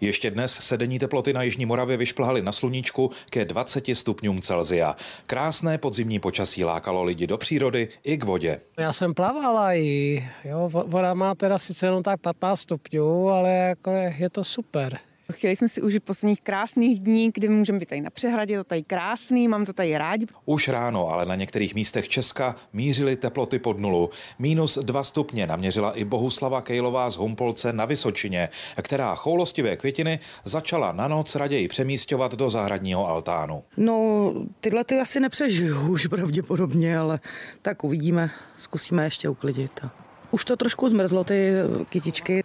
Ještě 0.00 0.30
dnes 0.30 0.52
se 0.52 0.76
denní 0.76 0.98
teploty 0.98 1.32
na 1.32 1.42
Jižní 1.42 1.66
Moravě 1.66 1.96
vyšplhaly 1.96 2.42
na 2.42 2.52
sluníčku 2.52 3.10
ke 3.30 3.44
20 3.44 3.84
stupňům 3.92 4.40
Celzia. 4.40 4.96
Krásné 5.26 5.78
podzimní 5.78 6.18
počasí 6.18 6.64
lákalo 6.64 7.02
lidi 7.02 7.26
do 7.26 7.38
přírody 7.38 7.88
i 8.04 8.16
k 8.16 8.24
vodě. 8.24 8.60
Já 8.78 8.92
jsem 8.92 9.14
plavala 9.14 9.74
i, 9.74 10.28
jo, 10.44 10.70
voda 10.86 11.14
má 11.14 11.34
teda 11.34 11.58
sice 11.58 11.86
jenom 11.86 12.02
tak 12.02 12.20
15 12.20 12.60
stupňů, 12.60 13.28
ale 13.28 13.50
jako 13.50 13.90
je, 13.90 14.14
je 14.18 14.30
to 14.30 14.44
super. 14.44 14.98
Chtěli 15.32 15.56
jsme 15.56 15.68
si 15.68 15.82
užít 15.82 16.04
posledních 16.04 16.40
krásných 16.40 17.00
dní, 17.00 17.30
kdy 17.34 17.48
můžeme 17.48 17.78
být 17.78 17.88
tady 17.88 18.00
na 18.00 18.10
přehradě, 18.10 18.56
to 18.56 18.64
tady 18.64 18.82
krásný, 18.82 19.48
mám 19.48 19.64
to 19.64 19.72
tady 19.72 19.98
rád. 19.98 20.20
Už 20.44 20.68
ráno, 20.68 21.08
ale 21.08 21.26
na 21.26 21.34
některých 21.34 21.74
místech 21.74 22.08
Česka 22.08 22.56
mířily 22.72 23.16
teploty 23.16 23.58
pod 23.58 23.78
nulu. 23.78 24.10
Minus 24.38 24.78
dva 24.78 25.02
stupně 25.02 25.46
naměřila 25.46 25.92
i 25.92 26.04
Bohuslava 26.04 26.60
Kejlová 26.60 27.10
z 27.10 27.16
Humpolce 27.16 27.72
na 27.72 27.84
Vysočině, 27.84 28.48
která 28.82 29.14
choulostivé 29.14 29.76
květiny 29.76 30.18
začala 30.44 30.92
na 30.92 31.08
noc 31.08 31.36
raději 31.36 31.68
přemístěvat 31.68 32.34
do 32.34 32.50
zahradního 32.50 33.08
altánu. 33.08 33.64
No, 33.76 34.32
tyhle 34.60 34.84
ty 34.84 35.00
asi 35.00 35.20
nepřežiju 35.20 35.92
už 35.92 36.06
pravděpodobně, 36.06 36.98
ale 36.98 37.20
tak 37.62 37.84
uvidíme, 37.84 38.30
zkusíme 38.56 39.04
ještě 39.04 39.28
uklidit. 39.28 39.80
Už 40.30 40.44
to 40.44 40.56
trošku 40.56 40.88
zmrzlo, 40.88 41.24
ty 41.24 41.52
kytičky. 41.88 42.42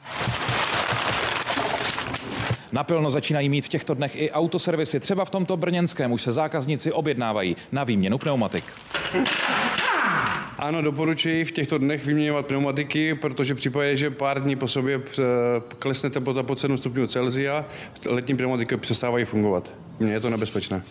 Napilno 2.71 3.09
začínají 3.09 3.49
mít 3.49 3.65
v 3.65 3.69
těchto 3.69 3.93
dnech 3.93 4.15
i 4.15 4.31
autoservisy. 4.31 4.99
Třeba 4.99 5.25
v 5.25 5.29
tomto 5.29 5.57
brněnském 5.57 6.11
už 6.11 6.21
se 6.21 6.31
zákazníci 6.31 6.91
objednávají 6.91 7.55
na 7.71 7.83
výměnu 7.83 8.17
pneumatik. 8.17 8.63
Ano, 10.57 10.81
doporučuji 10.81 11.45
v 11.45 11.51
těchto 11.51 11.77
dnech 11.77 12.05
vyměňovat 12.05 12.45
pneumatiky, 12.45 13.15
protože 13.15 13.53
v 13.53 13.57
případě, 13.57 13.95
že 13.95 14.09
pár 14.09 14.43
dní 14.43 14.55
po 14.55 14.67
sobě 14.67 15.01
klesne 15.79 16.09
teplota 16.09 16.43
pod 16.43 16.59
7 16.59 16.77
stupňů 16.77 17.07
Celsia, 17.07 17.65
letní 18.05 18.35
pneumatiky 18.35 18.77
přestávají 18.77 19.25
fungovat. 19.25 19.71
Mně 19.99 20.13
je 20.13 20.19
to 20.19 20.29
nebezpečné. 20.29 20.83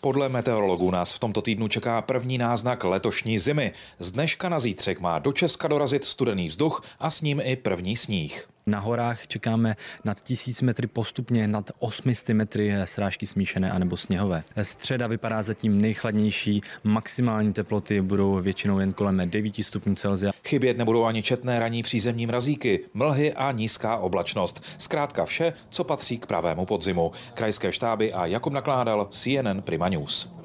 Podle 0.00 0.28
meteorologů 0.28 0.90
nás 0.90 1.12
v 1.12 1.18
tomto 1.18 1.42
týdnu 1.42 1.68
čeká 1.68 2.02
první 2.02 2.38
náznak 2.38 2.84
letošní 2.84 3.38
zimy. 3.38 3.72
Z 3.98 4.12
dneška 4.12 4.48
na 4.48 4.58
zítřek 4.58 5.00
má 5.00 5.18
do 5.18 5.32
Česka 5.32 5.68
dorazit 5.68 6.04
studený 6.04 6.48
vzduch 6.48 6.82
a 7.00 7.10
s 7.10 7.20
ním 7.20 7.40
i 7.44 7.56
první 7.56 7.96
sníh. 7.96 8.48
Na 8.66 8.80
horách 8.80 9.26
čekáme 9.26 9.76
nad 10.04 10.20
1000 10.20 10.62
metry 10.62 10.86
postupně 10.86 11.48
nad 11.48 11.70
800 11.78 12.28
metry 12.28 12.74
srážky 12.84 13.26
smíšené 13.26 13.70
anebo 13.70 13.96
sněhové. 13.96 14.44
Středa 14.62 15.06
vypadá 15.06 15.42
zatím 15.42 15.80
nejchladnější, 15.80 16.62
maximální 16.84 17.52
teploty 17.52 18.00
budou 18.00 18.40
většinou 18.40 18.78
jen 18.78 18.92
kolem 18.92 19.30
9 19.30 19.54
stupňů 19.64 19.94
Celsia. 19.94 20.32
Chybět 20.48 20.78
nebudou 20.78 21.04
ani 21.04 21.22
četné 21.22 21.58
ranní 21.58 21.82
přízemní 21.82 22.26
mrazíky, 22.26 22.84
mlhy 22.94 23.32
a 23.32 23.52
nízká 23.52 23.96
oblačnost. 23.96 24.64
Zkrátka 24.78 25.24
vše, 25.24 25.52
co 25.70 25.84
patří 25.84 26.18
k 26.18 26.26
pravému 26.26 26.66
podzimu. 26.66 27.12
Krajské 27.34 27.72
štáby 27.72 28.12
a 28.12 28.26
Jakub 28.26 28.52
Nakládal, 28.52 29.08
CNN 29.10 29.62
Prima 29.62 29.88
News. 29.88 30.43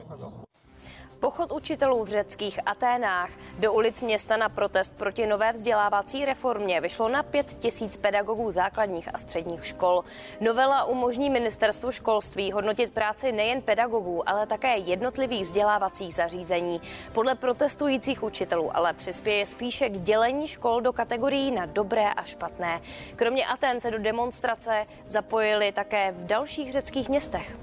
Pochod 1.20 1.52
učitelů 1.52 2.04
v 2.04 2.10
řeckých 2.10 2.60
Aténách 2.66 3.30
do 3.60 3.74
ulic 3.74 4.02
města 4.02 4.38
na 4.38 4.50
protest 4.50 4.98
proti 4.98 5.28
nové 5.28 5.54
vzdělávací 5.54 6.26
reformě 6.26 6.82
vyšlo 6.82 7.10
na 7.10 7.24
pět 7.24 7.54
tisíc 7.60 7.98
pedagogů 7.98 8.52
základních 8.52 9.16
a 9.16 9.18
středních 9.18 9.66
škol. 9.66 10.04
Novela 10.42 10.84
umožní 10.84 11.30
ministerstvu 11.30 11.92
školství 11.92 12.52
hodnotit 12.52 12.94
práci 12.94 13.32
nejen 13.32 13.62
pedagogů, 13.62 14.30
ale 14.30 14.48
také 14.48 14.78
jednotlivých 14.78 15.44
vzdělávacích 15.44 16.14
zařízení. 16.14 16.82
Podle 17.14 17.36
protestujících 17.36 18.24
učitelů 18.24 18.78
ale 18.78 18.94
přispěje 18.94 19.46
spíše 19.46 19.90
k 19.90 20.02
dělení 20.02 20.48
škol 20.48 20.82
do 20.82 20.94
kategorií 20.94 21.52
na 21.52 21.66
dobré 21.66 22.14
a 22.14 22.24
špatné. 22.24 22.82
Kromě 23.16 23.46
Aten 23.46 23.80
se 23.80 23.92
do 23.92 24.00
demonstrace 24.00 24.86
zapojili 25.08 25.72
také 25.72 26.12
v 26.12 26.26
dalších 26.26 26.72
řeckých 26.72 27.10
městech. 27.10 27.58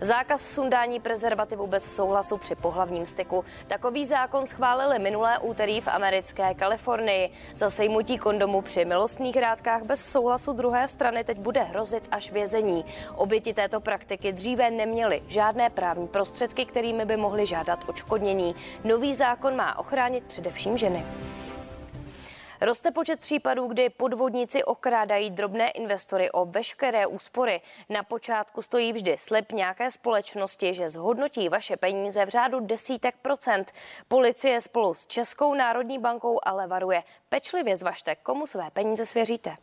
Zákaz 0.00 0.50
sundání 0.50 1.00
prezervativu 1.00 1.66
bez 1.66 1.94
souhlasu 1.94 2.36
při 2.36 2.54
pohlavním 2.54 3.06
styku. 3.06 3.44
Takový 3.66 4.06
zákon 4.06 4.46
schválili 4.46 4.98
minulé 4.98 5.38
úterý 5.38 5.80
v 5.80 5.88
americké 5.88 6.54
Kalifornii. 6.54 7.30
Za 7.54 7.70
sejmutí 7.70 8.18
kondomu 8.18 8.62
při 8.62 8.84
milostných 8.84 9.36
rádkách 9.36 9.82
bez 9.82 10.10
souhlasu 10.10 10.52
druhé 10.52 10.88
strany 10.88 11.24
teď 11.24 11.38
bude 11.38 11.62
hrozit 11.62 12.08
až 12.10 12.32
vězení. 12.32 12.84
Oběti 13.14 13.54
této 13.54 13.80
praktiky 13.80 14.32
dříve 14.32 14.70
neměly 14.70 15.22
žádné 15.26 15.70
právní 15.70 16.08
prostředky, 16.08 16.64
kterými 16.64 17.04
by 17.04 17.16
mohly 17.16 17.46
žádat 17.46 17.78
odškodnění. 17.88 18.54
Nový 18.84 19.14
zákon 19.14 19.56
má 19.56 19.78
ochránit 19.78 20.24
především 20.24 20.78
ženy. 20.78 21.04
Roste 22.60 22.90
počet 22.90 23.20
případů, 23.20 23.66
kdy 23.66 23.90
podvodníci 23.90 24.64
okrádají 24.64 25.30
drobné 25.30 25.70
investory 25.70 26.30
o 26.30 26.44
veškeré 26.44 27.06
úspory. 27.06 27.60
Na 27.88 28.02
počátku 28.02 28.62
stojí 28.62 28.92
vždy 28.92 29.16
slib 29.18 29.52
nějaké 29.52 29.90
společnosti, 29.90 30.74
že 30.74 30.90
zhodnotí 30.90 31.48
vaše 31.48 31.76
peníze 31.76 32.26
v 32.26 32.28
řádu 32.28 32.60
desítek 32.60 33.14
procent. 33.22 33.72
Policie 34.08 34.60
spolu 34.60 34.94
s 34.94 35.06
Českou 35.06 35.54
národní 35.54 35.98
bankou 35.98 36.38
ale 36.42 36.66
varuje. 36.66 37.02
Pečlivě 37.28 37.76
zvažte, 37.76 38.14
komu 38.14 38.46
své 38.46 38.70
peníze 38.72 39.06
svěříte. 39.06 39.56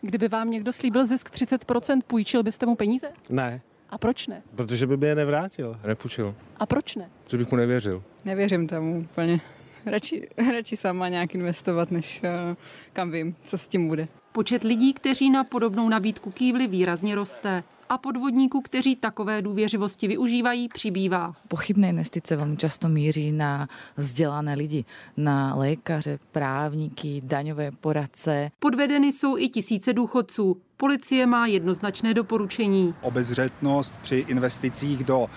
Kdyby 0.00 0.28
vám 0.28 0.50
někdo 0.50 0.72
slíbil 0.72 1.04
zisk 1.04 1.30
30%, 1.30 2.00
půjčil 2.06 2.42
byste 2.42 2.66
mu 2.66 2.74
peníze? 2.74 3.12
Ne. 3.28 3.60
A 3.90 3.98
proč 3.98 4.26
ne? 4.26 4.42
Protože 4.56 4.86
by 4.86 4.96
mi 4.96 5.06
je 5.06 5.14
nevrátil, 5.14 5.80
nepůjčil. 5.86 6.34
A 6.56 6.66
proč 6.66 6.96
ne? 6.96 7.10
Že 7.26 7.36
bych 7.36 7.50
mu 7.50 7.56
nevěřil. 7.56 8.02
Nevěřím 8.24 8.68
tomu 8.68 9.00
úplně 9.00 9.40
radši, 9.86 10.28
radši 10.52 10.76
sama 10.76 11.08
nějak 11.08 11.34
investovat, 11.34 11.90
než 11.90 12.22
uh, 12.22 12.56
kam 12.92 13.10
vím, 13.10 13.36
co 13.42 13.58
s 13.58 13.68
tím 13.68 13.88
bude. 13.88 14.08
Počet 14.32 14.64
lidí, 14.64 14.92
kteří 14.92 15.30
na 15.30 15.44
podobnou 15.44 15.88
nabídku 15.88 16.30
kývli, 16.30 16.66
výrazně 16.66 17.14
roste 17.14 17.62
a 17.90 17.98
podvodníků, 17.98 18.60
kteří 18.60 18.96
takové 18.96 19.42
důvěřivosti 19.42 20.08
využívají, 20.08 20.68
přibývá. 20.68 21.32
Pochybné 21.48 21.88
investice 21.88 22.36
velmi 22.36 22.56
často 22.56 22.88
míří 22.88 23.32
na 23.32 23.68
vzdělané 23.96 24.54
lidi, 24.54 24.84
na 25.16 25.54
lékaře, 25.54 26.18
právníky, 26.32 27.20
daňové 27.24 27.70
poradce. 27.70 28.50
Podvedeny 28.58 29.12
jsou 29.12 29.36
i 29.38 29.48
tisíce 29.48 29.92
důchodců. 29.92 30.56
Policie 30.76 31.26
má 31.26 31.46
jednoznačné 31.46 32.14
doporučení. 32.14 32.94
Obezřetnost 33.02 33.96
při 34.02 34.16
investicích 34.28 35.04
do 35.04 35.18
uh, 35.20 35.28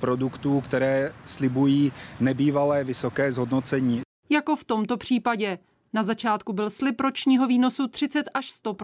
produktů, 0.00 0.60
které 0.60 1.12
slibují 1.24 1.92
nebývalé 2.20 2.84
vysoké 2.84 3.32
zhodnocení. 3.32 4.00
Jako 4.30 4.56
v 4.56 4.64
tomto 4.64 4.96
případě. 4.96 5.58
Na 5.92 6.02
začátku 6.02 6.52
byl 6.52 6.70
slib 6.70 7.00
ročního 7.00 7.46
výnosu 7.46 7.88
30 7.88 8.28
až 8.34 8.50
100 8.50 8.74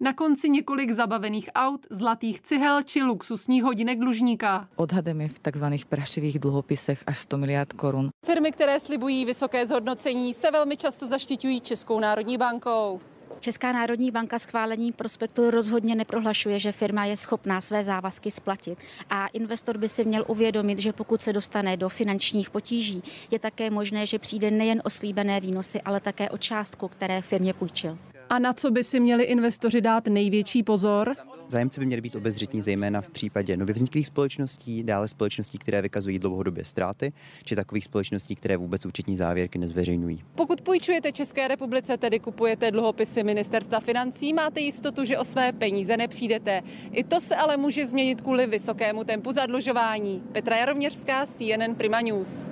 na 0.00 0.12
konci 0.12 0.48
několik 0.50 0.90
zabavených 0.90 1.50
aut, 1.54 1.86
zlatých 1.90 2.40
cihel 2.40 2.82
či 2.82 3.02
luxusních 3.02 3.62
hodinek 3.62 3.98
dlužníka. 3.98 4.68
Odhadem 4.76 5.20
je 5.20 5.28
v 5.28 5.38
takzvaných 5.38 5.86
prašivých 5.86 6.38
dluhopisech 6.38 7.04
až 7.06 7.18
100 7.18 7.38
miliard 7.38 7.72
korun. 7.72 8.08
Firmy, 8.26 8.52
které 8.52 8.80
slibují 8.80 9.24
vysoké 9.24 9.66
zhodnocení, 9.66 10.34
se 10.34 10.50
velmi 10.50 10.76
často 10.76 11.06
zaštiťují 11.06 11.60
Českou 11.60 12.00
národní 12.00 12.38
bankou. 12.38 13.00
Česká 13.40 13.72
národní 13.72 14.10
banka 14.10 14.38
schválení 14.38 14.92
prospektu 14.92 15.50
rozhodně 15.50 15.94
neprohlašuje, 15.94 16.58
že 16.58 16.72
firma 16.72 17.04
je 17.04 17.16
schopná 17.16 17.60
své 17.60 17.82
závazky 17.84 18.30
splatit. 18.30 18.78
A 19.10 19.26
investor 19.26 19.78
by 19.78 19.88
si 19.88 20.04
měl 20.04 20.24
uvědomit, 20.28 20.78
že 20.78 20.92
pokud 20.92 21.22
se 21.22 21.32
dostane 21.32 21.76
do 21.76 21.88
finančních 21.88 22.50
potíží, 22.50 23.02
je 23.30 23.38
také 23.38 23.70
možné, 23.70 24.06
že 24.06 24.18
přijde 24.18 24.50
nejen 24.50 24.82
o 24.84 24.90
slíbené 24.90 25.40
výnosy, 25.40 25.80
ale 25.80 26.00
také 26.00 26.30
o 26.30 26.38
částku, 26.38 26.88
které 26.88 27.22
firmě 27.22 27.54
půjčil. 27.54 27.98
A 28.30 28.38
na 28.38 28.52
co 28.52 28.70
by 28.70 28.84
si 28.84 29.00
měli 29.00 29.24
investoři 29.24 29.80
dát 29.80 30.06
největší 30.06 30.62
pozor? 30.62 31.16
Zájemci 31.48 31.80
by 31.80 31.86
měli 31.86 32.02
být 32.02 32.16
obezřetní 32.16 32.62
zejména 32.62 33.00
v 33.00 33.10
případě 33.10 33.56
nově 33.56 33.74
vzniklých 33.74 34.06
společností, 34.06 34.82
dále 34.82 35.08
společností, 35.08 35.58
které 35.58 35.82
vykazují 35.82 36.18
dlouhodobě 36.18 36.64
ztráty, 36.64 37.12
či 37.44 37.56
takových 37.56 37.84
společností, 37.84 38.34
které 38.34 38.56
vůbec 38.56 38.86
účetní 38.86 39.16
závěrky 39.16 39.58
nezveřejňují. 39.58 40.24
Pokud 40.34 40.60
půjčujete 40.60 41.12
České 41.12 41.48
republice, 41.48 41.96
tedy 41.96 42.20
kupujete 42.20 42.70
dluhopisy 42.70 43.22
ministerstva 43.22 43.80
financí, 43.80 44.32
máte 44.32 44.60
jistotu, 44.60 45.04
že 45.04 45.18
o 45.18 45.24
své 45.24 45.52
peníze 45.52 45.96
nepřijdete. 45.96 46.62
I 46.92 47.04
to 47.04 47.20
se 47.20 47.36
ale 47.36 47.56
může 47.56 47.86
změnit 47.86 48.20
kvůli 48.20 48.46
vysokému 48.46 49.04
tempu 49.04 49.32
zadlužování. 49.32 50.22
Petra 50.32 50.56
Jaroměřská, 50.56 51.26
CNN 51.26 51.74
Prima 51.76 52.00
News. 52.00 52.48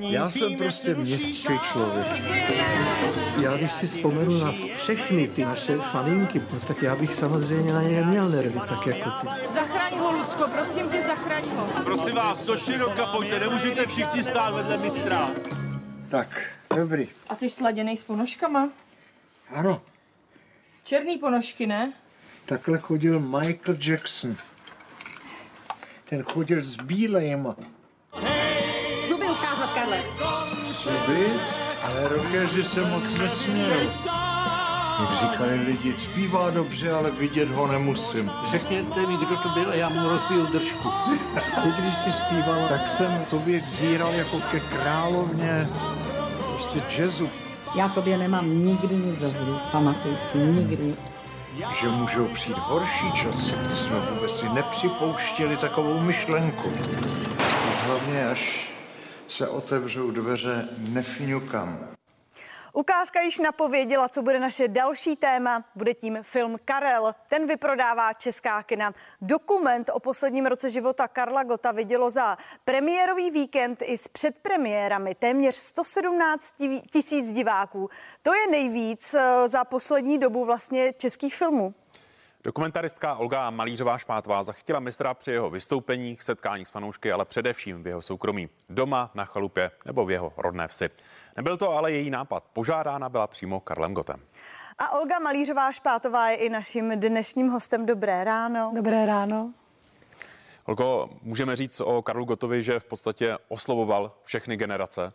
Já 0.00 0.30
jsem 0.30 0.56
prostě 0.56 0.94
městský 0.94 1.58
člověk. 1.72 2.06
Já 3.42 3.56
když 3.56 3.72
si 3.72 3.86
vzpomenu 3.86 4.38
na 4.44 4.52
všechny 4.74 5.28
ty 5.28 5.44
naše 5.44 5.76
faninky, 5.76 6.42
no, 6.52 6.60
tak 6.60 6.82
já 6.82 6.96
bych 6.96 7.14
samozřejmě 7.14 7.72
na 7.72 7.82
ně 7.82 8.00
neměl 8.00 8.28
nervy, 8.30 8.60
tak 8.68 8.86
jako 8.86 9.10
ty. 9.10 9.28
Zachraň 9.52 9.98
ho, 9.98 10.12
Lucko, 10.12 10.48
prosím 10.48 10.88
tě, 10.88 11.02
zachraň 11.02 11.44
ho. 11.48 11.66
Prosím 11.84 12.14
vás, 12.14 12.46
do 12.46 12.56
široka 12.56 13.06
pojďte, 13.06 13.40
nemůžete 13.40 13.86
všichni 13.86 14.24
stát 14.24 14.54
vedle 14.54 14.76
mistra. 14.76 15.30
Tak, 16.08 16.50
dobrý. 16.76 17.08
A 17.28 17.34
jsi 17.34 17.48
sladěný 17.48 17.96
s 17.96 18.02
ponožkama? 18.02 18.70
Ano. 19.50 19.82
Černý 20.84 21.18
ponožky, 21.18 21.66
ne? 21.66 21.92
Takhle 22.46 22.78
chodil 22.78 23.20
Michael 23.20 23.76
Jackson. 23.80 24.36
Ten 26.04 26.22
chodil 26.22 26.64
s 26.64 26.76
bílejma. 26.76 27.56
Karle. 29.74 30.02
Zuby? 30.64 31.32
Ale 31.82 32.08
rokeři 32.08 32.64
se 32.64 32.80
moc 32.80 33.14
nesmějou. 33.14 33.90
Jak 35.00 35.12
říkali 35.20 35.54
lidi, 35.54 35.94
zpívá 35.98 36.50
dobře, 36.50 36.92
ale 36.92 37.10
vidět 37.10 37.50
ho 37.50 37.66
nemusím. 37.66 38.30
Řekněte 38.50 39.06
mi, 39.06 39.16
kdo 39.16 39.36
to 39.36 39.48
byl 39.48 39.70
a 39.70 39.74
já 39.74 39.88
mu 39.88 40.08
rozbiju 40.08 40.46
držku. 40.46 40.92
Teď, 41.62 41.74
když 41.74 41.94
jsi 41.94 42.12
zpíval, 42.12 42.68
tak 42.68 42.88
jsem 42.88 43.24
tobě 43.30 43.60
zíral 43.60 44.14
jako 44.14 44.40
ke 44.50 44.60
královně 44.60 45.68
prostě 46.48 46.82
jazzu. 46.98 47.30
Já 47.74 47.88
tobě 47.88 48.18
nemám 48.18 48.64
nikdy 48.64 48.96
nic 48.96 49.18
za 49.20 49.28
zlý, 49.28 49.58
pamatuj 49.72 50.16
si, 50.16 50.38
nikdy. 50.38 50.94
Že 51.80 51.88
můžou 51.88 52.26
přijít 52.26 52.58
horší 52.58 53.12
časy, 53.12 53.54
kdy 53.66 53.76
jsme 53.76 54.00
vůbec 54.00 54.38
si 54.38 54.48
nepřipouštěli 54.48 55.56
takovou 55.56 56.00
myšlenku. 56.00 56.72
Hlavně 57.86 58.28
až 58.28 58.70
se 59.28 59.48
otevřou 59.48 60.10
dveře, 60.10 60.68
nefňukam. 60.78 61.96
Ukázka 62.76 63.20
již 63.20 63.38
napověděla, 63.38 64.08
co 64.08 64.22
bude 64.22 64.40
naše 64.40 64.68
další 64.68 65.16
téma. 65.16 65.64
Bude 65.74 65.94
tím 65.94 66.18
film 66.22 66.56
Karel. 66.64 67.14
Ten 67.28 67.46
vyprodává 67.46 68.12
česká 68.12 68.62
kina. 68.62 68.92
Dokument 69.20 69.90
o 69.92 70.00
posledním 70.00 70.46
roce 70.46 70.70
života 70.70 71.08
Karla 71.08 71.42
Gota 71.42 71.72
vidělo 71.72 72.10
za 72.10 72.36
premiérový 72.64 73.30
víkend 73.30 73.78
i 73.82 73.98
s 73.98 74.08
předpremiérami 74.08 75.14
téměř 75.14 75.54
117 75.54 76.54
tisíc 76.90 77.32
diváků. 77.32 77.90
To 78.22 78.34
je 78.34 78.46
nejvíc 78.50 79.14
eh, 79.14 79.48
za 79.48 79.64
poslední 79.64 80.18
dobu 80.18 80.44
vlastně 80.44 80.92
českých 80.92 81.36
filmů. 81.36 81.74
Dokumentaristka 82.46 83.14
Olga 83.14 83.50
Malířová 83.50 83.98
Špátová 83.98 84.42
zachytila 84.42 84.80
mistra 84.80 85.14
při 85.14 85.30
jeho 85.30 85.50
vystoupeních, 85.50 86.22
setkáních 86.22 86.68
s 86.68 86.70
fanoušky, 86.70 87.12
ale 87.12 87.24
především 87.24 87.82
v 87.82 87.86
jeho 87.86 88.02
soukromí. 88.02 88.48
Doma, 88.68 89.10
na 89.14 89.24
chalupě 89.24 89.70
nebo 89.84 90.06
v 90.06 90.10
jeho 90.10 90.32
rodné 90.36 90.68
vsi. 90.68 90.90
Nebyl 91.36 91.56
to 91.56 91.70
ale 91.70 91.92
její 91.92 92.10
nápad. 92.10 92.44
Požádána 92.52 93.08
byla 93.08 93.26
přímo 93.26 93.60
Karlem 93.60 93.94
Gotem. 93.94 94.20
A 94.78 94.98
Olga 94.98 95.18
Malířová 95.18 95.72
Špátová 95.72 96.28
je 96.30 96.36
i 96.36 96.48
naším 96.48 97.00
dnešním 97.00 97.48
hostem. 97.48 97.86
Dobré 97.86 98.24
ráno. 98.24 98.72
Dobré 98.74 99.06
ráno. 99.06 99.48
Olgo, 100.64 101.10
můžeme 101.22 101.56
říct 101.56 101.80
o 101.80 102.02
Karlu 102.02 102.24
Gotovi, 102.24 102.62
že 102.62 102.80
v 102.80 102.84
podstatě 102.84 103.38
oslovoval 103.48 104.12
všechny 104.24 104.56
generace. 104.56 105.12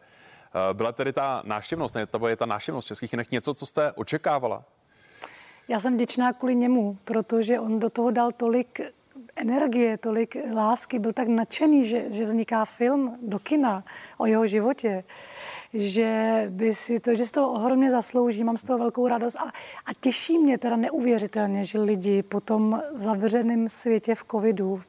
Byla 0.74 0.92
tedy 0.92 1.14
ta 1.14 1.42
náštěvnost, 1.46 1.96
ne, 1.96 2.06
to 2.06 2.28
je 2.28 2.36
ta 2.36 2.46
náštěvnost 2.46 2.88
českých 2.88 3.12
kinech 3.12 3.32
něco, 3.32 3.54
co 3.54 3.66
jste 3.66 3.92
očekávala? 3.92 4.64
Já 5.68 5.80
jsem 5.80 5.94
vděčná 5.94 6.34
kvůli 6.34 6.56
němu, 6.56 6.98
protože 7.06 7.60
on 7.60 7.80
do 7.80 7.90
toho 7.90 8.12
dal 8.12 8.32
tolik 8.32 8.82
energie, 9.36 9.98
tolik 9.98 10.38
lásky, 10.54 11.00
byl 11.00 11.14
tak 11.14 11.28
nadšený, 11.28 11.84
že, 11.84 12.12
že 12.12 12.26
vzniká 12.26 12.66
film 12.66 13.18
do 13.22 13.40
kina 13.40 13.84
o 14.18 14.26
jeho 14.26 14.48
životě 14.48 15.04
že 15.74 16.46
by 16.50 16.76
si 16.76 17.00
to, 17.00 17.16
že 17.16 17.26
z 17.26 17.32
toho 17.32 17.52
ohromně 17.52 17.92
zaslouží, 17.92 18.44
mám 18.44 18.58
z 18.58 18.64
toho 18.64 18.80
velkou 18.80 19.08
radost 19.08 19.36
a, 19.36 19.44
a 19.86 19.94
těší 20.00 20.38
mě 20.38 20.58
teda 20.58 20.76
neuvěřitelně, 20.76 21.64
že 21.64 21.80
lidi 21.80 22.24
po 22.24 22.42
tom 22.42 22.82
zavřeném 22.94 23.70
světě 23.70 24.16
v 24.16 24.24
covidu, 24.32 24.82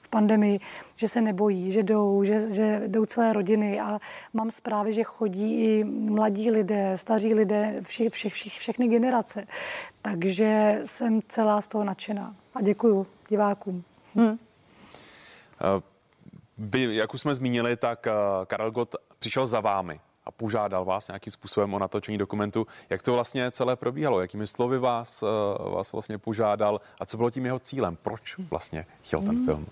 v 0.00 0.08
pandemii, 0.08 0.60
že 0.96 1.08
se 1.08 1.20
nebojí, 1.20 1.72
že 1.72 1.82
jdou, 1.82 2.24
že, 2.24 2.50
že 2.50 2.82
jdou 2.86 3.04
celé 3.04 3.32
rodiny 3.32 3.80
a 3.80 3.98
mám 4.32 4.50
zprávy, 4.50 4.92
že 4.92 5.04
chodí 5.04 5.64
i 5.64 5.84
mladí 5.84 6.50
lidé, 6.50 6.98
staří 6.98 7.34
lidé, 7.34 7.76
vše, 7.82 8.10
vše, 8.10 8.28
vše, 8.28 8.50
všechny 8.50 8.88
generace. 8.88 9.46
Takže 10.02 10.80
jsem 10.84 11.20
celá 11.28 11.60
z 11.60 11.68
toho 11.68 11.84
nadšená 11.84 12.34
a 12.54 12.62
děkuju 12.62 13.06
divákům. 13.28 13.84
Hmm. 14.14 14.38
Vy, 16.58 16.96
jak 16.96 17.14
už 17.14 17.20
jsme 17.20 17.34
zmínili, 17.34 17.76
tak 17.76 18.06
eh, 18.06 18.12
Karel 18.46 18.70
Gott 18.70 18.96
přišel 19.18 19.46
za 19.46 19.60
vámi 19.60 20.00
a 20.24 20.30
požádal 20.30 20.84
vás 20.84 21.08
nějakým 21.08 21.30
způsobem 21.30 21.74
o 21.74 21.78
natočení 21.78 22.18
dokumentu. 22.18 22.66
Jak 22.90 23.02
to 23.02 23.12
vlastně 23.12 23.50
celé 23.50 23.76
probíhalo? 23.76 24.20
Jakými 24.20 24.46
slovy 24.46 24.78
vás, 24.78 25.22
eh, 25.22 25.70
vás 25.70 25.92
vlastně 25.92 26.18
požádal 26.18 26.80
a 27.00 27.06
co 27.06 27.16
bylo 27.16 27.30
tím 27.30 27.46
jeho 27.46 27.58
cílem? 27.58 27.96
Proč 28.02 28.38
vlastně 28.50 28.86
chtěl 29.02 29.20
ten 29.20 29.36
hmm. 29.36 29.46
film? 29.46 29.66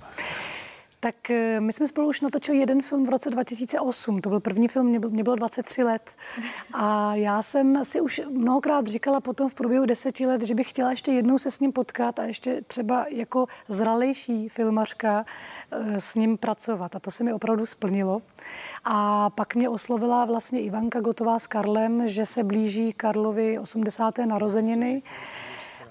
Tak 1.01 1.31
eh, 1.31 1.61
my 1.61 1.73
jsme 1.73 1.89
spolu 1.89 2.09
už 2.09 2.21
natočili 2.21 2.59
jeden 2.59 2.83
film 2.83 3.07
v 3.07 3.09
roce 3.09 3.31
2008. 3.31 4.21
To 4.21 4.29
byl 4.29 4.41
první 4.41 4.69
film, 4.69 4.87
mě, 4.87 5.23
bylo 5.23 5.37
23 5.37 5.83
let. 5.83 6.11
A 6.75 7.15
já 7.15 7.43
jsem 7.43 7.85
si 7.85 8.01
už 8.01 8.23
mnohokrát 8.31 8.87
říkala 8.87 9.21
potom 9.21 9.49
v 9.49 9.55
průběhu 9.55 9.87
deseti 9.87 10.27
let, 10.27 10.43
že 10.43 10.55
bych 10.55 10.71
chtěla 10.71 10.91
ještě 10.91 11.13
jednou 11.13 11.39
se 11.39 11.51
s 11.51 11.61
ním 11.61 11.73
potkat 11.73 12.19
a 12.19 12.25
ještě 12.25 12.63
třeba 12.67 13.07
jako 13.09 13.47
zralejší 13.69 14.49
filmařka 14.49 15.25
eh, 15.71 16.01
s 16.01 16.15
ním 16.15 16.37
pracovat. 16.37 16.97
A 16.97 16.99
to 16.99 17.11
se 17.11 17.25
mi 17.25 17.33
opravdu 17.33 17.67
splnilo. 17.67 18.23
A 18.85 19.31
pak 19.31 19.55
mě 19.55 19.69
oslovila 19.69 20.25
vlastně 20.25 20.61
Ivanka 20.61 21.01
Gotová 21.01 21.39
s 21.39 21.47
Karlem, 21.47 22.09
že 22.09 22.27
se 22.27 22.45
blíží 22.45 22.93
Karlovi 22.93 23.59
80. 23.59 24.19
narozeniny 24.19 25.03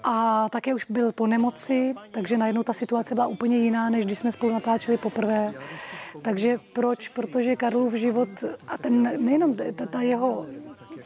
a 0.04 0.48
také 0.48 0.74
už 0.74 0.86
byl 0.88 1.12
po 1.12 1.26
nemoci, 1.26 1.94
takže 2.10 2.36
najednou 2.36 2.62
ta 2.62 2.72
situace 2.72 3.14
byla 3.14 3.26
úplně 3.26 3.56
jiná, 3.56 3.90
než 3.90 4.04
když 4.06 4.18
jsme 4.18 4.32
spolu 4.32 4.52
natáčeli 4.52 4.98
poprvé. 4.98 5.54
Takže 6.22 6.58
proč? 6.72 7.08
Protože 7.08 7.56
Karlův 7.56 7.94
život 7.94 8.28
a 8.68 8.78
ten 8.78 9.02
nejenom 9.24 9.54
ta, 9.54 9.86
ta 9.86 10.00
jeho, 10.00 10.46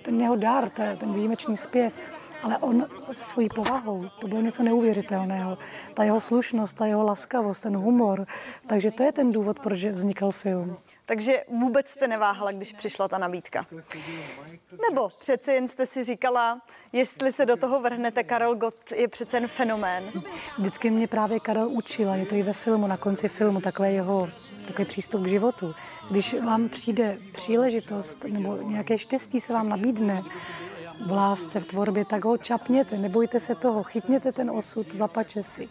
ten 0.03 0.21
jeho 0.21 0.37
dar, 0.37 0.69
ta, 0.69 0.97
ten 0.97 1.15
výjimečný 1.15 1.57
zpěv, 1.57 1.95
ale 2.43 2.59
on 2.59 2.87
se 3.13 3.25
svojí 3.25 3.49
povahou, 3.49 4.05
to 4.21 4.29
bylo 4.29 4.41
něco 4.41 4.63
neuvěřitelného. 4.63 5.59
Ta 5.95 6.05
jeho 6.05 6.21
slušnost, 6.21 6.77
ta 6.77 6.87
jeho 6.87 7.03
laskavost, 7.03 7.63
ten 7.63 7.77
humor. 7.77 8.27
Takže 8.67 8.91
to 8.91 9.03
je 9.03 9.13
ten 9.13 9.33
důvod, 9.33 9.61
proč 9.61 9.85
vznikl 9.85 10.31
film. 10.31 10.77
Takže 11.07 11.45
vůbec 11.49 11.89
jste 11.89 12.09
neváhala, 12.09 12.53
když 12.53 12.73
přišla 12.73 13.09
ta 13.09 13.19
nabídka. 13.19 13.67
Nebo 14.91 15.09
přece 15.21 15.55
jen 15.55 15.69
jste 15.69 15.87
si 15.87 16.05
říkala, 16.05 16.61
jestli 16.93 17.33
se 17.33 17.47
do 17.47 17.57
toho 17.57 17.81
vrhnete, 17.81 18.25
Karel 18.25 18.55
Gott 18.55 18.93
je 18.93 19.09
přece 19.09 19.37
jen 19.37 19.49
fenomén. 19.49 20.11
Vždycky 20.59 20.91
mě 20.91 21.09
právě 21.09 21.41
Karel 21.41 21.69
učila, 21.69 22.17
je 22.17 22.27
to 22.27 22.35
i 22.35 22.43
ve 22.43 22.53
filmu, 22.53 22.87
na 22.87 22.97
konci 22.97 23.29
filmu, 23.29 23.61
takové 23.61 23.93
jeho 23.93 24.29
takový 24.67 24.89
přístup 24.89 25.23
k 25.23 25.27
životu. 25.27 25.75
Když 26.11 26.35
vám 26.35 26.69
přijde 26.69 27.19
příležitost 27.33 28.25
nebo 28.25 28.57
nějaké 28.57 28.99
štěstí 28.99 29.41
se 29.41 29.53
vám 29.53 29.69
nabídne, 29.69 30.23
v 31.07 31.13
lásce, 31.13 31.61
v 31.61 31.67
tvorbě, 31.67 32.05
tak 32.05 32.25
ho 32.25 32.39
čapněte, 32.39 32.99
nebojte 32.99 33.41
se 33.41 33.55
toho, 33.55 33.83
chytněte 33.83 34.33
ten 34.33 34.51
osud, 34.51 34.95
zapače 34.95 35.43
si. 35.43 35.69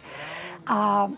A 0.67 1.09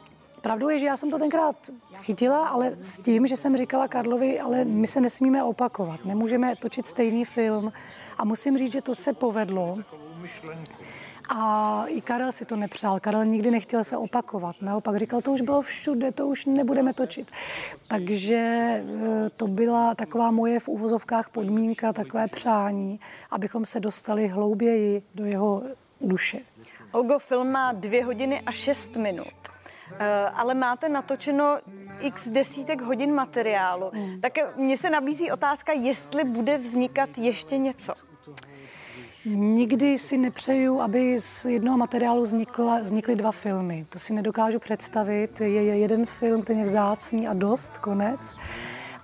Pravdou 0.44 0.70
je, 0.70 0.80
že 0.80 0.86
já 0.86 0.98
jsem 0.98 1.12
to 1.12 1.20
tenkrát 1.20 1.56
chytila, 2.02 2.48
ale 2.48 2.76
s 2.82 2.98
tím, 2.98 3.28
že 3.28 3.38
jsem 3.38 3.58
říkala 3.58 3.88
Karlovi, 3.88 4.40
ale 4.40 4.64
my 4.64 4.88
se 4.88 5.02
nesmíme 5.02 5.44
opakovat, 5.44 6.06
nemůžeme 6.06 6.56
točit 6.56 6.86
stejný 6.86 7.26
film. 7.26 7.74
A 8.18 8.26
musím 8.26 8.58
říct, 8.58 8.72
že 8.72 8.82
to 8.82 8.96
se 8.96 9.14
povedlo. 9.14 9.78
A 11.30 11.86
i 11.88 12.02
Karel 12.02 12.32
si 12.32 12.46
to 12.46 12.56
nepřál. 12.56 13.00
Karel 13.00 13.26
nikdy 13.26 13.52
nechtěl 13.52 13.84
se 13.84 13.98
opakovat. 13.98 14.56
Naopak 14.62 14.96
říkal, 14.98 15.22
to 15.22 15.32
už 15.32 15.42
bylo 15.42 15.62
všude, 15.62 16.12
to 16.12 16.28
už 16.28 16.46
nebudeme 16.46 16.94
točit. 16.94 17.32
Takže 17.88 18.36
e, 18.36 18.84
to 19.38 19.48
byla 19.48 19.96
taková 19.96 20.32
moje 20.32 20.60
v 20.60 20.68
úvozovkách 20.68 21.30
podmínka, 21.30 21.94
takové 21.94 22.28
přání, 22.28 23.00
abychom 23.32 23.66
se 23.66 23.80
dostali 23.80 24.28
hlouběji 24.28 25.04
do 25.16 25.26
jeho 25.26 25.64
duše. 26.02 26.40
Olgo, 26.92 27.20
film 27.20 27.52
má 27.52 27.72
dvě 27.72 28.06
hodiny 28.06 28.42
a 28.42 28.52
šest 28.52 28.96
minut. 28.96 29.53
Eh, 30.00 30.30
ale 30.36 30.54
máte 30.54 30.90
natočeno 30.90 31.58
x 32.00 32.28
desítek 32.28 32.82
hodin 32.82 33.14
materiálu. 33.14 33.92
Hmm. 33.94 34.22
Tak 34.22 34.58
mně 34.58 34.78
se 34.78 34.90
nabízí 34.90 35.32
otázka, 35.32 35.74
jestli 35.74 36.24
bude 36.24 36.58
vznikat 36.58 37.10
ještě 37.18 37.58
něco. 37.58 37.94
Nikdy 39.26 39.98
si 39.98 40.18
nepřeju, 40.18 40.82
aby 40.82 41.20
z 41.20 41.46
jednoho 41.46 41.78
materiálu 41.78 42.22
vznikla, 42.22 42.80
vznikly 42.80 43.16
dva 43.16 43.32
filmy. 43.32 43.86
To 43.90 44.00
si 44.00 44.14
nedokážu 44.14 44.60
představit. 44.60 45.42
Je, 45.42 45.64
je 45.64 45.78
jeden 45.78 46.06
film, 46.06 46.44
ten 46.44 46.58
je 46.58 46.64
vzácný 46.64 47.28
a 47.28 47.34
dost, 47.34 47.78
konec. 47.78 48.20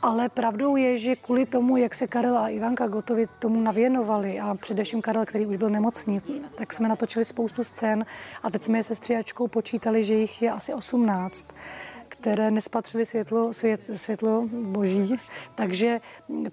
Ale 0.02 0.30
pravdou 0.30 0.76
je, 0.76 0.98
že 0.98 1.16
kvůli 1.16 1.46
tomu, 1.46 1.78
jak 1.78 1.96
se 1.96 2.08
Karel 2.08 2.38
a 2.38 2.50
Ivanka 2.50 2.88
Gotovi 2.88 3.26
tomu 3.40 3.62
navěnovali 3.62 4.40
a 4.40 4.56
především 4.56 5.02
Karel, 5.02 5.26
který 5.26 5.46
už 5.46 5.58
byl 5.58 5.70
nemocný, 5.70 6.22
tak 6.56 6.74
jsme 6.74 6.90
natočili 6.90 7.26
spoustu 7.26 7.64
scén 7.64 8.06
a 8.44 8.50
teď 8.50 8.62
jsme 8.64 8.78
je 8.78 8.84
se 8.84 8.96
stříhačkou 8.96 9.48
počítali, 9.48 10.04
že 10.04 10.14
jich 10.14 10.42
je 10.42 10.52
asi 10.52 10.74
18 10.74 11.46
které 12.20 12.52
nespatřily 12.52 13.06
světlo, 13.06 13.54
svět, 13.54 13.82
světlo 13.96 14.48
boží. 14.52 15.16
Takže 15.56 16.02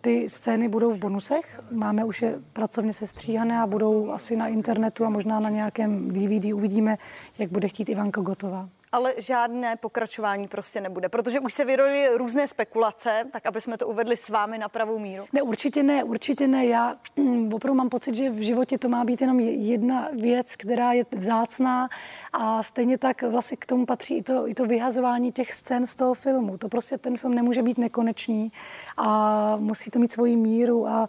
ty 0.01 0.29
scény 0.29 0.69
budou 0.69 0.93
v 0.93 0.99
bonusech. 0.99 1.61
Máme 1.71 2.05
už 2.05 2.23
je 2.23 2.39
pracovně 2.53 2.93
sestříhané 2.93 3.61
a 3.61 3.67
budou 3.67 4.11
asi 4.11 4.37
na 4.37 4.49
internetu 4.49 5.05
a 5.05 5.11
možná 5.11 5.41
na 5.41 5.51
nějakém 5.51 6.13
DVD. 6.13 6.55
Uvidíme, 6.55 6.99
jak 7.39 7.51
bude 7.51 7.69
chtít 7.69 7.89
Ivanka 7.89 8.21
Gotová 8.21 8.69
ale 8.97 9.15
žádné 9.19 9.77
pokračování 9.77 10.49
prostě 10.49 10.81
nebude, 10.81 11.09
protože 11.09 11.41
už 11.41 11.53
se 11.53 11.65
vyrojily 11.65 12.17
různé 12.17 12.49
spekulace, 12.49 13.25
tak 13.33 13.47
aby 13.47 13.61
jsme 13.61 13.79
to 13.79 13.89
uvedli 13.89 14.17
s 14.17 14.29
vámi 14.29 14.59
na 14.59 14.69
pravou 14.69 14.99
míru. 14.99 15.25
Ne, 15.33 15.43
určitě 15.43 15.83
ne, 15.83 16.05
určitě 16.05 16.49
ne. 16.49 16.67
Já 16.67 16.97
mm, 17.17 17.55
opravdu 17.55 17.77
mám 17.77 17.89
pocit, 17.89 18.15
že 18.15 18.31
v 18.31 18.45
životě 18.45 18.79
to 18.79 18.89
má 18.89 19.05
být 19.05 19.21
jenom 19.21 19.41
jedna 19.41 20.09
věc, 20.13 20.57
která 20.57 20.93
je 20.93 21.05
vzácná 21.17 21.89
a 22.33 22.63
stejně 22.63 22.99
tak 22.99 23.23
vlastně 23.23 23.57
k 23.57 23.67
tomu 23.67 23.87
patří 23.87 24.17
i 24.17 24.23
to, 24.23 24.49
i 24.49 24.55
to 24.55 24.65
vyhazování 24.65 25.33
těch 25.33 25.53
scén 25.53 25.87
z 25.87 25.95
toho 25.95 26.15
filmu. 26.15 26.59
To 26.59 26.69
prostě 26.69 26.99
ten 26.99 27.17
film 27.17 27.35
nemůže 27.35 27.63
být 27.63 27.79
nekonečný 27.79 28.53
a 28.97 29.57
musí 29.57 29.91
to 29.91 29.99
mít 29.99 30.13
svoji 30.13 30.37
míru 30.37 30.89
a 30.89 31.09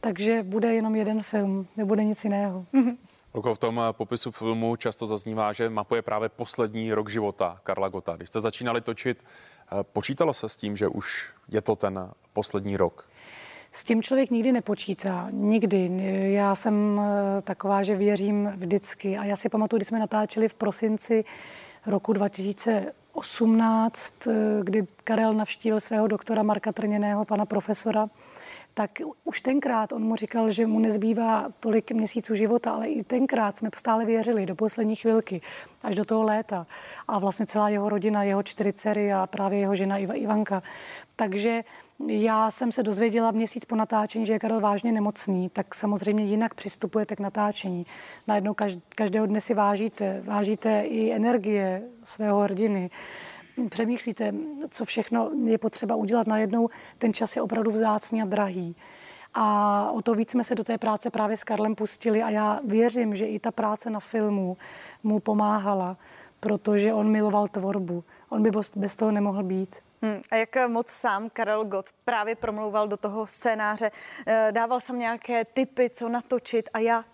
takže 0.00 0.42
bude 0.42 0.74
jenom 0.74 0.96
jeden 0.96 1.22
film, 1.22 1.66
nebude 1.76 2.04
nic 2.04 2.24
jiného. 2.24 2.66
Mm-hmm. 2.74 2.96
Luko, 3.36 3.54
v 3.54 3.58
tom 3.58 3.80
eh, 3.80 3.92
popisu 3.92 4.30
filmu 4.30 4.76
často 4.76 5.06
zaznívá, 5.06 5.52
že 5.52 5.70
mapuje 5.70 6.02
právě 6.02 6.28
poslední 6.28 6.92
rok 6.92 7.10
života 7.10 7.60
Karla 7.62 7.88
Gota. 7.88 8.16
Když 8.16 8.28
jste 8.28 8.40
začínali 8.40 8.80
točit, 8.80 9.24
eh, 9.72 9.76
počítalo 9.92 10.34
se 10.34 10.48
s 10.48 10.56
tím, 10.56 10.76
že 10.76 10.88
už 10.88 11.30
je 11.48 11.60
to 11.60 11.76
ten 11.76 12.10
poslední 12.32 12.76
rok? 12.76 13.08
S 13.72 13.84
tím 13.84 14.02
člověk 14.02 14.30
nikdy 14.30 14.52
nepočítá, 14.52 15.28
nikdy. 15.30 15.90
Já 16.32 16.54
jsem 16.54 17.00
eh, 17.00 17.02
taková, 17.42 17.82
že 17.82 17.96
věřím 17.96 18.52
vždycky. 18.56 19.18
A 19.18 19.24
já 19.24 19.36
si 19.36 19.48
pamatuju, 19.48 19.78
když 19.78 19.88
jsme 19.88 19.98
natáčeli 19.98 20.48
v 20.48 20.54
prosinci 20.54 21.24
roku 21.86 22.12
2018, 22.12 24.14
kdy 24.62 24.86
Karel 25.04 25.34
navštívil 25.34 25.80
svého 25.80 26.06
doktora 26.06 26.42
Marka 26.42 26.72
Trněného, 26.72 27.24
pana 27.24 27.46
profesora, 27.46 28.08
tak 28.78 28.90
už 29.24 29.40
tenkrát 29.40 29.92
on 29.92 30.02
mu 30.02 30.16
říkal, 30.16 30.50
že 30.50 30.66
mu 30.66 30.78
nezbývá 30.78 31.48
tolik 31.60 31.92
měsíců 31.92 32.34
života, 32.34 32.72
ale 32.72 32.88
i 32.88 33.04
tenkrát 33.04 33.56
jsme 33.56 33.70
stále 33.74 34.04
věřili 34.04 34.46
do 34.46 34.54
poslední 34.54 34.96
chvilky, 34.96 35.40
až 35.82 35.94
do 35.94 36.04
toho 36.04 36.22
léta. 36.22 36.66
A 37.08 37.18
vlastně 37.18 37.46
celá 37.46 37.68
jeho 37.68 37.88
rodina, 37.88 38.22
jeho 38.22 38.42
čtyři 38.42 38.72
dcery 38.72 39.12
a 39.12 39.26
právě 39.26 39.58
jeho 39.58 39.74
žena 39.74 39.96
Ivanka. 39.98 40.62
Takže 41.16 41.64
já 42.06 42.50
jsem 42.50 42.72
se 42.72 42.82
dozvěděla 42.82 43.30
měsíc 43.30 43.64
po 43.64 43.76
natáčení, 43.76 44.26
že 44.26 44.32
je 44.32 44.38
Karel 44.38 44.60
vážně 44.60 44.92
nemocný, 44.92 45.48
tak 45.48 45.74
samozřejmě 45.74 46.24
jinak 46.24 46.54
přistupujete 46.54 47.16
k 47.16 47.20
natáčení. 47.20 47.86
Najednou 48.26 48.54
každého 48.94 49.26
dne 49.26 49.40
si 49.40 49.54
vážíte, 49.54 50.22
vážíte 50.24 50.80
i 50.80 51.12
energie 51.12 51.82
svého 52.02 52.40
hrdiny 52.40 52.90
přemýšlíte, 53.70 54.34
co 54.70 54.84
všechno 54.84 55.30
je 55.44 55.58
potřeba 55.58 55.94
udělat 55.94 56.26
najednou, 56.26 56.68
ten 56.98 57.12
čas 57.12 57.36
je 57.36 57.42
opravdu 57.42 57.70
vzácný 57.70 58.22
a 58.22 58.24
drahý. 58.24 58.76
A 59.34 59.90
o 59.90 60.02
to 60.02 60.14
víc 60.14 60.30
jsme 60.30 60.44
se 60.44 60.54
do 60.54 60.64
té 60.64 60.78
práce 60.78 61.10
právě 61.10 61.36
s 61.36 61.44
Karlem 61.44 61.74
pustili 61.74 62.22
a 62.22 62.30
já 62.30 62.60
věřím, 62.64 63.14
že 63.14 63.26
i 63.26 63.38
ta 63.38 63.50
práce 63.50 63.90
na 63.90 64.00
filmu 64.00 64.56
mu 65.02 65.20
pomáhala, 65.20 65.96
protože 66.40 66.94
on 66.94 67.10
miloval 67.10 67.48
tvorbu. 67.48 68.04
On 68.28 68.42
by 68.42 68.50
bez 68.76 68.96
toho 68.96 69.10
nemohl 69.10 69.42
být. 69.42 69.76
Hmm. 70.02 70.20
A 70.30 70.36
jak 70.36 70.68
moc 70.68 70.88
sám 70.88 71.30
Karel 71.30 71.64
Gott 71.64 71.86
právě 72.04 72.34
promlouval 72.34 72.88
do 72.88 72.96
toho 72.96 73.26
scénáře? 73.26 73.90
Eh, 74.26 74.48
dával 74.50 74.80
jsem 74.80 74.98
nějaké 74.98 75.44
typy, 75.44 75.90
co 75.90 76.08
natočit 76.08 76.68
a 76.74 76.78
jak? 76.78 77.06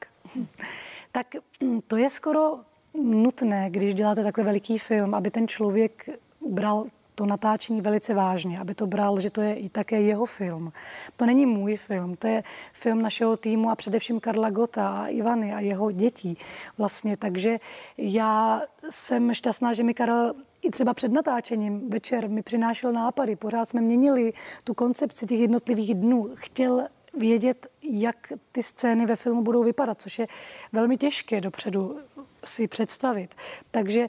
Tak 1.13 1.27
hm, 1.63 1.81
to 1.87 1.97
je 1.97 2.11
skoro 2.11 2.59
nutné, 2.95 3.71
když 3.71 3.95
děláte 3.95 4.23
takhle 4.23 4.45
veliký 4.45 4.79
film, 4.79 5.15
aby 5.15 5.31
ten 5.31 5.49
člověk 5.49 6.09
bral 6.49 6.85
to 7.15 7.27
natáčení 7.27 7.81
velice 7.81 8.15
vážně, 8.15 8.59
aby 8.59 8.75
to 8.75 8.87
bral, 8.87 9.21
že 9.21 9.31
to 9.31 9.41
je 9.41 9.55
i 9.55 9.69
také 9.69 10.01
jeho 10.01 10.27
film. 10.27 10.73
To 11.17 11.27
není 11.27 11.47
můj 11.47 11.77
film, 11.77 12.17
to 12.17 12.27
je 12.27 12.43
film 12.73 13.03
našeho 13.03 13.37
týmu 13.37 13.71
a 13.71 13.77
především 13.77 14.21
Karla 14.21 14.51
Gota 14.51 14.89
a 14.89 15.07
Ivany 15.07 15.55
a 15.55 15.61
jeho 15.61 15.91
dětí 15.91 16.39
vlastně. 16.79 17.17
Takže 17.17 17.59
já 17.99 18.63
jsem 18.91 19.35
šťastná, 19.35 19.73
že 19.73 19.83
mi 19.83 19.95
Karel 19.95 20.35
i 20.63 20.71
třeba 20.71 20.95
před 20.95 21.13
natáčením 21.13 21.91
večer 21.91 22.31
mi 22.31 22.43
přinášel 22.43 22.93
nápady, 22.93 23.37
pořád 23.37 23.69
jsme 23.69 23.81
měnili 23.81 24.33
tu 24.65 24.75
koncepci 24.75 25.27
těch 25.27 25.41
jednotlivých 25.41 25.95
dnů. 25.95 26.31
Chtěl 26.35 26.87
vědět, 27.19 27.67
jak 27.83 28.33
ty 28.53 28.63
scény 28.63 29.07
ve 29.07 29.17
filmu 29.17 29.43
budou 29.43 29.63
vypadat, 29.63 30.01
což 30.01 30.19
je 30.19 30.27
velmi 30.73 30.97
těžké 30.97 31.41
dopředu 31.41 31.97
si 32.45 32.69
představit. 32.69 33.35
Takže 33.71 34.09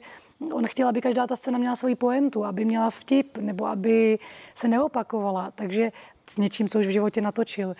on 0.52 0.66
chtěl, 0.66 0.88
aby 0.88 1.00
každá 1.00 1.26
ta 1.26 1.36
scéna 1.36 1.58
měla 1.58 1.76
svoji 1.76 1.94
poentu, 1.94 2.44
aby 2.44 2.64
měla 2.64 2.90
vtip, 2.90 3.38
nebo 3.38 3.66
aby 3.66 4.18
se 4.54 4.68
neopakovala. 4.68 5.50
Takže 5.50 5.92
s 6.30 6.36
něčím, 6.36 6.68
co 6.68 6.78
už 6.78 6.86
v 6.86 6.90
životě 6.90 7.20
natočil. 7.20 7.76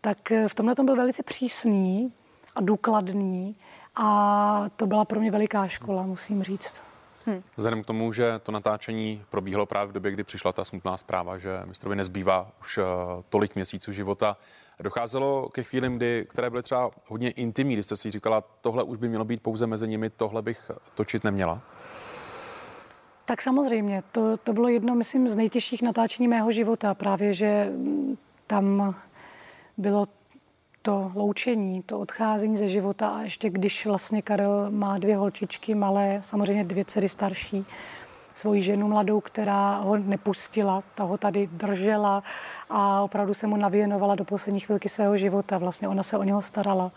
Tak 0.00 0.32
eh, 0.32 0.48
v 0.48 0.54
tomhle 0.54 0.74
tom 0.74 0.86
byl 0.86 0.96
velice 0.96 1.22
přísný 1.22 2.12
a 2.54 2.60
důkladný 2.60 3.56
a 3.96 4.70
to 4.76 4.86
byla 4.86 5.04
pro 5.04 5.20
mě 5.20 5.30
veliká 5.30 5.68
škola, 5.68 6.02
musím 6.02 6.42
říct. 6.42 6.87
Vzhledem 7.56 7.82
k 7.82 7.86
tomu, 7.86 8.12
že 8.12 8.38
to 8.42 8.52
natáčení 8.52 9.24
probíhalo 9.30 9.66
právě 9.66 9.88
v 9.88 9.92
době, 9.92 10.10
kdy 10.10 10.24
přišla 10.24 10.52
ta 10.52 10.64
smutná 10.64 10.96
zpráva, 10.96 11.38
že 11.38 11.62
mistrovi 11.64 11.96
nezbývá 11.96 12.50
už 12.60 12.78
uh, 12.78 12.84
tolik 13.28 13.54
měsíců 13.54 13.92
života, 13.92 14.36
docházelo 14.80 15.48
ke 15.48 15.62
chvílim, 15.62 15.96
kdy, 15.96 16.26
které 16.28 16.50
byly 16.50 16.62
třeba 16.62 16.90
hodně 17.06 17.30
intimní, 17.30 17.74
kdy 17.74 17.82
jste 17.82 17.96
si 17.96 18.10
říkala, 18.10 18.44
tohle 18.60 18.82
už 18.82 18.98
by 18.98 19.08
mělo 19.08 19.24
být 19.24 19.42
pouze 19.42 19.66
mezi 19.66 19.88
nimi, 19.88 20.10
tohle 20.10 20.42
bych 20.42 20.70
točit 20.94 21.24
neměla? 21.24 21.60
Tak 23.24 23.42
samozřejmě, 23.42 24.02
to, 24.12 24.36
to 24.36 24.52
bylo 24.52 24.68
jedno, 24.68 24.94
myslím, 24.94 25.28
z 25.28 25.36
nejtěžších 25.36 25.82
natáčení 25.82 26.28
mého 26.28 26.50
života. 26.50 26.94
Právě, 26.94 27.32
že 27.32 27.72
tam 28.46 28.94
bylo 29.76 30.06
to 30.88 31.12
loučení, 31.14 31.82
to 31.82 31.98
odcházení 31.98 32.56
ze 32.56 32.68
života 32.68 33.08
a 33.08 33.22
ještě 33.22 33.50
když 33.50 33.86
vlastně 33.86 34.22
Karel 34.22 34.70
má 34.70 34.98
dvě 34.98 35.16
holčičky 35.16 35.74
malé, 35.74 36.18
samozřejmě 36.20 36.64
dvě 36.64 36.84
dcery 36.84 37.08
starší, 37.08 37.66
svoji 38.34 38.62
ženu 38.62 38.88
mladou, 38.88 39.20
která 39.20 39.76
ho 39.76 39.96
nepustila, 39.96 40.82
ta 40.94 41.04
ho 41.04 41.18
tady 41.18 41.46
držela 41.52 42.22
a 42.70 43.02
opravdu 43.02 43.34
se 43.34 43.46
mu 43.46 43.56
navěnovala 43.56 44.14
do 44.14 44.24
poslední 44.24 44.60
chvilky 44.60 44.88
svého 44.88 45.16
života. 45.16 45.58
Vlastně 45.58 45.88
ona 45.88 46.02
se 46.02 46.18
o 46.18 46.22
něho 46.22 46.42
starala 46.42 46.92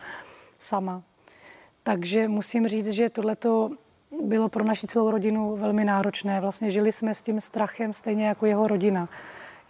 sama. 0.60 1.02
Takže 1.84 2.28
musím 2.28 2.68
říct, 2.68 2.90
že 2.90 3.10
tohleto 3.10 3.70
bylo 4.24 4.50
pro 4.50 4.64
naši 4.64 4.88
celou 4.88 5.12
rodinu 5.12 5.56
velmi 5.56 5.86
náročné. 5.86 6.42
Vlastně 6.42 6.72
žili 6.72 6.92
jsme 6.92 7.14
s 7.14 7.22
tím 7.22 7.42
strachem 7.42 7.94
stejně 7.94 8.28
jako 8.28 8.46
jeho 8.46 8.68
rodina. 8.68 9.10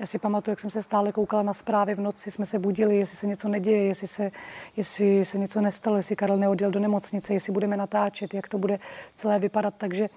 Já 0.01 0.07
si 0.07 0.19
pamatuju, 0.19 0.51
jak 0.51 0.59
jsem 0.59 0.69
se 0.69 0.83
stále 0.83 1.11
koukala 1.11 1.43
na 1.43 1.53
zprávy 1.53 1.95
v 1.95 1.99
noci, 1.99 2.31
jsme 2.31 2.45
se 2.45 2.59
budili, 2.59 2.97
jestli 2.97 3.17
se 3.17 3.27
něco 3.27 3.49
neděje, 3.49 3.85
jestli 3.85 4.07
se, 4.07 4.31
jestli 4.77 5.25
se 5.25 5.37
něco 5.37 5.61
nestalo, 5.61 5.97
jestli 5.97 6.15
Karel 6.15 6.37
neodjel 6.37 6.71
do 6.71 6.79
nemocnice, 6.79 7.33
jestli 7.33 7.53
budeme 7.53 7.77
natáčet, 7.77 8.33
jak 8.33 8.49
to 8.49 8.57
bude 8.57 8.79
celé 9.13 9.39
vypadat. 9.39 9.73
Takže 9.77 10.09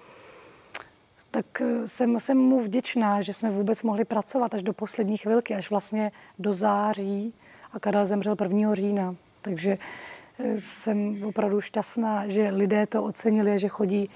tak 1.31 1.61
eh, 1.61 1.87
jsem, 1.87 2.19
jsem 2.19 2.37
mu 2.37 2.61
vděčná, 2.61 3.21
že 3.21 3.33
jsme 3.33 3.51
vůbec 3.51 3.83
mohli 3.83 4.05
pracovat 4.05 4.53
až 4.53 4.63
do 4.63 4.73
poslední 4.73 5.17
chvilky, 5.17 5.55
až 5.55 5.69
vlastně 5.69 6.11
do 6.39 6.53
září 6.53 7.33
a 7.73 7.79
Karel 7.79 8.05
zemřel 8.05 8.35
1. 8.43 8.75
října. 8.75 9.15
Takže 9.41 9.77
jsem 10.59 11.23
opravdu 11.23 11.61
šťastná, 11.61 12.27
že 12.27 12.49
lidé 12.49 12.85
to 12.85 13.03
ocenili 13.03 13.51
a 13.51 13.57
že 13.57 13.67
chodí 13.67 14.09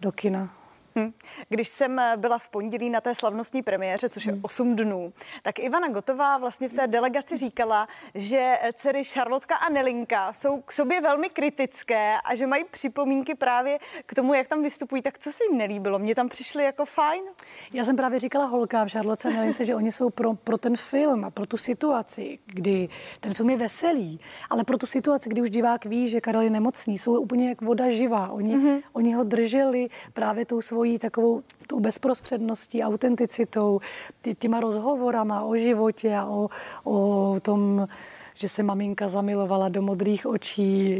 do 0.00 0.12
kina. 0.12 0.63
Hm. 0.98 1.12
Když 1.48 1.68
jsem 1.68 1.98
eh, 1.98 2.16
byla 2.16 2.38
v 2.38 2.48
pondělí 2.48 2.90
na 2.90 3.00
té 3.00 3.14
slavnostní 3.14 3.62
premiéře, 3.62 4.08
což 4.08 4.26
je 4.26 4.32
hm. 4.32 4.40
8 4.42 4.76
dnů, 4.76 5.12
tak 5.42 5.58
Ivana 5.58 5.88
Gotová 5.88 6.38
vlastně 6.38 6.68
v 6.68 6.72
té 6.72 6.86
delegaci 6.86 7.36
říkala, 7.36 7.88
že 8.14 8.58
eh, 8.62 8.72
dcery 8.72 9.04
Šarlotka 9.04 9.56
a 9.56 9.68
Nelinka 9.70 10.32
jsou 10.32 10.60
k 10.60 10.72
sobě 10.72 11.00
velmi 11.00 11.28
kritické 11.30 12.16
a 12.24 12.34
že 12.34 12.46
mají 12.46 12.64
připomínky 12.70 13.34
právě 13.34 13.78
k 14.06 14.14
tomu, 14.14 14.34
jak 14.34 14.48
tam 14.48 14.62
vystupují. 14.62 15.02
Tak 15.02 15.18
co 15.18 15.32
se 15.32 15.44
jim 15.50 15.58
nelíbilo? 15.58 15.98
Mně 15.98 16.14
tam 16.14 16.28
přišli 16.28 16.64
jako 16.64 16.84
fajn. 16.84 17.24
Já 17.72 17.84
jsem 17.84 17.96
právě 17.96 18.18
říkala 18.18 18.44
holkám 18.44 18.88
Šarlotce 18.88 19.28
a 19.28 19.32
Nelince, 19.32 19.64
že 19.64 19.74
oni 19.74 19.92
jsou 19.92 20.10
pro, 20.10 20.34
pro 20.34 20.58
ten 20.58 20.76
film 20.76 21.24
a 21.24 21.30
pro 21.30 21.46
tu 21.46 21.56
situaci, 21.56 22.38
kdy 22.46 22.88
ten 23.20 23.34
film 23.34 23.50
je 23.50 23.56
veselý, 23.56 24.20
ale 24.50 24.64
pro 24.64 24.78
tu 24.78 24.86
situaci, 24.86 25.28
kdy 25.28 25.42
už 25.42 25.50
divák 25.50 25.84
ví, 25.84 26.08
že 26.08 26.20
Karel 26.20 26.42
je 26.42 26.50
nemocný, 26.50 26.98
jsou 26.98 27.20
úplně 27.20 27.48
jak 27.48 27.62
voda 27.62 27.90
živá. 27.90 28.30
Oni, 28.30 28.56
mm-hmm. 28.56 28.82
oni 28.92 29.14
ho 29.14 29.24
drželi 29.24 29.88
právě 30.12 30.46
tou 30.46 30.60
svou 30.60 30.83
svojí 30.84 30.98
takovou 30.98 31.42
tou 31.66 31.80
bezprostředností, 31.80 32.82
autenticitou, 32.82 33.80
tě, 34.22 34.34
těma 34.34 34.60
rozhovorama 34.60 35.42
o 35.42 35.56
životě 35.56 36.14
a 36.14 36.26
o, 36.26 36.48
o 36.84 37.40
tom, 37.40 37.88
že 38.34 38.48
se 38.48 38.62
maminka 38.62 39.08
zamilovala 39.08 39.68
do 39.68 39.82
modrých 39.82 40.26
očí, 40.26 40.94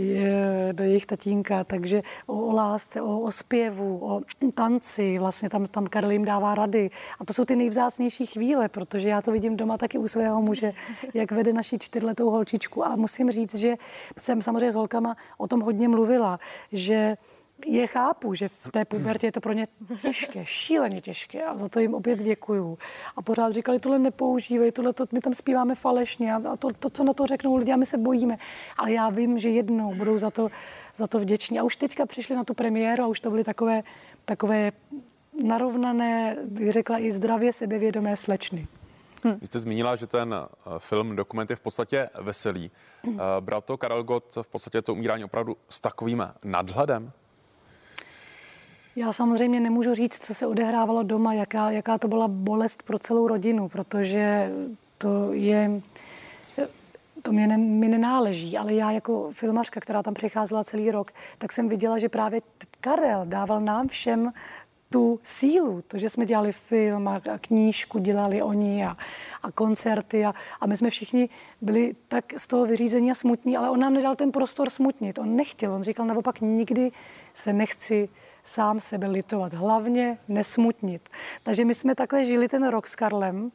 do 0.73 0.85
jejich 0.85 1.07
tatínka, 1.07 1.65
takže 1.65 2.03
o, 2.27 2.47
o 2.47 2.53
lásce, 2.53 3.03
o, 3.03 3.21
o 3.21 3.31
zpěvu, 3.31 3.99
o 4.03 4.21
tanci, 4.55 5.19
vlastně 5.19 5.51
tam, 5.51 5.67
tam 5.67 5.87
Karel 5.87 6.11
jim 6.11 6.25
dává 6.25 6.55
rady. 6.55 6.91
A 7.21 7.25
to 7.25 7.33
jsou 7.33 7.45
ty 7.45 7.57
nejvzácnější 7.57 8.27
chvíle, 8.27 8.69
protože 8.69 9.09
já 9.09 9.23
to 9.23 9.33
vidím 9.33 9.57
doma 9.57 9.79
taky 9.79 9.99
u 9.99 10.09
svého 10.09 10.43
muže, 10.43 10.73
jak 11.15 11.33
vede 11.33 11.53
naši 11.53 11.79
čtyřletou 11.79 12.31
holčičku. 12.31 12.87
A 12.87 12.97
musím 12.97 13.31
říct, 13.31 13.55
že 13.55 13.77
jsem 14.19 14.43
samozřejmě 14.43 14.73
s 14.73 14.75
holkama 14.75 15.17
o 15.39 15.49
tom 15.49 15.61
hodně 15.61 15.89
mluvila, 15.89 16.41
že 16.73 17.17
je 17.67 17.87
chápu, 17.87 18.35
že 18.35 18.49
v 18.49 18.71
té 18.71 18.85
pubertě 18.85 19.27
je 19.27 19.33
to 19.33 19.41
pro 19.41 19.53
ně 19.53 19.67
těžké, 20.03 20.45
šíleně 20.45 21.01
těžké 21.01 21.45
a 21.45 21.57
za 21.57 21.69
to 21.69 21.81
jim 21.81 21.95
opět 21.95 22.23
děkuju. 22.23 22.79
A 23.17 23.23
pořád 23.23 23.53
říkali, 23.53 23.81
tohle 23.81 23.99
nepoužívej, 23.99 24.73
tohle 24.73 24.93
to, 24.93 25.05
my 25.13 25.21
tam 25.21 25.35
zpíváme 25.35 25.75
falešně 25.75 26.35
a 26.35 26.57
to, 26.57 26.73
to, 26.79 26.91
co 26.91 27.05
na 27.05 27.13
to 27.13 27.27
řeknou 27.27 27.57
lidi 27.57 27.73
a 27.73 27.77
my 27.77 27.87
se 27.87 27.99
bojíme. 27.99 28.37
Ale 28.77 28.93
já 28.93 29.11
vím, 29.11 29.39
že 29.39 29.51
jednou 29.51 29.95
budou 29.95 30.17
za 30.17 30.31
to, 30.31 30.49
za 30.97 31.07
to 31.07 31.19
vděční. 31.19 31.59
A 31.59 31.63
už 31.63 31.77
teďka 31.77 32.07
přišli 32.07 32.37
na 32.37 32.45
tu 32.45 32.55
premiéru 32.55 33.03
a 33.03 33.07
už 33.07 33.21
to 33.21 33.31
byly 33.31 33.45
takové, 33.45 33.83
takové 34.25 34.73
narovnané, 35.43 36.37
bych 36.45 36.73
řekla 36.73 36.99
i 36.99 37.13
zdravě 37.13 37.53
sebevědomé 37.53 38.17
slečny. 38.17 38.67
Hm. 39.25 39.39
Vy 39.41 39.47
jste 39.47 39.59
zmínila, 39.59 39.97
že 39.97 40.07
ten 40.07 40.35
eh, 40.35 40.49
film, 40.79 41.17
dokument 41.17 41.51
je 41.51 41.57
v 41.57 41.61
podstatě 41.61 42.11
veselý. 42.21 42.71
Hm. 43.07 43.19
Bral 43.41 43.61
to 43.61 43.77
Karel 43.77 44.03
Gott 44.03 44.37
v 44.43 44.47
podstatě 44.47 44.83
to 44.83 44.93
umírání 44.93 45.25
opravdu 45.25 45.57
s 45.69 45.81
takovým 45.81 46.29
nadhledem? 46.45 47.13
Já 48.97 49.13
samozřejmě 49.13 49.61
nemůžu 49.61 49.95
říct, 49.95 50.25
co 50.25 50.35
se 50.35 50.47
odehrávalo 50.47 51.03
doma, 51.03 51.35
jaká, 51.35 51.71
jaká 51.71 51.99
to 51.99 52.09
byla 52.09 52.29
bolest 52.29 52.83
pro 52.83 52.99
celou 52.99 53.29
rodinu, 53.29 53.69
protože 53.69 54.53
to 54.99 55.33
je 55.33 55.83
to 57.23 57.33
mě 57.33 57.47
ne, 57.47 57.59
mi 57.59 57.89
nenáleží, 57.89 58.59
ale 58.59 58.75
já 58.75 58.91
jako 58.91 59.31
filmařka, 59.33 59.81
která 59.81 60.03
tam 60.03 60.15
přicházela 60.15 60.65
celý 60.65 60.91
rok, 60.91 61.13
tak 61.39 61.53
jsem 61.53 61.69
viděla, 61.69 61.99
že 61.99 62.09
právě 62.09 62.41
Karel 62.81 63.25
dával 63.25 63.61
nám 63.61 63.89
všem 63.89 64.33
tu 64.91 65.21
sílu, 65.23 65.83
to, 65.89 65.99
že 65.99 66.11
jsme 66.11 66.27
dělali 66.27 66.53
film 66.53 67.09
a, 67.09 67.21
a 67.33 67.39
knížku 67.39 67.99
dělali 67.99 68.43
oni 68.43 68.85
a, 68.85 68.97
a 69.43 69.53
koncerty 69.53 70.25
a, 70.25 70.35
a 70.61 70.67
my 70.67 70.77
jsme 70.77 70.91
všichni 70.91 71.29
byli 71.61 71.95
tak 72.09 72.25
z 72.37 72.47
toho 72.47 72.67
vyřízení 72.67 73.11
a 73.11 73.15
smutní, 73.15 73.57
ale 73.57 73.71
on 73.71 73.81
nám 73.81 73.95
nedal 73.95 74.17
ten 74.17 74.33
prostor 74.33 74.71
smutnit, 74.71 75.19
on 75.19 75.37
nechtěl, 75.37 75.75
on 75.75 75.83
říkal 75.83 76.07
naopak 76.07 76.41
nikdy 76.41 76.91
se 77.35 77.53
nechci 77.53 78.09
sám 78.45 78.81
sebe 78.81 79.07
litovat, 79.07 79.53
hlavně 79.53 80.19
nesmutnit. 80.29 81.09
Takže 81.43 81.65
my 81.65 81.75
jsme 81.75 81.95
takhle 81.95 82.25
žili 82.25 82.49
ten 82.49 82.69
rok 82.69 82.87
s 82.87 82.97
Karlem 82.97 83.53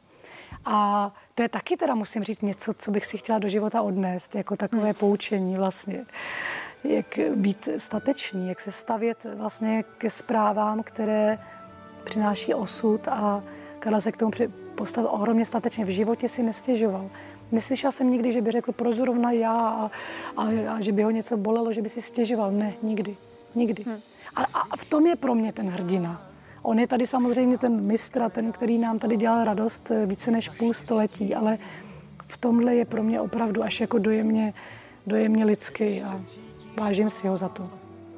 a 0.64 1.10
to 1.34 1.42
je 1.42 1.48
taky 1.48 1.76
teda, 1.76 1.94
musím 1.94 2.22
říct, 2.24 2.42
něco, 2.42 2.74
co 2.74 2.90
bych 2.90 3.06
si 3.06 3.18
chtěla 3.18 3.38
do 3.38 3.48
života 3.48 3.82
odnést, 3.82 4.34
jako 4.34 4.56
takové 4.56 4.82
hmm. 4.82 4.94
poučení 4.94 5.56
vlastně. 5.56 6.06
Jak 6.84 7.18
být 7.34 7.68
statečný, 7.76 8.48
jak 8.48 8.60
se 8.60 8.72
stavět 8.72 9.26
vlastně 9.34 9.84
ke 9.98 10.10
zprávám, 10.10 10.82
které 10.82 11.38
přináší 12.04 12.54
osud 12.54 13.08
a 13.08 13.42
Karel 13.78 14.00
se 14.00 14.12
k 14.12 14.16
tomu 14.16 14.32
postavil 14.74 15.10
ohromně 15.12 15.44
statečně. 15.44 15.84
V 15.84 15.88
životě 15.88 16.28
si 16.28 16.42
nestěžoval. 16.42 17.10
Neslyšela 17.52 17.92
jsem 17.92 18.10
nikdy, 18.10 18.32
že 18.32 18.40
by 18.40 18.50
řekl, 18.50 18.72
pro 18.72 18.92
zrovna 18.92 19.30
já 19.32 19.58
a, 19.58 19.90
a, 20.36 20.42
a 20.68 20.80
že 20.80 20.92
by 20.92 21.02
ho 21.02 21.10
něco 21.10 21.36
bolelo, 21.36 21.72
že 21.72 21.82
by 21.82 21.88
si 21.88 22.02
stěžoval. 22.02 22.52
Ne, 22.52 22.74
nikdy. 22.82 23.16
Nikdy. 23.54 23.82
Hmm. 23.82 24.00
A, 24.36 24.42
a 24.70 24.76
v 24.76 24.84
tom 24.84 25.06
je 25.06 25.16
pro 25.16 25.34
mě 25.34 25.52
ten 25.52 25.70
hrdina. 25.70 26.30
On 26.62 26.78
je 26.78 26.86
tady 26.86 27.06
samozřejmě 27.06 27.58
ten 27.58 27.86
mistr, 27.86 28.30
ten, 28.30 28.52
který 28.52 28.78
nám 28.78 28.98
tady 28.98 29.16
dělal 29.16 29.44
radost 29.44 29.90
eh, 29.90 30.06
více 30.06 30.30
než 30.30 30.48
půl 30.48 30.72
století, 30.72 31.34
ale 31.34 31.58
v 32.26 32.36
tomhle 32.36 32.74
je 32.74 32.84
pro 32.84 33.02
mě 33.02 33.20
opravdu 33.20 33.62
až 33.62 33.80
jako 33.80 33.98
dojemně, 33.98 34.54
dojemně 35.06 35.44
lidský 35.44 36.02
a 36.02 36.20
vážím 36.80 37.10
si 37.10 37.28
ho 37.28 37.36
za 37.36 37.48
to. 37.48 37.70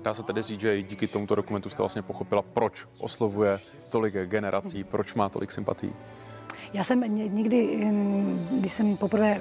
Dá 0.02 0.14
se 0.14 0.22
tedy 0.22 0.42
říct, 0.42 0.60
že 0.60 0.82
díky 0.82 1.06
tomuto 1.06 1.34
dokumentu 1.34 1.68
jste 1.68 1.82
vlastně 1.82 2.02
pochopila, 2.02 2.42
proč 2.42 2.86
oslovuje 2.98 3.60
tolik 3.90 4.14
generací, 4.14 4.84
proč 4.84 5.14
má 5.14 5.28
tolik 5.28 5.52
sympatí? 5.52 5.92
Já 6.72 6.84
jsem 6.84 7.16
nikdy, 7.16 7.88
když 8.50 8.72
jsem 8.72 8.96
poprvé 8.96 9.40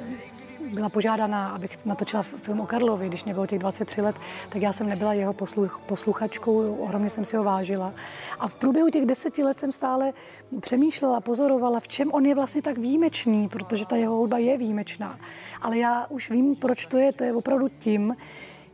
byla 0.72 0.90
požádaná, 0.90 1.50
abych 1.50 1.86
natočila 1.86 2.24
film 2.24 2.60
o 2.60 2.66
Karlovi, 2.66 3.08
když 3.08 3.24
mě 3.24 3.34
bylo 3.34 3.46
těch 3.46 3.60
23 3.60 4.02
let, 4.02 4.16
tak 4.50 4.62
já 4.62 4.74
jsem 4.74 4.90
nebyla 4.90 5.14
jeho 5.14 5.34
posluch, 5.34 5.82
posluchačkou, 5.86 6.76
ohromně 6.76 7.10
jsem 7.10 7.26
si 7.26 7.38
ho 7.38 7.44
vážila. 7.44 7.94
A 8.40 8.48
v 8.48 8.56
průběhu 8.56 8.90
těch 8.90 9.06
deseti 9.06 9.44
let 9.44 9.60
jsem 9.60 9.72
stále 9.72 10.14
přemýšlela, 10.60 11.22
pozorovala, 11.22 11.80
v 11.80 11.88
čem 11.88 12.14
on 12.14 12.26
je 12.26 12.36
vlastně 12.36 12.62
tak 12.62 12.78
výjimečný, 12.78 13.48
protože 13.48 13.88
ta 13.88 13.96
jeho 13.96 14.16
hudba 14.16 14.38
je 14.38 14.58
výjimečná. 14.58 15.20
Ale 15.62 15.78
já 15.78 16.06
už 16.10 16.30
vím, 16.30 16.56
proč 16.56 16.86
to 16.86 16.98
je. 16.98 17.14
To 17.14 17.24
je 17.24 17.34
opravdu 17.34 17.68
tím, 17.80 18.16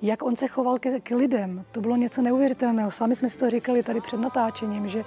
jak 0.02 0.24
on 0.24 0.36
se 0.36 0.48
choval 0.48 0.80
k, 0.80 1.00
k 1.04 1.12
lidem. 1.12 1.66
To 1.72 1.82
bylo 1.82 1.96
něco 1.96 2.22
neuvěřitelného. 2.22 2.92
Sami 2.92 3.16
jsme 3.16 3.30
si 3.30 3.38
to 3.38 3.50
říkali 3.50 3.84
tady 3.84 4.02
před 4.02 4.18
natáčením, 4.18 4.88
že 4.88 5.04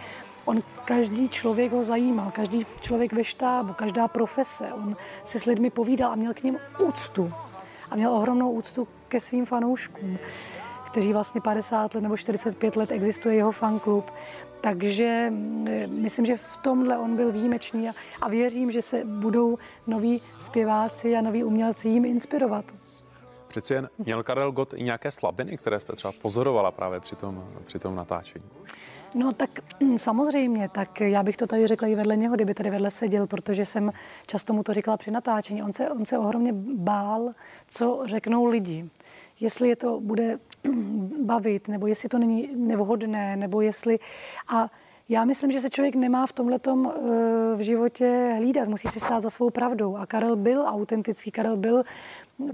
On 0.51 0.63
každý 0.85 1.29
člověk 1.29 1.73
ho 1.73 1.85
zajímal, 1.85 2.31
každý 2.31 2.67
člověk 2.81 3.13
ve 3.13 3.25
štábu, 3.25 3.73
každá 3.73 4.09
profese. 4.09 4.73
On 4.73 4.97
se 5.25 5.39
s 5.39 5.45
lidmi 5.45 5.71
povídal 5.71 6.13
a 6.13 6.15
měl 6.15 6.35
k 6.35 6.43
ním 6.43 6.59
úctu. 6.83 7.33
A 7.91 7.97
měl 7.97 8.13
ohromnou 8.13 8.53
úctu 8.53 8.89
ke 9.09 9.21
svým 9.21 9.47
fanouškům, 9.47 10.19
kteří 10.87 11.13
vlastně 11.13 11.41
50 11.41 11.95
let 11.95 12.01
nebo 12.01 12.17
45 12.17 12.77
let 12.77 12.91
existuje 12.91 13.35
jeho 13.35 13.53
fanklub. 13.53 14.11
Takže 14.61 15.27
mm, 15.31 15.69
myslím, 15.89 16.27
že 16.27 16.37
v 16.37 16.57
tomhle 16.57 16.99
on 16.99 17.17
byl 17.17 17.33
výjimečný 17.33 17.89
a, 17.89 17.93
a 18.21 18.29
věřím, 18.29 18.71
že 18.71 18.83
se 18.83 19.05
budou 19.05 19.59
noví 19.87 20.23
zpěváci 20.41 21.17
a 21.17 21.21
noví 21.21 21.45
umělci 21.45 21.89
jim 21.89 22.05
inspirovat. 22.05 22.65
Přeci 23.49 23.75
jen 23.75 23.89
měl 23.99 24.23
Karel 24.23 24.53
Gott 24.53 24.75
i 24.75 24.83
nějaké 24.83 25.11
slabiny, 25.11 25.57
které 25.57 25.81
jste 25.81 25.93
třeba 25.93 26.13
pozorovala 26.23 26.71
právě 26.71 27.01
při 27.01 27.17
tom, 27.17 27.45
při 27.65 27.79
tom 27.79 27.95
natáčení? 27.95 28.45
No 29.15 29.33
tak 29.33 29.51
mm, 29.81 29.99
samozřejmě, 29.99 30.69
tak 30.69 31.01
já 31.01 31.23
bych 31.23 31.37
to 31.37 31.47
tady 31.47 31.67
řekla 31.67 31.89
i 31.89 31.95
vedle 31.95 32.17
něho, 32.17 32.35
kdyby 32.35 32.55
tady 32.55 32.71
vedle 32.71 32.91
seděl, 32.91 33.27
protože 33.27 33.65
jsem 33.65 33.93
často 34.27 34.53
mu 34.53 34.63
to 34.63 34.75
říkala 34.75 34.97
při 34.97 35.11
natáčení. 35.11 35.63
On 35.63 35.73
se, 35.73 35.91
on 35.91 36.05
se 36.05 36.19
ohromně 36.19 36.53
bál, 36.75 37.31
co 37.69 38.03
řeknou 38.05 38.45
lidi. 38.45 38.91
Jestli 39.41 39.69
je 39.69 39.77
to 39.77 40.01
bude 40.01 40.39
bavit, 41.25 41.69
nebo 41.69 41.87
jestli 41.87 42.09
to 42.09 42.19
není 42.19 42.49
nevhodné, 42.57 43.37
nebo 43.37 43.61
jestli... 43.61 43.99
A 44.55 44.71
já 45.09 45.25
myslím, 45.25 45.51
že 45.51 45.61
se 45.61 45.71
člověk 45.71 45.95
nemá 45.95 46.27
v 46.27 46.33
tomhle 46.33 46.59
eh, 46.67 46.71
v 47.57 47.61
životě 47.61 48.35
hlídat, 48.37 48.69
musí 48.69 48.89
si 48.89 49.01
stát 49.01 49.23
za 49.23 49.31
svou 49.31 49.51
pravdou. 49.51 49.97
A 49.97 50.07
Karel 50.07 50.37
byl 50.37 50.65
autentický, 50.67 51.31
Karel 51.31 51.57
byl 51.57 51.83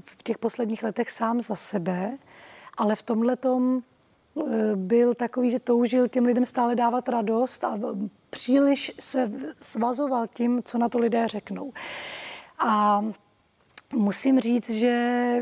v 0.04 0.22
těch 0.22 0.38
posledních 0.38 0.82
letech 0.82 1.10
sám 1.10 1.40
za 1.40 1.54
sebe, 1.54 2.18
ale 2.76 2.96
v 2.96 3.02
tomhle 3.02 3.36
byl 4.74 5.14
takový, 5.14 5.50
že 5.50 5.58
toužil 5.58 6.08
těm 6.08 6.24
lidem 6.24 6.44
stále 6.44 6.74
dávat 6.74 7.08
radost 7.08 7.64
a 7.64 7.78
příliš 8.30 8.92
se 9.00 9.32
svazoval 9.58 10.26
tím, 10.26 10.62
co 10.62 10.78
na 10.78 10.88
to 10.88 10.98
lidé 10.98 11.28
řeknou. 11.28 11.72
A 12.58 13.04
musím 13.92 14.40
říct, 14.40 14.70
že 14.70 15.36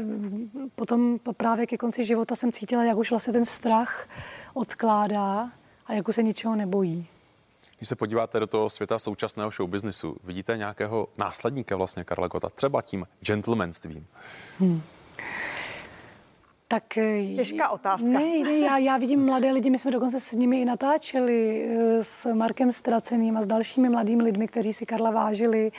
potom 0.75 1.19
právě 1.37 1.67
ke 1.67 1.77
konci 1.77 2.05
života 2.05 2.37
jsem 2.37 2.53
cítila, 2.53 2.85
jak 2.85 2.97
už 2.97 3.11
vlastně 3.11 3.33
ten 3.33 3.45
strach 3.45 4.09
odkládá 4.55 5.51
a 5.87 5.93
jak 5.93 6.09
už 6.09 6.15
se 6.15 6.23
ničeho 6.23 6.57
nebojí. 6.57 7.07
Když 7.79 7.89
se 7.89 7.97
podíváte 7.97 8.41
do 8.41 8.47
toho 8.47 8.71
světa 8.71 8.99
současného 8.99 9.51
showbiznisu, 9.51 10.17
vidíte 10.25 10.57
nějakého 10.57 11.09
následníka 11.19 11.77
vlastně 11.77 12.05
Karla 12.05 12.29
Gota, 12.29 12.49
třeba 12.49 12.83
tím 12.83 13.07
gentlemanstvím? 13.21 14.07
Hmm. 14.59 14.83
Tak, 16.69 16.99
eh, 16.99 17.35
Těžká 17.37 17.69
otázka. 17.69 18.09
Ne, 18.09 18.39
ne 18.43 18.59
já, 18.59 18.79
já 18.79 18.97
vidím 18.97 19.25
mladé 19.25 19.51
lidi, 19.51 19.71
my 19.71 19.79
jsme 19.79 19.91
dokonce 19.91 20.21
s 20.21 20.33
nimi 20.33 20.61
i 20.61 20.65
natáčeli 20.65 21.69
eh, 21.69 22.05
s 22.05 22.35
Markem 22.35 22.73
Straceným 22.73 23.37
a 23.37 23.43
s 23.43 23.47
dalšími 23.47 23.89
mladými 23.89 24.23
lidmi, 24.23 24.49
kteří 24.49 24.73
si 24.73 24.87
Karla 24.87 25.11
vážili 25.11 25.73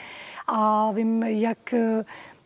a 0.46 0.92
vím, 0.92 1.22
jak 1.22 1.74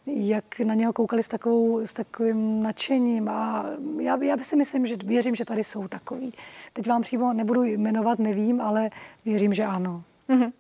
jak 0.07 0.61
na 0.61 0.74
něho 0.74 0.93
koukali 0.93 1.22
s, 1.22 1.28
takovou, 1.28 1.86
s 1.86 1.93
takovým 1.93 2.62
nadšením 2.62 3.28
a 3.28 3.66
já, 4.01 4.22
já 4.22 4.36
si 4.36 4.57
myslím, 4.57 4.86
že 4.86 4.97
věřím, 5.05 5.34
že 5.34 5.45
tady 5.45 5.64
jsou 5.64 5.88
takový. 5.88 6.32
Teď 6.72 6.88
vám 6.88 7.03
přímo 7.03 7.32
nebudu 7.32 7.62
jmenovat, 7.62 8.18
nevím, 8.18 8.61
ale 8.61 8.91
věřím, 9.24 9.55
že 9.55 9.64
ano. 9.64 10.03
Mm-hmm. 10.28 10.53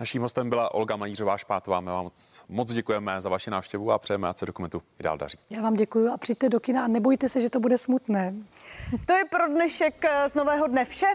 Naším 0.00 0.22
hostem 0.22 0.48
byla 0.48 0.74
Olga 0.74 0.96
Malířová 0.96 1.38
Špátová. 1.38 1.80
My 1.80 1.90
vám 1.90 2.04
moc, 2.04 2.44
moc 2.48 2.72
děkujeme 2.72 3.20
za 3.20 3.28
vaši 3.28 3.50
návštěvu 3.50 3.92
a 3.92 3.98
přejeme, 3.98 4.28
ať 4.28 4.38
se 4.38 4.46
dokumentu 4.46 4.82
i 5.00 5.02
dál 5.02 5.18
daří. 5.18 5.38
Já 5.50 5.62
vám 5.62 5.74
děkuji 5.74 6.08
a 6.08 6.16
přijďte 6.16 6.48
do 6.48 6.60
kina 6.60 6.84
a 6.84 6.88
nebojte 6.88 7.28
se, 7.28 7.40
že 7.40 7.50
to 7.50 7.60
bude 7.60 7.78
smutné. 7.78 8.34
To 9.06 9.12
je 9.12 9.24
pro 9.24 9.48
dnešek 9.48 10.04
z 10.28 10.34
nového 10.34 10.66
dne 10.66 10.84
vše. 10.84 11.06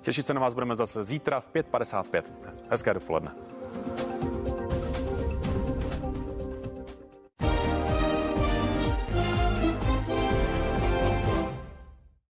Těšit 0.00 0.26
se 0.26 0.34
na 0.34 0.40
vás 0.40 0.54
budeme 0.54 0.76
zase 0.76 1.04
zítra 1.04 1.40
v 1.40 1.46
5.55. 1.54 2.22
Hezké 2.70 2.94
dopoledne. 2.94 3.30